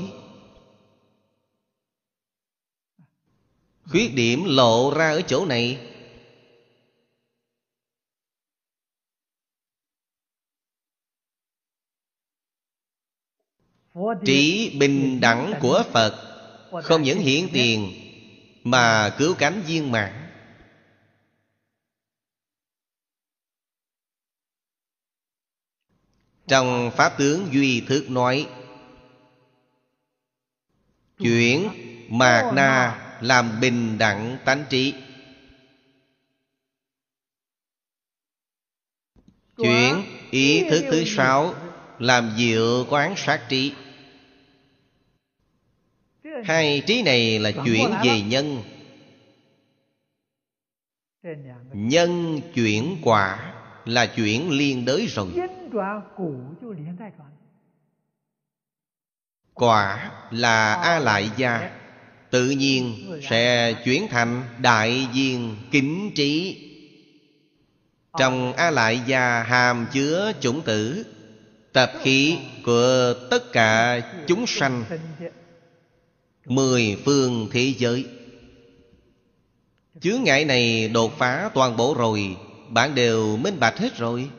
[3.92, 5.92] Khuyết điểm lộ ra ở chỗ này.
[14.26, 16.14] Trí bình đẳng của phật
[16.84, 17.94] không những hiển tiền
[18.64, 20.22] mà cứu cánh viên mãn.
[26.48, 28.50] Trong Pháp tướng Duy Thức nói,
[31.18, 31.70] Chuyển
[32.10, 34.94] Mạc Na làm bình đẳng tánh trí.
[39.58, 41.54] Chuyển ý thức thứ sáu
[42.00, 43.74] Làm diệu quán sát trí.
[46.44, 48.64] Hai trí này là chuyển về nhân.
[51.74, 53.54] Nhân chuyển quả
[53.86, 55.28] Là chuyển liên đới rồi.
[59.54, 61.85] Quả là A Lại Gia
[62.36, 62.94] Tự nhiên
[63.30, 66.58] sẽ chuyển thành Đại viên kính trí.
[68.20, 71.06] Trong A Lại Gia hàm chứa chủng tử,
[71.74, 74.84] Tập khí của tất cả chúng sanh,
[76.46, 78.06] Mười phương thế giới.
[80.02, 82.36] Chướng ngại này đột phá toàn bộ rồi,
[82.70, 84.30] Bạn đều minh bạch hết rồi.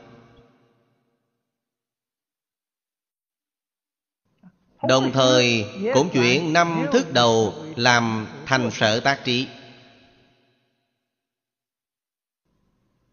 [4.88, 9.48] Đồng thời cũng chuyển năm thức đầu Làm thành sở tác trí.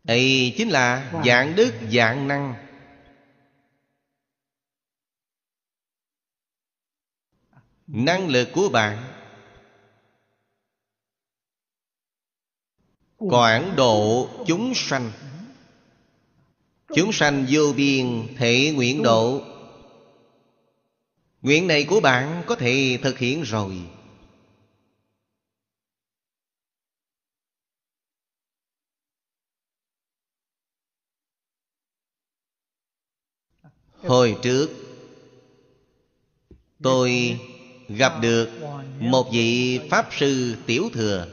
[0.03, 2.55] Đây chính là dạng đức, dạng năng.
[7.87, 9.03] Năng lực của bạn.
[13.17, 15.11] Quảng độ chúng sanh.
[16.95, 19.52] Chúng sanh vô biên thể nguyện độ.
[21.43, 23.75] Nguyện này của bạn có thể thực hiện rồi.
[34.03, 34.69] Hồi trước,
[36.83, 37.39] Tôi
[37.89, 38.49] gặp được
[38.99, 41.27] một vị Pháp Sư Tiểu Thừa.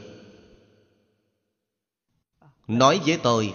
[2.67, 3.53] Nói với tôi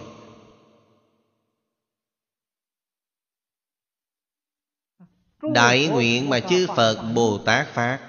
[5.53, 7.99] Đại nguyện mà chư Phật Bồ Tát Phát.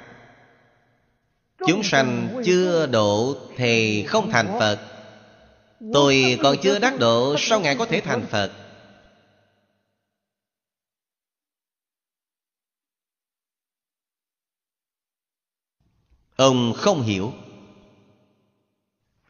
[1.66, 4.78] Chúng sanh chưa độ thì không thành Phật.
[5.92, 8.52] Tôi còn chưa đắc độ, Sao Ngài có thể thành Phật?
[16.36, 17.32] Ông không hiểu.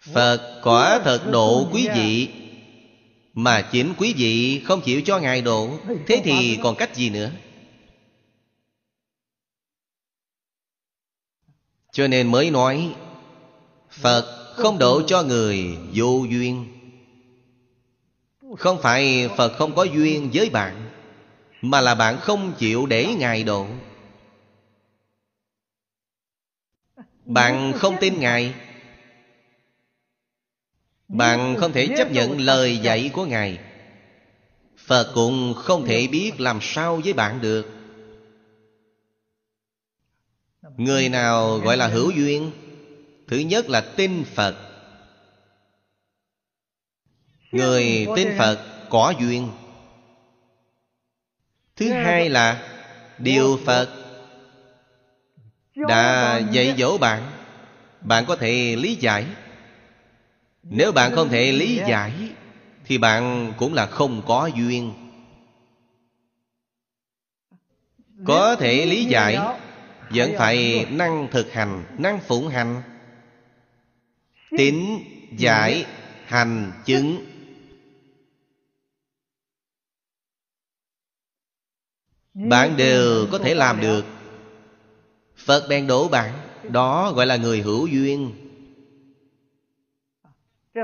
[0.01, 2.29] Phật quả thật độ quý vị,
[3.35, 5.71] Mà chính quý vị không chịu cho Ngài độ,
[6.07, 7.31] Thế thì còn cách gì nữa?
[11.99, 12.95] Cho nên mới nói,
[13.91, 16.67] Phật không độ cho người vô duyên.
[18.59, 20.91] Không phải Phật không có duyên với bạn,
[21.63, 23.67] Mà là bạn không chịu để Ngài độ.
[27.25, 28.55] Bạn không tin Ngài.
[31.09, 33.59] Bạn không thể chấp nhận lời dạy của Ngài.
[34.77, 37.78] Phật cũng không thể biết làm sao với bạn được.
[40.77, 42.51] Người nào gọi là hữu duyên?
[43.29, 44.57] Thứ nhất là tin phật.
[47.53, 49.51] Người tin phật có duyên.
[51.77, 52.63] Thứ hai là
[53.19, 53.89] điều phật
[55.75, 57.23] đã dạy dỗ bạn.
[58.01, 59.27] Bạn có thể lý giải.
[60.63, 62.13] Nếu bạn không thể lý giải,
[62.85, 64.93] thì bạn cũng là không có duyên.
[68.27, 69.39] Có thể lý giải
[70.11, 72.83] vẫn phải năng thực hành năng phụng hành.
[74.51, 74.77] Tín
[75.39, 75.87] giải
[76.25, 77.25] hành chứng.
[82.35, 84.05] Bạn đều có thể làm được.
[85.37, 86.33] Phật bèn đổ bạn.
[86.71, 88.33] Đó gọi là người hữu duyên.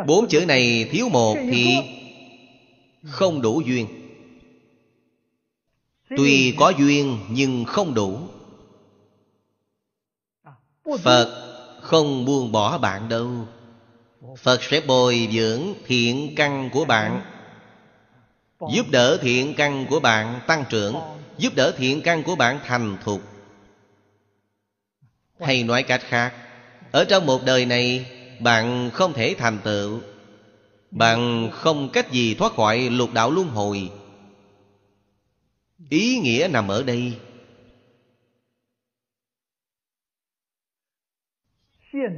[0.06, 1.76] Bốn chữ này thiếu một thì
[3.04, 3.86] không đủ duyên.
[6.16, 8.28] Tuy có duyên nhưng không đủ
[11.02, 11.44] phật
[11.80, 13.30] không buông bỏ bạn đâu.
[14.38, 17.22] Phật sẽ bồi dưỡng thiện căn của bạn,
[18.72, 20.96] giúp đỡ thiện căn của bạn tăng trưởng,
[21.38, 23.20] giúp đỡ thiện căn của bạn thành thục.
[25.40, 26.32] Hay nói cách khác,
[26.92, 28.06] ở trong một đời này,
[28.40, 30.00] bạn không thể thành tựu.
[30.90, 33.90] Bạn không cách gì thoát khỏi lục đạo luân hồi.
[35.90, 37.12] Ý nghĩa nằm ở đây.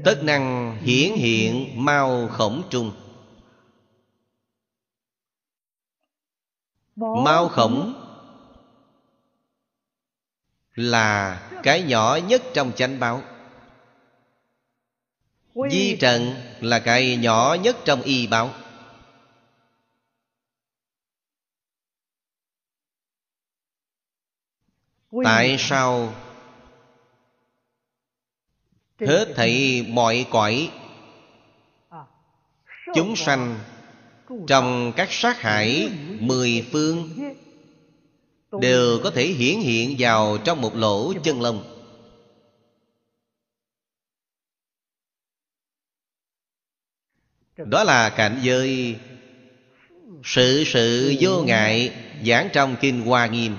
[0.05, 2.93] Tất năng hiển hiện mau khổng trung.
[6.97, 8.03] Mau khổng
[10.75, 13.23] là cái nhỏ nhất trong chánh báo.
[15.71, 18.51] Di trần là cái nhỏ nhất trong y báo.
[25.25, 26.15] Tại sao
[29.01, 30.71] hết thảy mọi cõi.
[32.95, 33.59] Chúng sanh
[34.47, 35.91] trong các sát hải
[36.21, 37.11] mười phương
[38.61, 41.73] đều có thể hiển hiện vào trong một lỗ chân lông.
[47.57, 48.97] Đó là cảnh giới
[50.25, 51.93] sự sự vô ngại
[52.27, 53.57] giảng trong kinh hoa nghiêm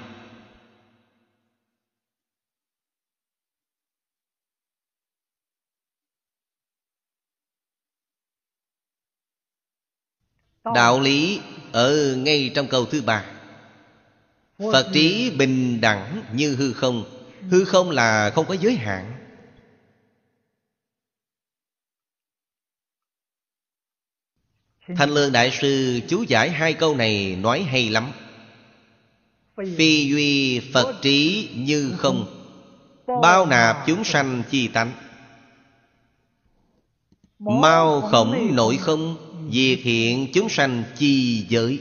[10.76, 11.39] đạo lý
[11.72, 13.26] ở ngay trong câu thứ ba.
[14.60, 17.03] Phật trí bình đẳng như hư không.
[17.52, 19.14] Hư không là không có giới hạn.
[24.95, 28.11] Thanh lương đại sư chú giải hai câu này nói hay lắm.
[29.57, 32.34] Phi duy phật trí như không.
[33.22, 34.91] bao nạp chúng sanh chi tánh.
[37.39, 41.80] Mau khổng nội không Diệt hiện chúng sanh chi giới.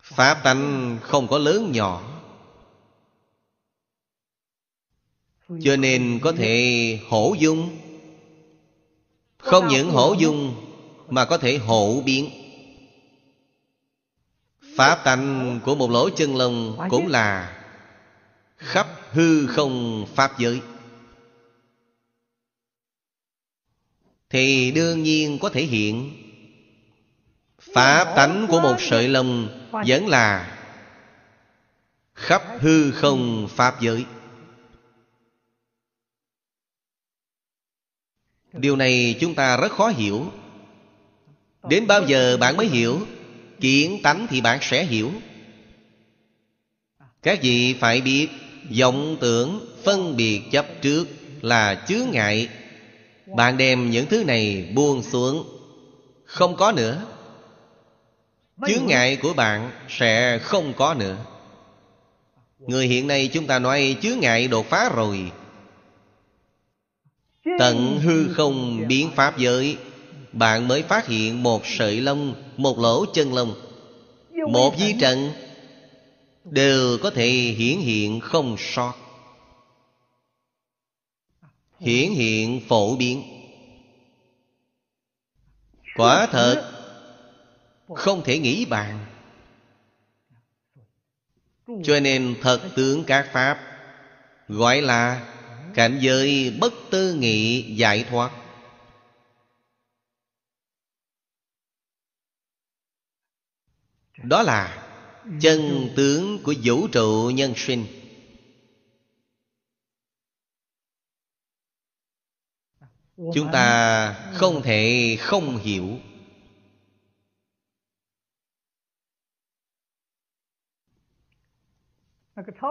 [0.00, 2.08] Pháp tánh không có lớn nhỏ.
[5.62, 7.78] Cho nên có thể hổ dung.
[9.38, 10.54] Không những hổ dung,
[11.08, 12.30] Mà có thể hổ biến.
[14.76, 17.58] Pháp tánh của một lỗ chân lông Cũng là
[18.56, 20.60] khắp hư không pháp giới.
[24.30, 26.16] Thì đương nhiên có thể hiện,
[27.60, 29.48] pháp tánh của một sợi lông
[29.86, 30.58] vẫn là
[32.14, 34.04] khắp hư không pháp giới.
[38.52, 40.32] Điều này chúng ta rất khó hiểu.
[41.68, 43.06] Đến bao giờ bạn mới hiểu?
[43.60, 45.12] Kiến tánh thì bạn sẽ hiểu.
[47.22, 48.28] Các vị phải biết
[48.80, 51.08] vọng tưởng phân biệt chấp trước
[51.42, 52.48] là chướng ngại.
[53.36, 55.44] Bạn đem những thứ này buông xuống.
[56.24, 57.02] Không có nữa.
[58.66, 61.16] Chướng ngại của bạn sẽ không có nữa.
[62.58, 65.30] Người hiện nay chúng ta nói chướng ngại đột phá rồi.
[67.58, 69.76] Tận hư không biến pháp giới,
[70.32, 73.54] bạn mới phát hiện một sợi lông, một lỗ chân lông.
[74.52, 75.30] Một di trận
[76.44, 78.94] đều có thể hiển hiện không sót
[81.82, 83.22] hiển hiện phổ biến.
[85.94, 86.72] Quả thật,
[87.94, 89.06] không thể nghĩ bàn.
[91.84, 93.60] Cho nên thật tướng các pháp
[94.48, 95.34] gọi là
[95.74, 98.30] cảnh giới bất tư nghị giải thoát.
[104.22, 104.81] Đó là
[105.40, 107.86] chân tướng của vũ trụ nhân sinh.
[113.16, 115.98] Chúng ta không thể không hiểu.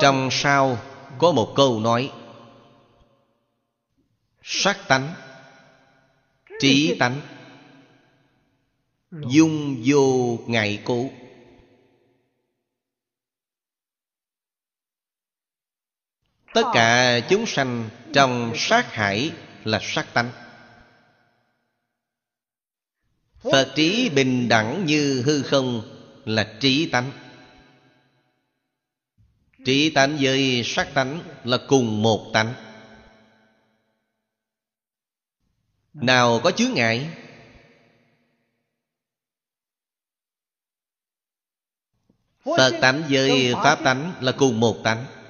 [0.02, 0.78] Trong sau
[1.18, 2.14] có một câu nói
[4.42, 5.14] sắc tánh,
[6.60, 7.22] trí tánh,
[9.12, 11.10] dung vô ngại cố.
[16.54, 19.32] Tất cả chúng sanh trong sát hải
[19.64, 20.32] là sát tánh.
[23.40, 25.82] Phật trí bình đẳng như hư không
[26.26, 27.12] là trí tánh.
[29.66, 32.54] Trí tánh với sát tánh là cùng một tánh.
[35.94, 37.10] Nào có chướng ngại?
[42.44, 45.21] Phật tánh với pháp tánh là cùng một tánh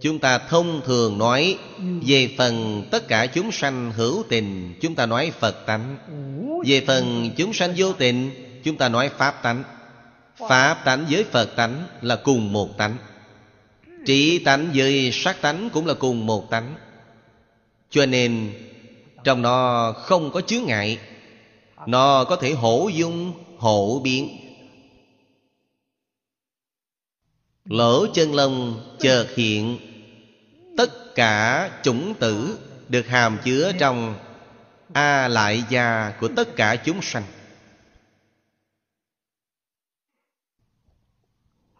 [0.00, 1.58] chúng ta thông thường nói
[2.06, 5.96] về phần tất cả chúng sanh hữu tình chúng ta nói phật tánh.
[6.66, 8.30] Về phần chúng sanh vô tình
[8.64, 9.64] chúng ta nói pháp tánh.
[10.48, 12.96] Pháp tánh với phật tánh là cùng một tánh.
[14.06, 16.74] Trí tánh với sắc tánh cũng là cùng một tánh.
[17.90, 18.52] Cho nên
[19.24, 20.98] trong nó không có chướng ngại.
[21.86, 24.28] Nó có thể hổ dung hộ biến.
[27.64, 29.78] Lỗ chân lông chợt hiện
[30.78, 34.14] tất cả chủng tử được hàm chứa trong
[34.92, 37.24] a lại gia của tất cả chúng sanh.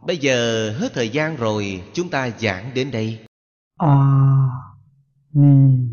[0.07, 3.27] Bây giờ hết thời gian rồi chúng ta giảng đến đây.
[3.77, 3.97] A
[5.33, 5.89] ni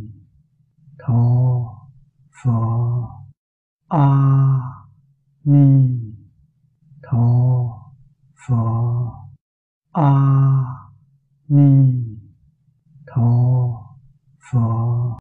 [0.99, 1.23] tho
[2.44, 3.02] pho.
[3.88, 4.07] A
[5.44, 5.90] ni
[7.03, 7.27] tho
[8.48, 9.11] pho.
[9.91, 10.11] A
[11.48, 12.05] ni
[13.16, 13.86] tho
[14.52, 15.06] phật